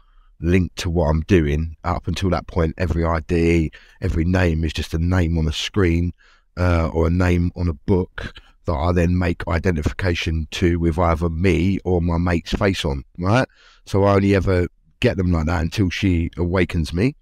linked 0.41 0.77
to 0.77 0.91
what 0.91 1.07
I'm 1.07 1.23
doing. 1.23 1.77
Up 1.85 2.09
until 2.09 2.31
that 2.31 2.47
point, 2.47 2.75
every 2.79 3.05
ID, 3.05 3.71
every 4.01 4.25
name 4.25 4.65
is 4.65 4.73
just 4.73 4.95
a 4.95 4.99
name 4.99 5.39
on 5.39 5.47
a 5.47 5.53
screen 5.53 6.13
uh, 6.59 6.89
or 6.89 7.07
a 7.07 7.11
name 7.11 7.53
on 7.57 7.69
a 7.69 7.75
book 7.75 8.35
that 8.67 8.73
I 8.73 8.93
then 8.93 9.19
make 9.19 9.47
identification 9.49 10.49
to 10.53 10.79
with 10.79 10.99
either 10.99 11.29
me 11.29 11.79
or 11.85 12.01
my 12.01 12.19
mate's 12.19 12.53
face 12.53 12.85
on, 12.85 13.05
right? 13.19 13.49
So 13.87 14.05
I 14.05 14.15
only 14.15 14.35
ever 14.35 14.69
get 15.01 15.17
them 15.17 15.33
like 15.33 15.47
that 15.47 15.63
until 15.63 15.91
she 15.91 16.31
awakens 16.37 16.93
me. 16.93 17.17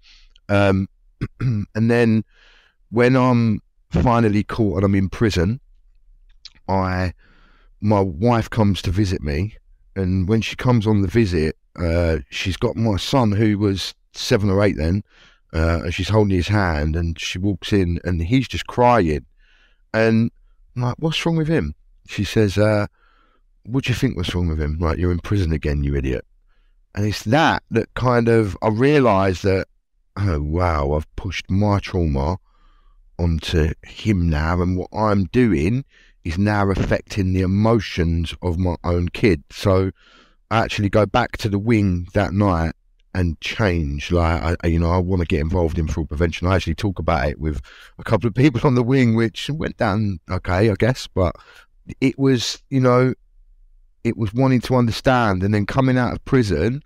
Um, 0.49 0.87
and 1.39 1.67
then 1.73 2.23
when 2.91 3.15
I'm 3.15 3.61
finally 3.89 4.43
caught 4.43 4.77
and 4.77 4.85
I'm 4.85 4.95
in 4.95 5.09
prison, 5.09 5.59
I 6.67 7.13
my 7.81 7.99
wife 7.99 8.49
comes 8.49 8.81
to 8.83 8.91
visit 8.91 9.21
me, 9.23 9.55
and 9.95 10.27
when 10.27 10.41
she 10.41 10.55
comes 10.55 10.85
on 10.85 11.01
the 11.01 11.07
visit, 11.07 11.57
uh, 11.77 12.19
she's 12.29 12.57
got 12.57 12.75
my 12.75 12.97
son 12.97 13.31
who 13.31 13.57
was 13.57 13.95
seven 14.13 14.51
or 14.51 14.61
eight 14.63 14.77
then, 14.77 15.03
uh, 15.53 15.81
and 15.83 15.93
she's 15.93 16.09
holding 16.09 16.35
his 16.35 16.47
hand, 16.47 16.95
and 16.95 17.19
she 17.19 17.39
walks 17.39 17.73
in, 17.73 17.99
and 18.03 18.21
he's 18.21 18.47
just 18.47 18.67
crying, 18.67 19.25
and 19.93 20.29
I'm 20.75 20.83
like, 20.83 20.95
"What's 20.99 21.25
wrong 21.25 21.35
with 21.35 21.47
him?" 21.47 21.75
She 22.07 22.23
says, 22.23 22.57
uh, 22.57 22.87
"What 23.63 23.85
do 23.85 23.89
you 23.89 23.95
think 23.95 24.17
was 24.17 24.33
wrong 24.33 24.47
with 24.47 24.61
him? 24.61 24.77
Right, 24.79 24.97
you're 24.97 25.11
in 25.11 25.19
prison 25.19 25.51
again, 25.51 25.83
you 25.83 25.95
idiot." 25.95 26.25
And 26.95 27.05
it's 27.05 27.23
that 27.23 27.63
that 27.71 27.93
kind 27.93 28.27
of 28.27 28.57
I 28.61 28.69
realised 28.69 29.43
that 29.43 29.67
oh 30.17 30.41
wow, 30.41 30.93
I've 30.93 31.15
pushed 31.15 31.49
my 31.49 31.79
trauma 31.79 32.37
onto 33.17 33.73
him 33.83 34.29
now, 34.29 34.61
and 34.61 34.77
what 34.77 34.89
I'm 34.93 35.25
doing 35.25 35.85
is 36.23 36.37
now 36.37 36.69
affecting 36.69 37.33
the 37.33 37.41
emotions 37.41 38.35
of 38.41 38.57
my 38.57 38.75
own 38.83 39.09
kid. 39.09 39.43
So 39.51 39.91
I 40.49 40.59
actually 40.59 40.89
go 40.89 41.05
back 41.05 41.37
to 41.37 41.49
the 41.49 41.59
wing 41.59 42.07
that 42.13 42.33
night 42.33 42.73
and 43.13 43.39
change. 43.41 44.11
Like, 44.11 44.57
I, 44.63 44.67
you 44.67 44.79
know, 44.79 44.91
I 44.91 44.97
want 44.97 45.21
to 45.21 45.27
get 45.27 45.41
involved 45.41 45.77
in 45.77 45.87
fraud 45.87 46.09
prevention. 46.09 46.47
I 46.47 46.55
actually 46.55 46.75
talk 46.75 46.99
about 46.99 47.27
it 47.29 47.39
with 47.39 47.61
a 47.99 48.03
couple 48.03 48.27
of 48.27 48.35
people 48.35 48.61
on 48.63 48.75
the 48.75 48.83
wing, 48.83 49.15
which 49.15 49.49
went 49.49 49.77
down 49.77 50.19
okay, 50.29 50.69
I 50.69 50.75
guess. 50.75 51.07
But 51.07 51.35
it 51.99 52.17
was, 52.17 52.61
you 52.69 52.79
know, 52.79 53.13
it 54.03 54.17
was 54.17 54.33
wanting 54.33 54.61
to 54.61 54.75
understand. 54.75 55.43
And 55.43 55.53
then 55.53 55.65
coming 55.65 55.97
out 55.97 56.13
of 56.13 56.23
prison, 56.25 56.83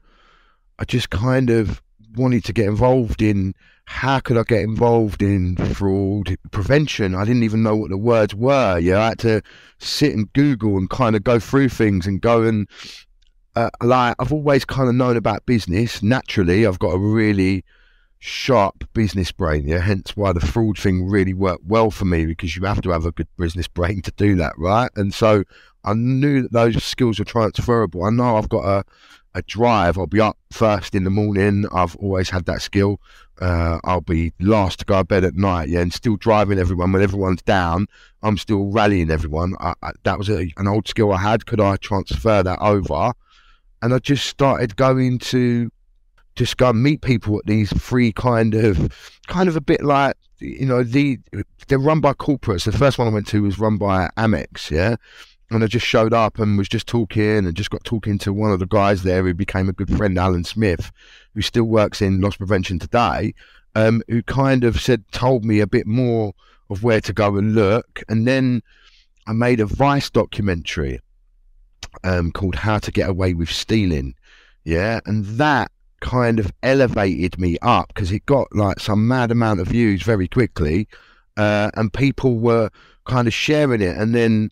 I 0.80 0.86
just 0.86 1.10
kind 1.10 1.50
of 1.50 1.82
wanted 2.16 2.44
to 2.46 2.54
get 2.54 2.68
involved 2.68 3.22
in 3.22 3.54
how 3.88 4.20
could 4.20 4.38
I 4.38 4.44
get 4.44 4.62
involved 4.62 5.22
in 5.22 5.56
fraud 5.58 6.36
prevention? 6.52 7.14
I 7.14 7.24
didn't 7.24 7.44
even 7.44 7.62
know 7.62 7.76
what 7.76 7.92
the 7.92 7.98
words 7.98 8.34
were. 8.34 8.80
Yeah, 8.80 9.00
I 9.00 9.08
had 9.10 9.20
to 9.20 9.42
sit 9.80 10.14
and 10.14 10.32
Google 10.34 10.78
and 10.78 10.90
kind 10.90 11.16
of 11.16 11.24
go 11.24 11.40
through 11.40 11.70
things 11.70 12.08
and 12.08 12.20
go 12.20 12.44
and 12.44 12.68
uh, 13.56 13.70
like 13.82 14.16
I've 14.20 14.34
always 14.34 14.66
kind 14.66 14.90
of 14.90 14.96
known 14.96 15.18
about 15.18 15.46
business. 15.46 16.04
Naturally, 16.04 16.66
I've 16.66 16.80
got 16.80 16.90
a 16.90 17.00
really 17.00 17.64
sharp 18.20 18.84
business 18.94 19.32
brain. 19.32 19.68
Yeah, 19.68 19.80
hence 19.80 20.16
why 20.18 20.34
the 20.34 20.40
fraud 20.40 20.78
thing 20.78 21.08
really 21.08 21.34
worked 21.34 21.66
well 21.66 21.92
for 21.92 22.06
me 22.06 22.26
because 22.26 22.56
you 22.56 22.64
have 22.66 22.82
to 22.82 22.90
have 22.90 23.06
a 23.06 23.12
good 23.12 23.28
business 23.38 23.68
brain 23.68 24.02
to 24.02 24.12
do 24.12 24.36
that, 24.36 24.54
right? 24.58 24.90
And 24.96 25.14
so 25.14 25.44
I 25.84 25.94
knew 25.94 26.44
that 26.44 26.52
those 26.52 26.84
skills 26.84 27.20
were 27.20 27.26
transferable. 27.26 28.04
I 28.04 28.10
know 28.10 28.38
I've 28.38 28.50
got 28.50 28.66
a 28.66 28.84
a 29.36 29.42
drive. 29.42 29.98
I'll 29.98 30.08
be 30.08 30.22
up 30.22 30.38
first 30.52 30.96
in 30.96 31.04
the 31.04 31.10
morning. 31.10 31.66
I've 31.74 31.96
always 31.98 32.30
had 32.30 32.46
that 32.46 32.62
skill. 32.62 33.02
Uh, 33.40 33.80
I'll 33.84 34.00
be 34.00 34.32
last 34.40 34.80
to 34.80 34.86
go 34.86 35.00
to 35.00 35.04
bed 35.04 35.26
at 35.26 35.36
night, 35.36 35.68
yeah, 35.68 35.82
and 35.82 35.94
still 35.94 36.16
driving 36.16 36.58
everyone 36.58 36.94
when 36.94 37.02
everyone's 37.02 37.42
down. 37.42 37.88
I'm 38.24 38.38
still 38.38 38.72
rallying 38.72 39.12
everyone. 39.12 39.56
I, 39.60 39.74
I, 39.84 39.92
that 40.04 40.18
was 40.18 40.30
a, 40.30 40.50
an 40.56 40.68
old 40.68 40.88
skill 40.88 41.12
I 41.12 41.20
had. 41.20 41.46
Could 41.46 41.60
I 41.60 41.76
transfer 41.76 42.42
that 42.44 42.60
over? 42.62 43.12
And 43.82 43.94
I 43.94 44.00
just 44.00 44.28
started 44.28 44.76
going 44.76 45.20
to 45.20 45.72
just 46.36 46.58
go 46.58 46.70
and 46.70 46.84
meet 46.84 47.02
people 47.02 47.38
at 47.38 47.46
these 47.46 47.72
free 47.74 48.12
kind 48.12 48.56
of, 48.56 49.20
kind 49.28 49.48
of 49.48 49.56
a 49.56 49.62
bit 49.62 49.84
like, 49.84 50.16
you 50.40 50.66
know, 50.66 50.84
the 50.84 51.20
they're 51.68 51.80
run 51.80 52.02
by 52.02 52.14
corporates. 52.14 52.66
The 52.66 52.72
first 52.72 52.98
one 52.98 53.08
I 53.08 53.12
went 53.12 53.28
to 53.28 53.44
was 53.44 53.58
run 53.58 53.78
by 53.78 54.10
Amex, 54.18 54.70
yeah 54.70 54.98
and 55.52 55.64
I 55.64 55.68
just 55.68 55.86
showed 55.86 56.14
up 56.14 56.40
and 56.40 56.58
was 56.58 56.68
just 56.68 56.88
talking 56.88 57.38
and 57.38 57.56
just 57.56 57.70
got 57.70 57.84
talking 57.84 58.18
to 58.20 58.34
one 58.34 58.52
of 58.52 58.60
the 58.60 58.66
guys 58.66 59.04
there 59.04 59.24
who 59.24 59.34
became 59.34 59.70
a 59.70 59.74
good 59.74 59.96
friend, 59.96 60.18
Alan 60.18 60.44
Smith, 60.44 60.92
who 61.34 61.42
still 61.42 61.66
works 61.66 62.02
in 62.02 62.22
loss 62.22 62.36
prevention 62.36 62.80
today, 62.80 63.34
um, 63.76 64.02
who 64.08 64.24
kind 64.24 64.64
of 64.64 64.82
said, 64.82 65.04
told 65.12 65.46
me 65.46 65.60
a 65.60 65.68
bit 65.68 65.86
more 65.86 66.34
of 66.70 66.84
where 66.84 67.02
to 67.02 67.14
go 67.14 67.38
and 67.38 67.54
look. 67.54 68.04
And 68.10 68.28
then 68.28 68.64
I 69.28 69.34
made 69.34 69.60
a 69.60 69.66
Vice 69.66 70.10
documentary 70.10 71.00
um, 72.04 72.32
called 72.32 72.56
How 72.56 72.80
to 72.80 72.92
Get 72.92 73.10
Away 73.10 73.34
with 73.34 73.50
Stealing. 73.50 74.16
Yeah. 74.64 75.00
And 75.06 75.26
that 75.38 75.72
kind 76.02 76.40
of 76.40 76.52
elevated 76.64 77.40
me 77.40 77.58
up 77.62 77.88
because 77.90 78.12
it 78.12 78.26
got 78.26 78.48
like 78.56 78.80
some 78.80 79.08
mad 79.08 79.32
amount 79.32 79.60
of 79.60 79.68
views 79.68 80.04
very 80.04 80.28
quickly. 80.28 80.88
Uh, 81.38 81.70
and 81.76 81.92
people 81.92 82.38
were 82.38 82.70
kind 83.06 83.28
of 83.28 83.34
sharing 83.34 83.82
it. 83.82 83.98
And 83.98 84.16
then 84.16 84.50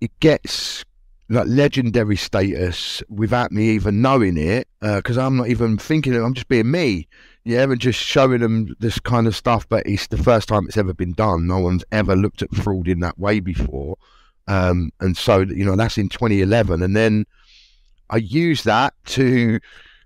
it 0.00 0.10
gets 0.20 0.84
like 1.30 1.46
legendary 1.46 2.16
status 2.16 3.02
without 3.08 3.52
me 3.52 3.70
even 3.70 4.00
knowing 4.00 4.36
it 4.38 4.66
because 4.80 5.18
uh, 5.18 5.26
I'm 5.26 5.36
not 5.36 5.48
even 5.48 5.76
thinking. 5.76 6.14
I'm 6.14 6.34
just 6.34 6.48
being 6.48 6.70
me, 6.70 7.06
yeah, 7.44 7.62
and 7.62 7.78
just 7.78 8.00
showing 8.00 8.40
them 8.40 8.74
this 8.80 8.98
kind 8.98 9.26
of 9.26 9.36
stuff. 9.36 9.68
But 9.68 9.86
it's 9.86 10.06
the 10.06 10.16
first 10.16 10.48
time 10.48 10.64
it's 10.66 10.76
ever 10.76 10.94
been 10.94 11.12
done. 11.12 11.46
No 11.46 11.58
one's 11.58 11.84
ever 11.92 12.16
looked 12.16 12.42
at 12.42 12.54
fraud 12.54 12.88
in 12.88 13.00
that 13.00 13.18
way 13.18 13.40
before, 13.40 13.96
um, 14.48 14.90
and 15.00 15.16
so 15.16 15.40
you 15.40 15.64
know 15.64 15.76
that's 15.76 15.98
in 15.98 16.08
2011. 16.08 16.82
And 16.82 16.96
then 16.96 17.24
I 18.10 18.16
use 18.16 18.64
that 18.64 18.94
to 19.06 19.60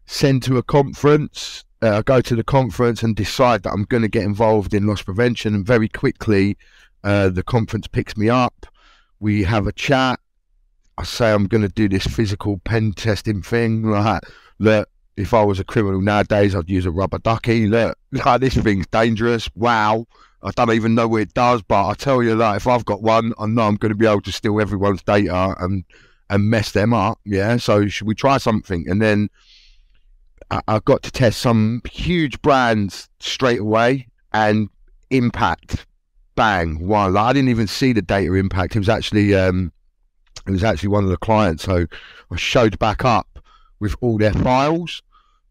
send 0.07 0.42
to 0.44 0.59
a 0.59 0.62
conference. 0.62 1.64
Uh, 1.83 1.98
I 1.98 2.02
go 2.02 2.20
to 2.20 2.37
the 2.37 2.44
conference 2.44 3.02
and 3.02 3.16
decide 3.16 3.62
that 3.62 3.72
I'm 3.72 3.85
going 3.85 4.02
to 4.02 4.09
get 4.09 4.24
involved 4.24 4.74
in 4.74 4.87
loss 4.87 5.02
prevention, 5.02 5.55
and 5.55 5.66
very 5.66 5.88
quickly, 5.88 6.57
uh, 7.02 7.31
the 7.31 7.42
conference 7.42 7.87
picks 7.87 8.16
me 8.16 8.28
up. 8.28 8.66
We 9.20 9.44
have 9.44 9.66
a 9.66 9.72
chat 9.72 10.20
I 10.98 11.05
say 11.05 11.33
I'm 11.33 11.46
going 11.46 11.62
to 11.62 11.68
do 11.68 11.88
this 11.88 12.07
physical 12.07 12.59
pen 12.59 12.92
testing 12.92 13.42
thing. 13.42 13.83
Like, 13.83 14.22
look, 14.59 14.88
if 15.16 15.33
I 15.35 15.42
was 15.42 15.59
a 15.59 15.64
criminal 15.64 16.00
nowadays, 16.00 16.55
I'd 16.55 16.68
use 16.68 16.87
a 16.87 16.90
rubber 16.90 17.18
ducky. 17.18 17.66
Look, 17.66 17.96
like, 18.12 18.40
this 18.40 18.55
thing's 18.55 18.87
dangerous. 18.88 19.48
Wow. 19.55 20.07
I 20.42 20.50
don't 20.50 20.72
even 20.72 20.94
know 20.94 21.09
what 21.09 21.22
it 21.22 21.35
does, 21.35 21.62
but 21.62 21.87
I 21.87 21.94
tell 21.94 22.22
you, 22.22 22.37
that 22.37 22.57
if 22.57 22.66
I've 22.66 22.85
got 22.85 23.02
one, 23.02 23.33
I 23.38 23.46
know 23.46 23.62
I'm 23.62 23.76
going 23.76 23.90
to 23.92 23.96
be 23.96 24.07
able 24.07 24.22
to 24.22 24.33
steal 24.33 24.61
everyone's 24.61 25.02
data 25.02 25.55
and 25.59 25.85
and 26.31 26.48
mess 26.48 26.72
them 26.72 26.94
up. 26.94 27.18
Yeah. 27.24 27.59
So 27.59 27.87
should 27.88 28.07
we 28.07 28.14
try 28.14 28.38
something? 28.38 28.88
And 28.88 29.02
then 29.02 29.28
I, 30.50 30.61
I 30.66 30.78
got 30.81 31.02
to 31.02 31.11
test 31.11 31.40
some 31.40 31.83
huge 31.90 32.40
brands 32.42 33.09
straight 33.20 33.61
away 33.61 34.09
and 34.33 34.68
impact. 35.11 35.87
Bang! 36.35 36.88
Like, 36.88 37.14
I 37.14 37.33
didn't 37.35 37.50
even 37.50 37.66
see 37.66 37.92
the 37.92 38.00
data 38.00 38.33
impact. 38.35 38.74
It 38.74 38.78
was 38.78 38.88
actually 38.88 39.35
um, 39.35 39.70
it 40.46 40.50
was 40.50 40.64
actually 40.64 40.88
one 40.88 41.05
of 41.05 41.11
the 41.11 41.18
clients. 41.18 41.64
So 41.64 41.87
I 42.31 42.37
showed 42.37 42.78
back 42.78 43.05
up 43.05 43.38
with 43.81 43.94
all 44.00 44.16
their 44.16 44.33
files. 44.33 45.02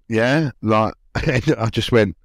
Yeah, 0.08 0.52
like 0.62 0.94
I 1.16 1.70
just 1.72 1.92
went. 1.92 2.18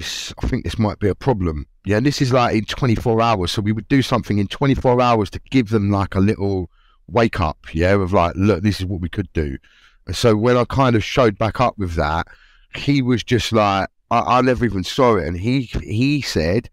I 0.00 0.46
think 0.46 0.64
this 0.64 0.78
might 0.78 0.98
be 0.98 1.08
a 1.08 1.14
problem. 1.14 1.66
Yeah, 1.84 1.98
and 1.98 2.06
this 2.06 2.20
is 2.20 2.32
like 2.32 2.56
in 2.56 2.64
24 2.64 3.20
hours. 3.20 3.52
So 3.52 3.62
we 3.62 3.72
would 3.72 3.88
do 3.88 4.02
something 4.02 4.38
in 4.38 4.48
24 4.48 5.00
hours 5.00 5.30
to 5.30 5.40
give 5.50 5.68
them 5.68 5.90
like 5.90 6.14
a 6.14 6.20
little 6.20 6.70
wake 7.06 7.40
up. 7.40 7.58
Yeah, 7.72 7.94
of 7.94 8.12
like, 8.12 8.34
look, 8.36 8.62
this 8.62 8.80
is 8.80 8.86
what 8.86 9.00
we 9.00 9.08
could 9.08 9.32
do. 9.32 9.58
And 10.06 10.16
so 10.16 10.36
when 10.36 10.56
I 10.56 10.64
kind 10.64 10.96
of 10.96 11.04
showed 11.04 11.38
back 11.38 11.60
up 11.60 11.78
with 11.78 11.94
that, 11.94 12.26
he 12.74 13.02
was 13.02 13.22
just 13.22 13.52
like, 13.52 13.88
I, 14.10 14.38
I 14.38 14.40
never 14.42 14.64
even 14.64 14.84
saw 14.84 15.16
it, 15.16 15.26
and 15.26 15.38
he 15.38 15.62
he 15.82 16.20
said, 16.20 16.68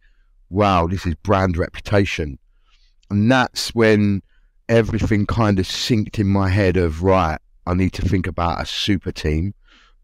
"Wow, 0.50 0.88
this 0.88 1.06
is 1.06 1.16
brand 1.16 1.58
reputation," 1.58 2.38
and 3.10 3.32
that's 3.32 3.74
when 3.74 4.22
everything 4.68 5.26
kind 5.26 5.60
of 5.60 5.66
synced 5.66 6.20
in 6.20 6.28
my 6.28 6.50
head 6.50 6.78
of 6.78 7.04
right, 7.04 7.40
I 7.66 7.74
need 7.74 7.94
to 7.94 8.08
think 8.08 8.28
about 8.28 8.62
a 8.62 8.66
super 8.66 9.12
team 9.12 9.54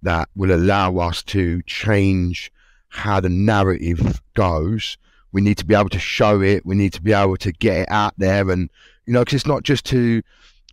that 0.03 0.29
will 0.35 0.53
allow 0.53 0.97
us 0.97 1.23
to 1.23 1.61
change 1.63 2.51
how 2.89 3.19
the 3.19 3.29
narrative 3.29 4.21
goes. 4.33 4.97
We 5.31 5.41
need 5.41 5.57
to 5.57 5.65
be 5.65 5.75
able 5.75 5.89
to 5.89 5.99
show 5.99 6.41
it. 6.41 6.65
We 6.65 6.75
need 6.75 6.93
to 6.93 7.01
be 7.01 7.13
able 7.13 7.37
to 7.37 7.51
get 7.51 7.81
it 7.81 7.91
out 7.91 8.13
there, 8.17 8.49
and 8.49 8.69
you 9.05 9.13
know, 9.13 9.21
because 9.21 9.35
it's 9.35 9.45
not 9.45 9.63
just 9.63 9.85
to 9.87 10.21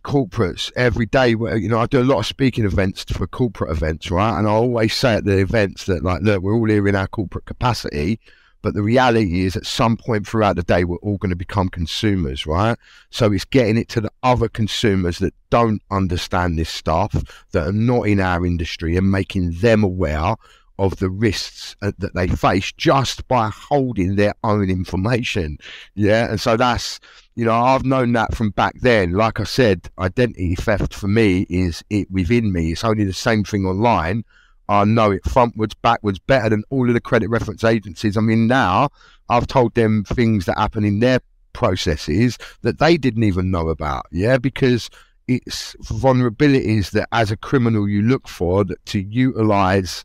corporates 0.03 0.71
every 0.75 1.07
day. 1.07 1.35
Where 1.35 1.57
You 1.57 1.67
know, 1.67 1.79
I 1.79 1.87
do 1.87 2.01
a 2.01 2.03
lot 2.03 2.19
of 2.19 2.25
speaking 2.25 2.63
events 2.63 3.03
for 3.03 3.27
corporate 3.27 3.71
events, 3.71 4.11
right? 4.11 4.37
And 4.37 4.47
I 4.47 4.51
always 4.51 4.93
say 4.93 5.15
at 5.15 5.25
the 5.25 5.39
events 5.39 5.85
that, 5.85 6.03
like, 6.03 6.21
look, 6.21 6.41
we're 6.41 6.53
all 6.53 6.69
here 6.69 6.87
in 6.87 6.95
our 6.95 7.07
corporate 7.07 7.45
capacity, 7.45 8.19
but 8.61 8.73
the 8.73 8.81
reality 8.81 9.41
is, 9.41 9.55
at 9.55 9.65
some 9.65 9.97
point 9.97 10.27
throughout 10.27 10.55
the 10.55 10.63
day, 10.63 10.83
we're 10.83 10.97
all 10.97 11.17
going 11.17 11.29
to 11.29 11.35
become 11.35 11.69
consumers, 11.69 12.47
right? 12.47 12.77
So 13.09 13.31
it's 13.31 13.45
getting 13.45 13.77
it 13.77 13.89
to 13.89 14.01
the 14.01 14.11
other 14.23 14.47
consumers 14.47 15.19
that 15.19 15.33
don't 15.49 15.81
understand 15.91 16.57
this 16.57 16.69
stuff, 16.69 17.45
that 17.51 17.67
are 17.67 17.71
not 17.71 18.07
in 18.07 18.19
our 18.19 18.45
industry, 18.45 18.97
and 18.97 19.11
making 19.11 19.51
them 19.59 19.83
aware 19.83 20.35
of 20.77 20.97
the 20.97 21.09
risks 21.09 21.75
uh, 21.81 21.91
that 21.99 22.15
they 22.15 22.27
face 22.27 22.71
just 22.73 23.27
by 23.27 23.49
holding 23.49 24.15
their 24.15 24.33
own 24.43 24.69
information. 24.69 25.57
Yeah. 25.93 26.29
And 26.29 26.39
so 26.39 26.57
that's, 26.57 26.99
you 27.35 27.45
know, 27.45 27.53
I've 27.53 27.85
known 27.85 28.11
that 28.13 28.35
from 28.35 28.49
back 28.49 28.75
then. 28.81 29.13
Like 29.13 29.39
I 29.39 29.45
said, 29.45 29.89
identity 29.99 30.55
theft 30.55 30.93
for 30.93 31.07
me 31.07 31.45
is 31.49 31.83
it 31.89 32.09
within 32.11 32.51
me. 32.51 32.71
It's 32.71 32.83
only 32.83 33.05
the 33.05 33.13
same 33.13 33.43
thing 33.43 33.65
online 33.65 34.25
I 34.67 34.83
know 34.83 35.11
it 35.11 35.23
frontwards, 35.23 35.75
backwards, 35.81 36.19
better 36.19 36.49
than 36.49 36.63
all 36.69 36.87
of 36.87 36.93
the 36.93 37.01
credit 37.01 37.29
reference 37.29 37.63
agencies. 37.63 38.17
I 38.17 38.21
mean, 38.21 38.47
now 38.47 38.89
I've 39.29 39.47
told 39.47 39.75
them 39.75 40.03
things 40.03 40.45
that 40.45 40.57
happen 40.57 40.83
in 40.83 40.99
their 40.99 41.19
processes 41.53 42.37
that 42.61 42.79
they 42.79 42.97
didn't 42.97 43.23
even 43.23 43.51
know 43.51 43.69
about. 43.69 44.07
Yeah, 44.11 44.37
because 44.37 44.89
it's 45.27 45.75
vulnerabilities 45.83 46.91
that 46.91 47.07
as 47.11 47.31
a 47.31 47.37
criminal 47.37 47.87
you 47.87 48.01
look 48.01 48.27
for 48.27 48.63
that 48.63 48.83
to 48.87 48.99
utilize 49.01 50.03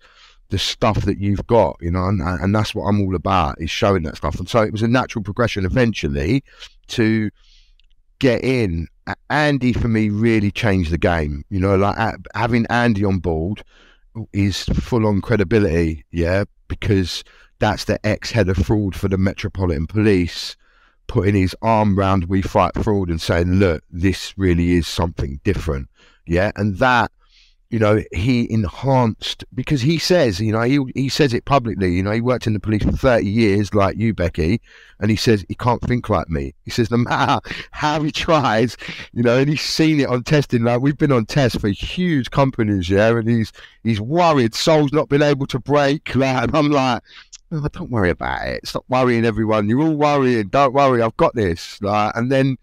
the 0.51 0.59
stuff 0.59 1.03
that 1.03 1.19
you've 1.19 1.47
got, 1.47 1.77
you 1.81 1.91
know, 1.91 2.07
and, 2.07 2.21
and 2.21 2.55
that's 2.55 2.75
what 2.75 2.85
I'm 2.85 3.01
all 3.01 3.15
about 3.15 3.61
is 3.61 3.71
showing 3.71 4.03
that 4.03 4.17
stuff. 4.17 4.39
And 4.39 4.49
so 4.49 4.61
it 4.61 4.73
was 4.73 4.83
a 4.83 4.89
natural 4.89 5.23
progression 5.23 5.65
eventually 5.65 6.45
to 6.89 7.31
get 8.19 8.45
in. 8.45 8.89
Andy 9.29 9.73
for 9.73 9.89
me 9.89 10.09
really 10.09 10.51
changed 10.51 10.93
the 10.93 10.99
game, 10.99 11.45
you 11.51 11.59
know, 11.59 11.77
like 11.77 12.15
having 12.35 12.67
Andy 12.67 13.05
on 13.05 13.19
board 13.19 13.65
is 14.33 14.65
full 14.65 15.07
on 15.07 15.21
credibility, 15.21 16.05
yeah, 16.11 16.45
because 16.69 17.25
that's 17.59 17.85
the 17.85 18.05
ex 18.07 18.31
head 18.31 18.49
of 18.49 18.57
fraud 18.57 18.95
for 18.95 19.09
the 19.09 19.19
Metropolitan 19.19 19.87
Police 19.87 20.57
putting 21.07 21.35
his 21.35 21.57
arm 21.61 21.99
round 21.99 22.27
We 22.27 22.41
Fight 22.41 22.73
Fraud 22.83 23.09
and 23.09 23.21
saying, 23.21 23.55
look, 23.55 23.83
this 23.91 24.33
really 24.39 24.73
is 24.73 24.87
something 24.87 25.41
different, 25.43 25.89
yeah, 26.27 26.53
and 26.55 26.79
that 26.79 27.11
you 27.71 27.79
know, 27.79 28.03
he 28.13 28.51
enhanced 28.53 29.45
because 29.55 29.81
he 29.81 29.97
says, 29.97 30.41
you 30.41 30.51
know, 30.51 30.63
he 30.63 30.81
he 30.97 31.09
says 31.09 31.33
it 31.33 31.45
publicly. 31.45 31.95
You 31.95 32.03
know, 32.03 32.11
he 32.11 32.21
worked 32.21 32.49
in 32.49 32.53
the 32.53 32.59
police 32.59 32.83
for 32.83 32.91
thirty 32.91 33.29
years, 33.29 33.73
like 33.73 33.97
you, 33.97 34.13
Becky, 34.13 34.61
and 34.99 35.09
he 35.09 35.17
says 35.17 35.45
he 35.49 35.55
can't 35.55 35.81
think 35.83 36.09
like 36.09 36.29
me. 36.29 36.53
He 36.65 36.73
says 36.73 36.91
no 36.91 36.97
matter 36.97 37.41
how 37.71 38.03
he 38.03 38.11
tries, 38.11 38.77
you 39.13 39.23
know, 39.23 39.39
and 39.39 39.49
he's 39.49 39.63
seen 39.63 40.01
it 40.01 40.09
on 40.09 40.25
testing. 40.25 40.65
Like 40.65 40.81
we've 40.81 40.99
been 40.99 41.13
on 41.13 41.27
tests 41.27 41.59
for 41.59 41.69
huge 41.69 42.33
companies, 42.33 42.91
yeah, 42.91 43.17
and 43.17 43.29
he's 43.29 43.53
he's 43.85 44.01
worried. 44.01 44.57
Soul's 44.57 44.93
not 44.93 45.09
been 45.09 45.23
able 45.23 45.47
to 45.47 45.59
break. 45.59 46.11
Like, 46.21 46.53
I'm 46.53 46.71
like, 46.71 47.03
oh, 47.51 47.67
don't 47.73 47.91
worry 47.91 48.11
about 48.11 48.47
it. 48.47 48.67
Stop 48.67 48.85
worrying, 48.89 49.25
everyone. 49.25 49.69
You're 49.71 49.81
all 49.81 49.97
worrying. 49.97 50.49
Don't 50.49 50.75
worry. 50.75 51.01
I've 51.01 51.17
got 51.17 51.35
this. 51.35 51.81
Like, 51.81 52.13
and 52.15 52.31
then 52.31 52.59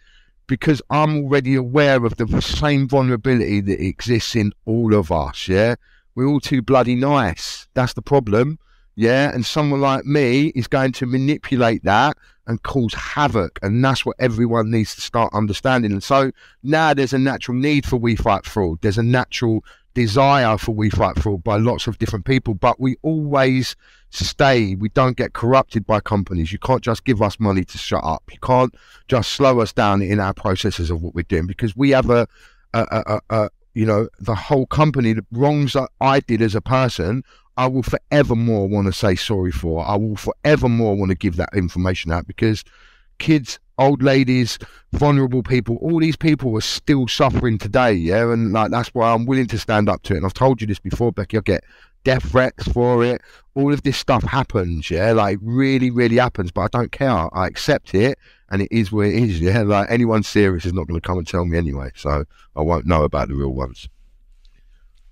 because 0.47 0.81
I'm 0.89 1.17
already 1.17 1.55
aware 1.55 2.03
of 2.05 2.17
the 2.17 2.41
same 2.41 2.88
vulnerability 2.88 3.62
that 3.62 3.83
exists 3.83 4.36
in 4.36 4.53
all 4.65 4.93
of 4.93 5.12
us. 5.12 5.47
Yeah, 5.47 5.75
we're 6.15 6.27
all 6.27 6.39
too 6.39 6.62
bloody 6.62 6.95
nice. 6.95 7.67
That's 7.73 7.93
the 7.93 8.01
problem. 8.01 8.60
Yeah, 8.95 9.31
and 9.31 9.45
someone 9.45 9.81
like 9.81 10.05
me 10.05 10.47
is 10.55 10.67
going 10.67 10.93
to 10.93 11.05
manipulate 11.05 11.83
that 11.83 12.17
and 12.47 12.63
cause 12.63 12.93
havoc, 12.95 13.60
and 13.62 13.83
that's 13.86 14.05
what 14.05 14.15
everyone 14.17 14.71
needs 14.71 14.95
to 14.95 15.01
start 15.01 15.33
understanding. 15.33 15.91
And 15.91 16.03
so 16.03 16.31
now 16.63 16.93
there's 16.93 17.13
a 17.13 17.19
natural 17.19 17.57
need 17.57 17.86
for 17.86 17.97
We 17.97 18.15
Fight 18.15 18.45
Fraud. 18.45 18.79
There's 18.81 18.97
a 18.97 19.03
natural 19.03 19.63
desire 19.97 20.60
for 20.60 20.75
We 20.75 20.91
Fight 20.91 21.17
Fraud 21.17 21.43
by 21.43 21.57
lots 21.57 21.88
of 21.88 21.97
different 21.97 22.25
people, 22.25 22.53
but 22.53 22.79
we 22.79 22.97
always 23.01 23.75
stay. 24.12 24.75
We 24.75 24.89
don't 24.89 25.17
get 25.17 25.33
corrupted 25.33 25.88
by 25.88 26.01
companies. 26.01 26.53
You 26.53 26.60
can't 26.60 26.83
just 26.83 27.03
give 27.03 27.19
us 27.19 27.39
money 27.39 27.63
to 27.65 27.77
shut 27.79 28.03
up. 28.03 28.23
You 28.31 28.38
can't 28.39 28.75
just 29.07 29.31
slow 29.31 29.60
us 29.60 29.73
down 29.73 30.03
in 30.03 30.19
our 30.19 30.36
processes 30.36 30.91
of 30.91 31.01
what 31.01 31.15
we're 31.15 31.23
doing 31.23 31.47
because 31.47 31.75
we 31.75 31.89
have 31.89 32.12
a, 32.12 32.27
a, 32.75 32.86
a, 32.91 33.21
a 33.36 33.49
you 33.73 33.88
know, 33.88 34.07
the 34.19 34.36
whole 34.36 34.67
company, 34.67 35.13
the 35.13 35.25
wrongs 35.31 35.73
that 35.73 35.89
I 36.00 36.19
did 36.19 36.43
as 36.43 36.54
a 36.54 36.62
person, 36.62 37.23
I 37.58 37.65
will 37.65 37.81
forevermore 37.81 38.67
want 38.67 38.85
to 38.85 38.93
say 38.93 39.15
sorry 39.15 39.52
for. 39.52 39.83
I 39.83 39.95
will 39.95 40.15
forevermore 40.15 40.95
want 40.95 41.10
to 41.10 41.17
give 41.17 41.37
that 41.37 41.50
information 41.56 42.12
out 42.12 42.27
because 42.27 42.63
kids 43.20 43.60
old 43.78 44.02
ladies, 44.02 44.58
vulnerable 44.94 45.44
people, 45.44 45.78
all 45.78 46.00
these 46.00 46.15
people 46.15 46.56
are 46.58 46.62
still 46.62 47.08
suffering 47.08 47.58
today, 47.58 47.94
yeah, 47.94 48.32
and 48.32 48.54
like 48.54 48.72
that's 48.72 48.90
why 48.90 49.13
I'm 49.13 49.26
willing 49.26 49.48
to 49.48 49.58
stand 49.58 49.90
up 49.90 50.04
to 50.04 50.13
it. 50.13 50.18
And 50.18 50.26
I've 50.26 50.34
told 50.34 50.62
you 50.62 50.68
this 50.68 50.80
before, 50.80 51.12
Becky. 51.12 51.38
I 51.38 51.42
get 51.42 51.63
death 52.04 52.24
threats 52.30 52.68
for 52.70 53.04
it. 53.04 53.22
All 53.56 53.74
of 53.74 53.84
this 53.84 53.98
stuff 53.98 54.24
happens, 54.24 54.90
yeah, 54.90 55.12
like 55.12 55.40
really, 55.42 55.92
really 55.92 56.18
happens. 56.18 56.52
But 56.52 56.62
I 56.62 56.80
don't 56.80 56.92
care. 56.92 57.36
I 57.36 57.48
accept 57.48 57.94
it, 57.94 58.18
and 58.50 58.62
it 58.62 58.70
is 58.72 58.92
what 58.92 59.08
it 59.08 59.15
is, 59.15 59.40
yeah. 59.40 59.62
Like 59.63 59.88
anyone 59.90 60.24
serious 60.24 60.65
is 60.65 60.74
not 60.74 60.88
going 60.88 61.00
to 61.00 61.06
come 61.08 61.18
and 61.18 61.28
tell 61.28 61.46
me 61.46 61.58
anyway, 61.58 61.92
so 61.96 62.26
I 62.56 62.62
won't 62.62 62.86
know 62.86 63.04
about 63.04 63.28
the 63.28 63.36
real 63.36 63.54
ones. 63.54 63.88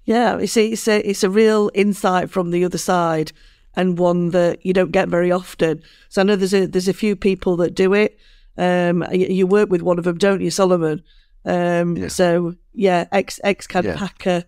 Yeah, 0.05 0.37
you 0.37 0.47
see, 0.47 0.73
it's 0.73 0.87
a 0.87 1.07
it's 1.07 1.23
a 1.23 1.29
real 1.29 1.71
insight 1.73 2.29
from 2.29 2.51
the 2.51 2.63
other 2.63 2.77
side, 2.77 3.31
and 3.75 3.97
one 3.97 4.29
that 4.29 4.65
you 4.65 4.73
don't 4.73 4.91
get 4.91 5.09
very 5.09 5.31
often. 5.31 5.81
So 6.09 6.21
I 6.21 6.23
know 6.25 6.35
there's 6.35 6.53
a 6.53 6.65
there's 6.65 6.87
a 6.87 6.93
few 6.93 7.15
people 7.15 7.57
that 7.57 7.75
do 7.75 7.93
it 7.93 8.17
um, 8.57 9.05
you, 9.11 9.27
you, 9.27 9.47
work 9.47 9.69
with 9.69 9.81
one 9.81 9.97
of 9.97 10.05
them, 10.05 10.17
don't 10.17 10.41
you, 10.41 10.49
Solomon? 10.49 11.03
Um, 11.43 11.97
yeah. 11.97 12.07
So 12.07 12.55
yeah, 12.73 13.05
ex 13.11 13.39
ex 13.43 13.67
CAD 13.67 13.85
yeah. 13.85 13.97
hacker, 13.97 14.45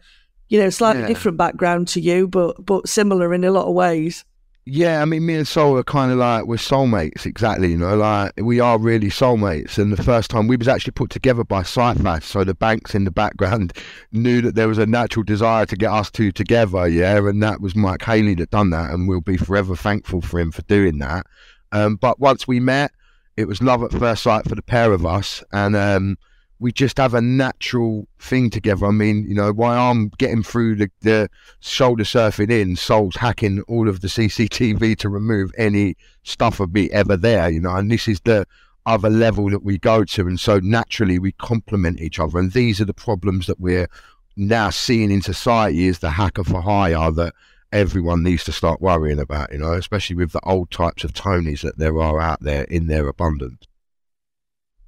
you 0.48 0.60
know, 0.60 0.70
slightly 0.70 1.02
yeah. 1.02 1.08
different 1.08 1.38
background 1.38 1.88
to 1.90 2.02
you, 2.02 2.28
but 2.28 2.66
but 2.66 2.88
similar 2.88 3.34
in 3.34 3.44
a 3.44 3.52
lot 3.52 3.68
of 3.68 3.74
ways. 3.74 4.24
Yeah, 4.70 5.02
I 5.02 5.06
mean, 5.06 5.26
me 5.26 5.36
and 5.36 5.48
Sol 5.48 5.78
are 5.78 5.84
kind 5.84 6.12
of 6.12 6.18
like 6.18 6.44
we're 6.44 6.58
soulmates, 6.58 7.26
exactly. 7.26 7.72
You 7.72 7.78
know, 7.78 7.96
like 7.96 8.34
we 8.36 8.60
are 8.60 8.78
really 8.78 9.08
soulmates. 9.08 9.78
And 9.78 9.94
the 9.94 10.04
first 10.04 10.30
time 10.30 10.48
we 10.48 10.58
was 10.58 10.68
actually 10.68 10.92
put 10.92 11.10
together 11.10 11.46
by 11.46 11.62
CIFAS, 11.62 12.24
so 12.24 12.44
the 12.44 12.54
banks 12.54 12.94
in 12.94 13.06
the 13.06 13.12
background 13.12 13.72
knew 14.12 14.42
that 14.42 14.56
there 14.56 14.68
was 14.68 14.78
a 14.78 14.86
natural 14.86 15.24
desire 15.24 15.66
to 15.68 15.78
get 15.78 15.94
us 15.94 16.12
two 16.12 16.34
together. 16.34 16.86
Yeah, 16.86 17.16
and 17.18 17.42
that 17.42 17.62
was 17.62 17.78
Mike 17.78 18.04
Haley 18.04 18.36
that 18.36 18.50
done 18.50 18.72
that, 18.72 18.92
and 18.92 19.08
we'll 19.08 19.22
be 19.22 19.38
forever 19.38 19.74
thankful 19.74 20.20
for 20.20 20.38
him 20.38 20.52
for 20.52 20.64
doing 20.64 20.98
that. 20.98 21.26
Um, 21.72 21.96
but 21.96 22.20
once 22.20 22.46
we 22.46 22.60
met, 22.60 22.92
it 23.38 23.48
was 23.48 23.62
love 23.62 23.84
at 23.84 23.94
first 23.94 24.24
sight 24.24 24.50
for 24.50 24.56
the 24.56 24.62
pair 24.62 24.92
of 24.92 25.06
us, 25.06 25.46
and 25.54 25.78
um, 25.78 26.18
we 26.60 26.72
just 26.72 26.98
have 26.98 27.14
a 27.14 27.22
natural 27.22 28.08
thing 28.20 28.50
together. 28.50 28.88
I 28.88 28.92
mean, 28.92 29.26
you 29.28 29.36
know, 29.36 29.52
while 29.52 29.92
I'm 29.92 30.10
getting 30.18 30.44
through 30.44 30.76
the, 30.78 30.92
the 31.02 31.30
shoulder 31.60 32.04
surfing 32.04 32.52
in, 32.52 32.76
Sol's 32.76 33.16
hacking 33.16 33.62
all 33.68 33.88
of 33.88 34.02
the 34.02 34.08
CCTV 34.08 34.98
to 34.98 35.10
remove 35.10 35.52
any 35.58 35.96
stuff 36.24 36.60
of 36.60 36.74
me 36.74 36.90
ever 36.92 37.16
there, 37.16 37.50
you 37.50 37.62
know, 37.62 37.76
and 37.76 37.92
this 37.92 38.08
is 38.08 38.20
the 38.22 38.46
other 38.86 39.10
level 39.10 39.50
that 39.50 39.64
we 39.64 39.78
go 39.78 40.04
to. 40.06 40.28
And 40.28 40.40
so 40.40 40.60
naturally 40.60 41.20
we 41.20 41.34
complement 41.34 42.02
each 42.02 42.20
other. 42.20 42.40
And 42.40 42.52
these 42.54 42.82
are 42.82 42.86
the 42.86 42.94
problems 42.94 43.46
that 43.48 43.60
we're 43.60 43.88
now 44.36 44.70
seeing 44.70 45.12
in 45.12 45.22
society 45.22 45.88
is 45.88 46.00
the 46.00 46.12
hacker 46.12 46.44
for 46.44 46.62
hire 46.62 47.12
that 47.12 47.34
everyone 47.72 48.24
needs 48.24 48.44
to 48.46 48.52
start 48.52 48.82
worrying 48.82 49.20
about, 49.20 49.52
you 49.52 49.60
know, 49.60 49.74
especially 49.74 50.16
with 50.16 50.32
the 50.32 50.40
old 50.44 50.72
types 50.72 51.04
of 51.04 51.14
Tonys 51.14 51.62
that 51.62 51.78
there 51.78 52.00
are 52.00 52.20
out 52.20 52.42
there 52.42 52.64
in 52.64 52.88
their 52.88 53.08
abundance. 53.08 53.68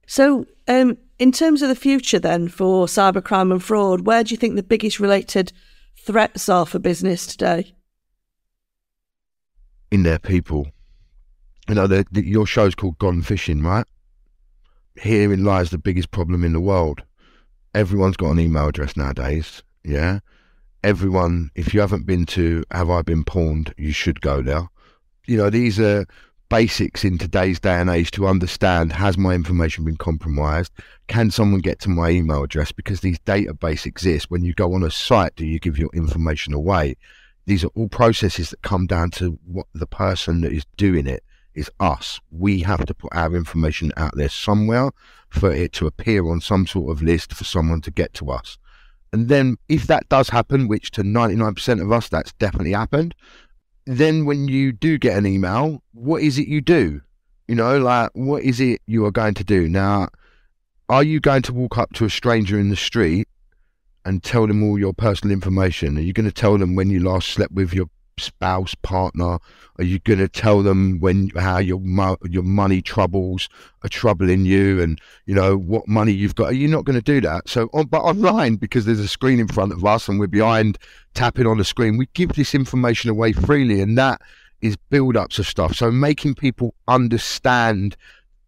So, 0.08 0.46
um, 0.68 0.98
in 1.20 1.34
terms 1.34 1.62
of 1.62 1.68
the 1.68 1.76
future, 1.76 2.18
then 2.18 2.48
for 2.48 2.88
cybercrime 2.88 3.52
and 3.52 3.64
fraud, 3.64 4.02
where 4.02 4.24
do 4.24 4.32
you 4.32 4.38
think 4.38 4.56
the 4.56 4.64
biggest 4.64 5.00
related 5.00 5.52
threats 6.00 6.48
are 6.48 6.66
for 6.66 6.80
business 6.80 7.28
today? 7.28 7.76
In 9.92 10.04
their 10.04 10.20
people. 10.20 10.72
You 11.68 11.76
know, 11.76 11.88
the, 11.88 12.06
the, 12.12 12.26
your 12.26 12.48
show's 12.48 12.74
called 12.74 12.98
Gone 13.00 13.22
Phishing, 13.22 13.64
right? 13.64 13.86
Herein 14.96 15.44
lies 15.44 15.70
the 15.70 15.78
biggest 15.78 16.10
problem 16.12 16.44
in 16.44 16.54
the 16.54 16.60
world. 16.60 17.04
Everyone's 17.76 18.18
got 18.18 18.32
an 18.32 18.40
email 18.40 18.68
address 18.68 18.98
nowadays, 18.98 19.62
yeah? 19.84 20.20
Everyone, 20.84 21.52
if 21.54 21.74
you 21.74 21.82
haven't 21.82 22.06
been 22.06 22.26
to 22.28 22.64
Have 22.72 22.90
I 22.90 23.02
Been 23.02 23.26
Pwned, 23.26 23.74
you 23.78 23.92
should 23.92 24.22
go 24.22 24.42
there. 24.42 24.68
You 25.28 25.38
know, 25.38 25.50
these 25.50 25.80
are 25.80 26.08
basics 26.50 27.06
in 27.06 27.18
today's 27.18 27.60
day 27.60 27.76
and 27.76 27.90
age 27.90 28.12
to 28.12 28.28
understand 28.28 28.92
has 28.92 29.18
my 29.18 29.34
information 29.34 29.86
been 29.86 29.98
compromised? 29.98 30.72
Can 31.08 31.32
someone 31.32 31.62
get 31.62 31.80
to 31.80 31.90
my 31.90 32.10
email 32.10 32.44
address? 32.44 32.72
Because 32.72 33.02
these 33.02 33.20
databases 33.20 33.86
exist. 33.86 34.30
When 34.30 34.44
you 34.44 34.54
go 34.54 34.74
on 34.74 34.84
a 34.84 34.92
site, 34.92 35.36
do 35.36 35.46
you 35.46 35.60
give 35.60 35.78
your 35.78 35.90
information 35.94 36.54
away? 36.54 36.96
These 37.46 37.64
are 37.64 37.72
all 37.76 37.88
processes 37.88 38.50
that 38.50 38.62
come 38.62 38.88
down 38.88 39.12
to 39.12 39.40
what 39.46 39.68
the 39.74 39.88
person 39.88 40.42
that 40.42 40.52
is 40.52 40.66
doing 40.78 41.08
it 41.08 41.24
is 41.56 41.70
us. 41.80 42.20
We 42.32 42.62
have 42.62 42.86
to 42.86 42.94
put 42.94 43.16
our 43.16 43.36
information 43.36 43.92
out 43.98 44.16
there 44.16 44.30
somewhere 44.30 44.92
for 45.30 45.52
it 45.52 45.74
to 45.74 45.88
appear 45.88 46.28
on 46.30 46.42
some 46.42 46.68
sort 46.68 46.92
of 46.92 47.04
list 47.04 47.34
for 47.34 47.44
someone 47.44 47.82
to 47.82 47.92
get 47.92 48.14
to 48.16 48.32
us. 48.32 48.58
And 49.12 49.28
then 49.28 49.58
if 49.68 49.88
that 49.88 50.08
does 50.10 50.30
happen, 50.30 50.68
which 50.68 50.92
to 50.92 51.04
99% 51.04 51.82
of 51.82 51.92
us, 51.92 52.10
that's 52.10 52.34
definitely 52.34 52.74
happened, 52.74 53.16
then 53.98 54.26
when 54.26 54.48
you 54.48 54.72
do 54.72 55.00
get 55.00 55.18
an 55.18 55.26
email, 55.26 55.82
what 55.94 56.22
is 56.22 56.38
it 56.38 56.48
you 56.48 56.62
do? 56.62 57.02
You 57.48 57.56
know, 57.56 57.80
like 57.80 58.12
what 58.14 58.44
is 58.44 58.60
it 58.60 58.82
you 58.86 59.04
are 59.06 59.12
going 59.12 59.34
to 59.34 59.44
do? 59.44 59.68
Now, 59.68 60.10
are 60.90 61.02
you 61.04 61.20
going 61.20 61.42
to 61.44 61.54
walk 61.54 61.80
up 61.80 61.94
to 61.94 62.06
a 62.06 62.10
stranger 62.10 62.60
in 62.60 62.70
the 62.70 62.76
street 62.76 63.28
and 64.06 64.22
tell 64.22 64.46
them 64.46 64.62
all 64.62 64.78
your 64.78 64.94
personal 64.94 65.34
information? 65.34 65.98
Are 65.98 66.02
you 66.02 66.14
going 66.14 66.28
to 66.28 66.32
tell 66.32 66.60
them 66.60 66.76
when 66.76 66.92
you 66.92 67.00
last 67.00 67.30
slept 67.30 67.52
with 67.54 67.74
your 67.74 67.88
spouse, 68.20 68.76
partner? 68.76 69.40
Are 69.78 69.84
you 69.84 70.00
going 70.00 70.20
to 70.20 70.28
tell 70.28 70.62
them 70.62 71.00
when 71.00 71.30
how 71.30 71.58
your 71.58 71.82
your 72.30 72.44
money 72.44 72.82
troubles 72.82 73.50
are 73.84 73.90
troubling 73.90 74.46
you, 74.46 74.82
and 74.82 75.00
you 75.26 75.34
know 75.34 75.58
what 75.58 75.88
money 75.88 76.12
you've 76.12 76.36
got? 76.36 76.48
Are 76.48 76.54
you 76.54 76.68
not 76.68 76.86
going 76.86 77.00
to 77.00 77.02
do 77.02 77.22
that? 77.22 77.50
So, 77.50 77.70
on, 77.74 77.88
but 77.88 78.02
online 78.02 78.56
because 78.58 78.86
there's 78.86 79.00
a 79.00 79.08
screen 79.08 79.40
in 79.40 79.48
front 79.48 79.72
of 79.72 79.84
us 79.86 80.08
and 80.08 80.20
we're 80.20 80.28
behind 80.28 80.78
tapping 81.14 81.48
on 81.48 81.58
the 81.58 81.66
screen, 81.66 81.98
we 81.98 82.08
give 82.14 82.34
this 82.34 82.54
information 82.54 83.10
away 83.10 83.34
freely, 83.34 83.82
and 83.82 83.98
that 83.98 84.22
is 84.62 84.76
build-ups 84.90 85.40
of 85.40 85.48
stuff. 85.48 85.74
So 85.76 85.90
making 85.92 86.36
people 86.36 86.74
understand 86.88 87.96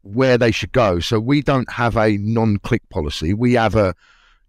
where 0.03 0.37
they 0.37 0.51
should 0.51 0.71
go. 0.71 0.99
So 0.99 1.19
we 1.19 1.41
don't 1.41 1.71
have 1.71 1.95
a 1.95 2.17
non-click 2.17 2.87
policy. 2.89 3.33
We 3.33 3.53
have 3.53 3.75
a, 3.75 3.95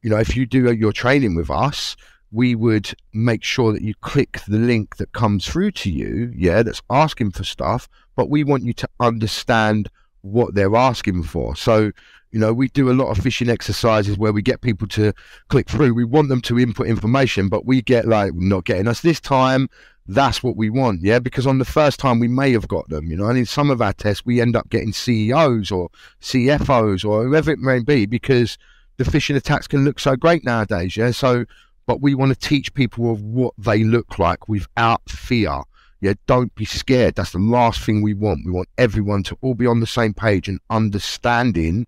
you 0.03 0.11
know, 0.11 0.18
if 0.18 0.37
you 0.37 0.47
do 0.47 0.73
your 0.73 0.93
training 0.93 1.35
with 1.35 1.51
us, 1.51 1.97
we 2.33 2.55
would 2.55 2.95
make 3.12 3.45
sure 3.45 3.72
that 3.72 3.83
you 3.83 3.95
click 4.01 4.41
the 4.49 4.59
link 4.59 4.97
that 4.97 5.12
comes 5.12 5.47
through 5.47 5.70
to 5.70 5.91
you, 5.91 6.33
yeah, 6.35 6.62
that's 6.62 6.83
asking 6.89 7.30
for 7.30 7.45
stuff, 7.45 7.89
but 8.16 8.30
we 8.30 8.43
want 8.43 8.64
you 8.64 8.72
to 8.72 8.89
understand 9.01 9.91
what 10.22 10.55
they're 10.55 10.74
asking 10.74 11.24
for. 11.24 11.55
So, 11.55 11.93
you 12.30 12.41
know, 12.41 12.55
we 12.55 12.68
do 12.68 12.91
a 12.91 12.95
lot 12.95 13.11
of 13.11 13.22
phishing 13.22 13.51
exercises 13.51 14.16
where 14.16 14.33
we 14.33 14.41
get 14.41 14.62
people 14.62 14.89
to 14.89 15.12
click 15.49 15.68
through. 15.68 15.93
We 15.93 16.05
want 16.05 16.30
them 16.30 16.41
to 16.43 16.59
input 16.59 16.87
information, 16.87 17.51
but 17.51 17.66
we 17.66 17.83
get 17.83 18.09
like 18.09 18.33
not 18.35 18.64
getting 18.64 18.89
us 18.89 19.01
this 19.01 19.20
time. 19.20 19.68
That's 20.07 20.43
what 20.43 20.57
we 20.57 20.70
want, 20.70 21.03
yeah. 21.03 21.18
Because 21.18 21.47
on 21.47 21.59
the 21.59 21.64
first 21.66 22.01
time 22.01 22.18
we 22.18 22.28
may 22.28 22.53
have 22.53 22.66
got 22.66 22.89
them, 22.89 23.11
you 23.11 23.16
know, 23.16 23.26
and 23.26 23.39
in 23.39 23.47
some 23.47 23.70
of 23.70 23.83
our 23.83 23.93
tests 23.93 24.24
we 24.24 24.41
end 24.41 24.57
up 24.57 24.70
getting 24.70 24.93
CEOs 24.93 25.70
or 25.70 25.91
CFOs 26.22 27.05
or 27.05 27.24
whoever 27.24 27.51
it 27.51 27.59
may 27.59 27.80
be 27.80 28.07
because 28.07 28.57
the 28.97 29.05
phishing 29.05 29.37
attacks 29.37 29.66
can 29.66 29.85
look 29.85 30.01
so 30.01 30.16
great 30.16 30.45
nowadays, 30.45 30.97
yeah. 30.97 31.11
So 31.11 31.45
but 31.87 32.01
we 32.01 32.14
want 32.14 32.33
to 32.33 32.49
teach 32.49 32.72
people 32.74 33.11
of 33.11 33.22
what 33.22 33.55
they 33.59 33.85
look 33.85 34.18
like 34.18 34.49
without 34.49 35.03
fear. 35.09 35.62
Yeah, 36.01 36.14
don't 36.26 36.55
be 36.55 36.64
scared. 36.64 37.14
That's 37.14 37.33
the 37.33 37.39
last 37.39 37.80
thing 37.80 38.03
we 38.03 38.14
want. 38.14 38.41
We 38.45 38.53
want 38.53 38.68
everyone 38.78 39.22
to 39.24 39.39
all 39.41 39.55
be 39.55 39.66
on 39.66 39.80
the 39.80 39.87
same 39.87 40.14
page 40.14 40.49
and 40.49 40.59
understanding 40.68 41.87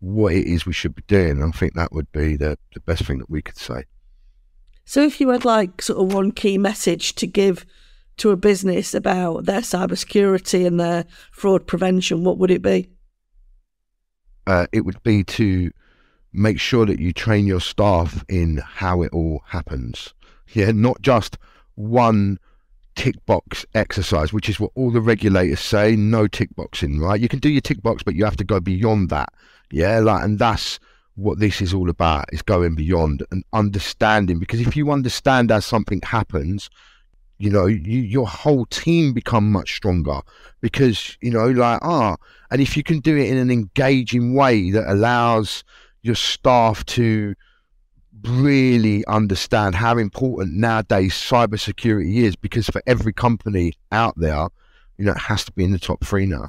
what 0.00 0.34
it 0.34 0.46
is 0.46 0.66
we 0.66 0.72
should 0.72 0.94
be 0.94 1.02
doing. 1.06 1.42
I 1.42 1.50
think 1.50 1.74
that 1.74 1.92
would 1.92 2.10
be 2.12 2.36
the, 2.36 2.58
the 2.74 2.80
best 2.80 3.04
thing 3.04 3.18
that 3.18 3.30
we 3.30 3.42
could 3.42 3.56
say. 3.56 3.84
So, 4.84 5.02
if 5.02 5.20
you 5.20 5.30
had 5.30 5.44
like 5.44 5.82
sort 5.82 6.00
of 6.00 6.14
one 6.14 6.30
key 6.30 6.58
message 6.58 7.16
to 7.16 7.26
give 7.26 7.66
to 8.18 8.30
a 8.30 8.36
business 8.36 8.94
about 8.94 9.44
their 9.44 9.60
cybersecurity 9.60 10.66
and 10.66 10.78
their 10.78 11.04
fraud 11.32 11.66
prevention, 11.66 12.24
what 12.24 12.38
would 12.38 12.50
it 12.50 12.62
be? 12.62 12.88
Uh, 14.46 14.66
it 14.72 14.82
would 14.82 15.02
be 15.02 15.24
to 15.24 15.72
make 16.36 16.60
sure 16.60 16.86
that 16.86 17.00
you 17.00 17.12
train 17.12 17.46
your 17.46 17.60
staff 17.60 18.24
in 18.28 18.58
how 18.58 19.02
it 19.02 19.12
all 19.12 19.42
happens. 19.46 20.14
Yeah, 20.52 20.72
not 20.72 21.00
just 21.02 21.38
one 21.74 22.38
tick 22.94 23.14
box 23.26 23.64
exercise, 23.74 24.32
which 24.32 24.48
is 24.48 24.58
what 24.58 24.72
all 24.74 24.90
the 24.90 25.00
regulators 25.00 25.60
say. 25.60 25.96
No 25.96 26.26
tick 26.26 26.54
boxing, 26.56 26.98
right? 26.98 27.20
You 27.20 27.28
can 27.28 27.38
do 27.38 27.48
your 27.48 27.60
tick 27.60 27.82
box, 27.82 28.02
but 28.02 28.14
you 28.14 28.24
have 28.24 28.36
to 28.36 28.44
go 28.44 28.60
beyond 28.60 29.10
that. 29.10 29.32
Yeah, 29.70 30.00
like, 30.00 30.24
and 30.24 30.38
that's 30.38 30.78
what 31.14 31.38
this 31.38 31.60
is 31.60 31.72
all 31.72 31.88
about 31.88 32.26
is 32.32 32.42
going 32.42 32.74
beyond 32.74 33.22
and 33.30 33.44
understanding. 33.52 34.38
Because 34.38 34.60
if 34.60 34.76
you 34.76 34.90
understand 34.90 35.50
as 35.50 35.64
something 35.64 36.00
happens, 36.02 36.70
you 37.38 37.50
know, 37.50 37.66
you, 37.66 38.00
your 38.00 38.26
whole 38.26 38.66
team 38.66 39.12
become 39.12 39.50
much 39.50 39.74
stronger 39.74 40.20
because, 40.60 41.16
you 41.20 41.30
know, 41.30 41.48
like, 41.50 41.80
ah, 41.82 42.16
and 42.50 42.60
if 42.60 42.76
you 42.76 42.82
can 42.82 43.00
do 43.00 43.16
it 43.16 43.28
in 43.28 43.36
an 43.36 43.50
engaging 43.50 44.34
way 44.34 44.70
that 44.70 44.90
allows 44.90 45.64
your 46.02 46.14
staff 46.14 46.84
to 46.86 47.34
really 48.22 49.04
understand 49.06 49.74
how 49.74 49.98
important 49.98 50.54
nowadays 50.54 51.14
cybersecurity 51.14 52.16
is 52.16 52.36
because 52.36 52.66
for 52.66 52.82
every 52.86 53.12
company 53.12 53.72
out 53.92 54.14
there, 54.16 54.48
you 54.98 55.04
know, 55.04 55.12
it 55.12 55.18
has 55.18 55.44
to 55.44 55.52
be 55.52 55.64
in 55.64 55.72
the 55.72 55.78
top 55.78 56.04
three 56.04 56.26
now. 56.26 56.48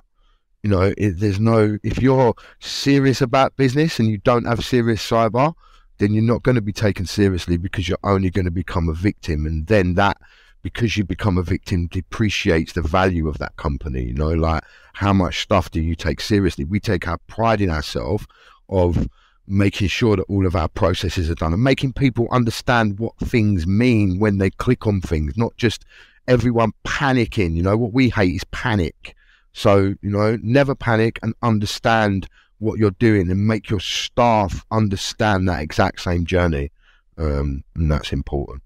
You 0.63 0.69
know, 0.69 0.93
there's 0.97 1.39
no, 1.39 1.77
if 1.83 2.01
you're 2.01 2.33
serious 2.59 3.21
about 3.21 3.55
business 3.57 3.99
and 3.99 4.09
you 4.09 4.17
don't 4.17 4.45
have 4.45 4.63
serious 4.65 5.07
cyber, 5.07 5.53
then 5.97 6.13
you're 6.13 6.23
not 6.23 6.43
going 6.43 6.55
to 6.55 6.61
be 6.61 6.73
taken 6.73 7.05
seriously 7.05 7.57
because 7.57 7.87
you're 7.87 7.97
only 8.03 8.29
going 8.29 8.45
to 8.45 8.51
become 8.51 8.89
a 8.89 8.93
victim. 8.93 9.45
And 9.45 9.67
then 9.67 9.93
that, 9.95 10.17
because 10.61 10.97
you 10.97 11.03
become 11.03 11.37
a 11.37 11.43
victim, 11.43 11.87
depreciates 11.87 12.73
the 12.73 12.81
value 12.81 13.27
of 13.27 13.37
that 13.37 13.55
company. 13.55 14.03
You 14.03 14.13
know, 14.13 14.29
like 14.29 14.63
how 14.93 15.13
much 15.13 15.41
stuff 15.41 15.71
do 15.71 15.81
you 15.81 15.95
take 15.95 16.21
seriously? 16.21 16.65
We 16.65 16.79
take 16.79 17.07
our 17.07 17.19
pride 17.27 17.61
in 17.61 17.69
ourselves 17.69 18.25
of, 18.69 19.07
making 19.47 19.87
sure 19.87 20.17
that 20.17 20.23
all 20.23 20.45
of 20.45 20.55
our 20.55 20.67
processes 20.67 21.29
are 21.29 21.35
done 21.35 21.53
and 21.53 21.63
making 21.63 21.93
people 21.93 22.27
understand 22.31 22.99
what 22.99 23.17
things 23.19 23.65
mean 23.65 24.19
when 24.19 24.37
they 24.37 24.49
click 24.49 24.85
on 24.85 25.01
things, 25.01 25.37
not 25.37 25.55
just 25.57 25.85
everyone 26.27 26.73
panicking. 26.85 27.55
You 27.55 27.63
know, 27.63 27.77
what 27.77 27.93
we 27.93 28.09
hate 28.09 28.35
is 28.35 28.43
panic. 28.45 29.15
So, 29.53 29.95
you 30.01 30.11
know, 30.11 30.37
never 30.41 30.75
panic 30.75 31.19
and 31.23 31.33
understand 31.41 32.27
what 32.59 32.79
you're 32.79 32.91
doing 32.91 33.31
and 33.31 33.47
make 33.47 33.69
your 33.69 33.79
staff 33.79 34.65
understand 34.71 35.47
that 35.47 35.61
exact 35.61 36.01
same 36.01 36.25
journey. 36.25 36.71
Um, 37.17 37.63
and 37.75 37.91
that's 37.91 38.11
important. 38.11 38.61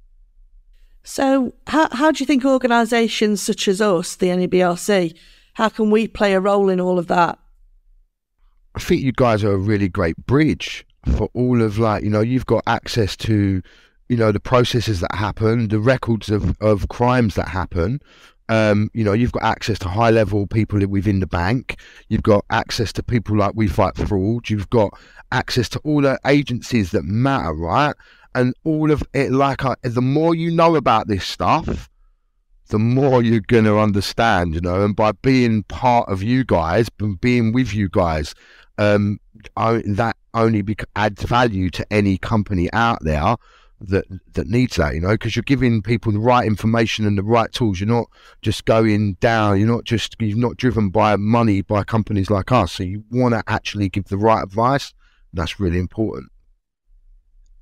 So, 1.04 1.54
how, 1.68 1.88
how 1.92 2.12
do 2.12 2.22
you 2.22 2.26
think 2.26 2.46
organisations 2.46 3.42
such 3.42 3.68
as 3.68 3.82
us, 3.82 4.16
the 4.16 4.28
NEBRC, 4.28 5.18
how 5.54 5.70
can 5.70 5.90
we 5.90 6.08
play 6.08 6.34
a 6.34 6.40
role 6.40 6.70
in 6.70 6.80
all 6.80 7.00
of 7.00 7.08
that? 7.08 7.40
I 8.76 8.80
think 8.80 9.02
you 9.02 9.12
guys 9.12 9.44
are 9.44 9.52
a 9.52 9.58
really 9.58 9.90
great 9.90 10.18
bridge. 10.26 10.86
for 11.18 11.30
all 11.34 11.62
of 11.62 11.80
like 11.80 12.04
you 12.04 12.10
know 12.12 12.22
you've 12.22 12.46
got 12.46 12.64
access 12.68 13.18
to 13.18 13.62
you 14.08 14.18
know 14.18 14.32
the 14.32 14.40
processes 14.40 15.00
that 15.00 15.16
happen, 15.16 15.70
the 15.70 15.80
records 15.80 16.30
of 16.30 16.56
of 16.62 16.88
crimes 16.90 17.36
that 17.36 17.48
happen. 17.48 18.02
Um, 18.50 18.90
you 18.94 19.06
know, 19.06 19.14
you've 19.14 19.32
got 19.32 19.44
access 19.44 19.80
to 19.80 19.88
high 19.88 20.10
level 20.10 20.46
people 20.46 20.86
within 20.88 21.22
the 21.22 21.28
bank. 21.28 21.80
You've 22.10 22.24
got 22.24 22.44
access 22.50 22.92
to 22.94 23.04
people 23.04 23.38
like 23.38 23.54
We 23.56 23.70
Fight 23.70 23.96
Fraud. 23.96 24.50
You've 24.50 24.70
got 24.70 25.00
access 25.32 25.70
to 25.70 25.80
all 25.86 26.02
the 26.02 26.20
agencies 26.26 26.92
that 26.92 27.06
matter, 27.06 27.54
right? 27.54 27.96
And 28.36 28.54
all 28.66 28.92
of 28.92 29.04
it, 29.14 29.32
like, 29.32 29.64
I, 29.64 29.76
the 29.84 30.02
more 30.02 30.36
you 30.36 30.52
know 30.52 30.76
about 30.76 31.08
this 31.08 31.26
stuff, 31.26 31.90
the 32.72 32.80
more 32.80 33.22
you're 33.22 33.42
going 33.42 33.66
to 33.66 33.78
understand, 33.78 34.56
you 34.56 34.62
know. 34.62 34.84
And 34.84 34.96
by 34.96 35.12
being 35.12 35.64
part 35.64 36.10
of 36.10 36.24
you 36.24 36.44
guys, 36.44 36.90
being 37.20 37.54
with 37.54 37.74
you 37.74 37.90
guys, 37.90 38.34
um, 38.78 39.20
that 39.56 40.16
only 40.34 40.62
bec- 40.62 40.86
adds 40.96 41.22
value 41.24 41.70
to 41.70 41.86
any 41.94 42.18
company 42.18 42.72
out 42.74 43.00
there 43.04 43.36
that 43.82 44.06
that 44.34 44.48
needs 44.48 44.78
that, 44.78 44.94
you 44.96 45.02
know, 45.02 45.10
because 45.10 45.36
you're 45.36 45.44
giving 45.44 45.82
people 45.82 46.12
the 46.12 46.20
right 46.20 46.48
information 46.48 47.06
and 47.06 47.18
the 47.18 47.24
right 47.24 47.52
tools. 47.52 47.80
You're 47.80 47.90
not 47.90 48.08
just 48.42 48.66
going 48.66 49.14
down. 49.16 49.60
You're 49.60 49.68
not 49.68 49.84
just 49.84 50.16
you're 50.20 50.38
not 50.38 50.58
driven 50.58 50.90
by 50.90 51.16
money 51.18 51.62
by 51.62 51.84
companies 51.84 52.30
like 52.30 52.52
us. 52.52 52.74
So 52.74 52.84
you 52.84 53.04
want 53.12 53.34
to 53.34 53.44
actually 53.48 53.90
give 53.90 54.06
the 54.06 54.18
right 54.18 54.44
advice. 54.44 54.94
That's 55.34 55.60
really 55.60 55.80
important. 55.80 56.31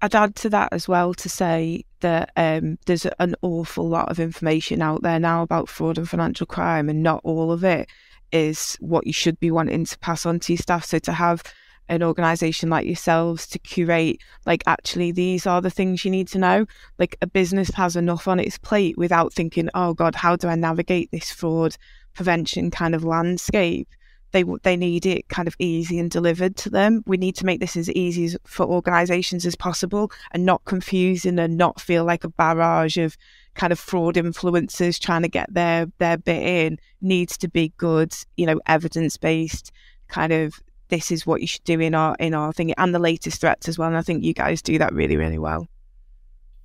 I'd 0.01 0.15
add 0.15 0.35
to 0.37 0.49
that 0.51 0.69
as 0.71 0.87
well 0.87 1.13
to 1.13 1.29
say 1.29 1.83
that 1.99 2.31
um, 2.37 2.77
there's 2.85 3.05
an 3.19 3.35
awful 3.41 3.87
lot 3.87 4.09
of 4.09 4.19
information 4.19 4.81
out 4.81 5.01
there 5.01 5.19
now 5.19 5.41
about 5.41 5.67
fraud 5.67 5.97
and 5.97 6.07
financial 6.07 6.47
crime, 6.47 6.89
and 6.89 7.03
not 7.03 7.21
all 7.23 7.51
of 7.51 7.63
it 7.63 7.89
is 8.31 8.77
what 8.79 9.05
you 9.05 9.13
should 9.13 9.39
be 9.39 9.51
wanting 9.51 9.85
to 9.85 9.99
pass 9.99 10.25
on 10.25 10.39
to 10.39 10.53
your 10.53 10.59
staff. 10.59 10.85
So 10.85 10.99
to 10.99 11.11
have 11.11 11.43
an 11.89 12.03
organization 12.03 12.69
like 12.69 12.85
yourselves 12.85 13.47
to 13.47 13.59
curate 13.59 14.21
like 14.45 14.63
actually 14.67 15.11
these 15.11 15.47
are 15.47 15.59
the 15.59 15.71
things 15.71 16.05
you 16.05 16.11
need 16.11 16.27
to 16.27 16.37
know 16.37 16.65
like 16.99 17.17
a 17.21 17.27
business 17.27 17.69
has 17.69 17.95
enough 17.95 18.27
on 18.27 18.39
its 18.39 18.59
plate 18.59 18.95
without 18.95 19.33
thinking 19.33 19.69
oh 19.73 19.93
god 19.93 20.13
how 20.13 20.35
do 20.35 20.47
i 20.47 20.55
navigate 20.55 21.09
this 21.11 21.31
fraud 21.31 21.75
prevention 22.13 22.69
kind 22.69 22.93
of 22.93 23.03
landscape 23.03 23.89
they 24.32 24.43
they 24.63 24.75
need 24.75 25.05
it 25.05 25.27
kind 25.30 25.47
of 25.47 25.55
easy 25.59 25.99
and 25.99 26.11
delivered 26.11 26.55
to 26.55 26.69
them 26.69 27.03
we 27.07 27.17
need 27.17 27.36
to 27.36 27.45
make 27.45 27.59
this 27.59 27.75
as 27.75 27.89
easy 27.91 28.25
as, 28.25 28.38
for 28.45 28.65
organizations 28.65 29.45
as 29.45 29.55
possible 29.55 30.11
and 30.32 30.45
not 30.45 30.63
confusing 30.65 31.39
and 31.39 31.57
not 31.57 31.82
feel 31.82 32.05
like 32.05 32.23
a 32.23 32.30
barrage 32.30 32.97
of 32.97 33.17
kind 33.55 33.73
of 33.73 33.80
fraud 33.80 34.15
influencers 34.15 34.99
trying 34.99 35.21
to 35.21 35.27
get 35.27 35.51
their 35.53 35.88
their 35.97 36.17
bit 36.17 36.41
in 36.41 36.80
needs 37.01 37.38
to 37.38 37.47
be 37.47 37.73
good 37.77 38.13
you 38.38 38.45
know 38.45 38.59
evidence 38.67 39.17
based 39.17 39.71
kind 40.07 40.34
of 40.34 40.61
this 40.89 41.11
is 41.11 41.25
what 41.25 41.41
you 41.41 41.47
should 41.47 41.63
do 41.63 41.80
in 41.80 41.95
our 41.95 42.15
in 42.19 42.34
our 42.34 42.51
thing 42.51 42.73
and 42.73 42.93
the 42.93 42.99
latest 42.99 43.41
threats 43.41 43.67
as 43.67 43.80
well. 43.80 43.88
And 43.88 43.97
I 43.97 44.01
think 44.01 44.23
you 44.23 44.34
guys 44.34 44.61
do 44.61 44.77
that 44.80 44.93
really, 44.93 45.15
really 45.15 45.38
well. 45.38 45.67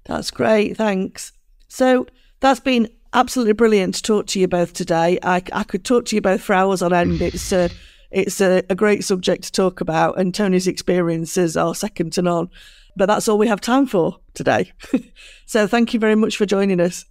That's 0.04 0.30
great. 0.30 0.76
Thanks. 0.76 1.32
So 1.68 2.06
that's 2.40 2.60
been 2.60 2.88
absolutely 3.14 3.54
brilliant 3.54 3.94
to 3.94 4.02
talk 4.02 4.26
to 4.28 4.40
you 4.40 4.48
both 4.48 4.72
today. 4.74 5.18
I, 5.22 5.42
I 5.52 5.64
could 5.64 5.84
talk 5.84 6.04
to 6.06 6.16
you 6.16 6.20
both 6.20 6.42
for 6.42 6.52
hours 6.52 6.82
on 6.82 6.92
end. 6.92 7.20
Mm. 7.20 7.34
It's 7.34 7.52
a, 7.52 7.70
it's 8.10 8.40
a, 8.40 8.62
a 8.68 8.74
great 8.74 9.04
subject 9.04 9.44
to 9.44 9.52
talk 9.52 9.80
about, 9.80 10.18
and 10.18 10.34
Tony's 10.34 10.66
experiences 10.66 11.56
are 11.56 11.74
second 11.74 12.12
to 12.14 12.22
none. 12.22 12.50
But 12.96 13.06
that's 13.06 13.26
all 13.26 13.38
we 13.38 13.48
have 13.48 13.60
time 13.60 13.86
for 13.86 14.18
today. 14.34 14.72
so 15.46 15.66
thank 15.66 15.94
you 15.94 16.00
very 16.00 16.14
much 16.14 16.36
for 16.36 16.46
joining 16.46 16.80
us. 16.80 17.04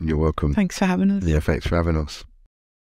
You're 0.00 0.16
welcome. 0.16 0.54
Thanks 0.54 0.78
for 0.78 0.86
having 0.86 1.10
us. 1.10 1.24
Yeah, 1.24 1.40
thanks 1.40 1.66
for 1.66 1.76
having 1.76 1.96
us. 1.96 2.24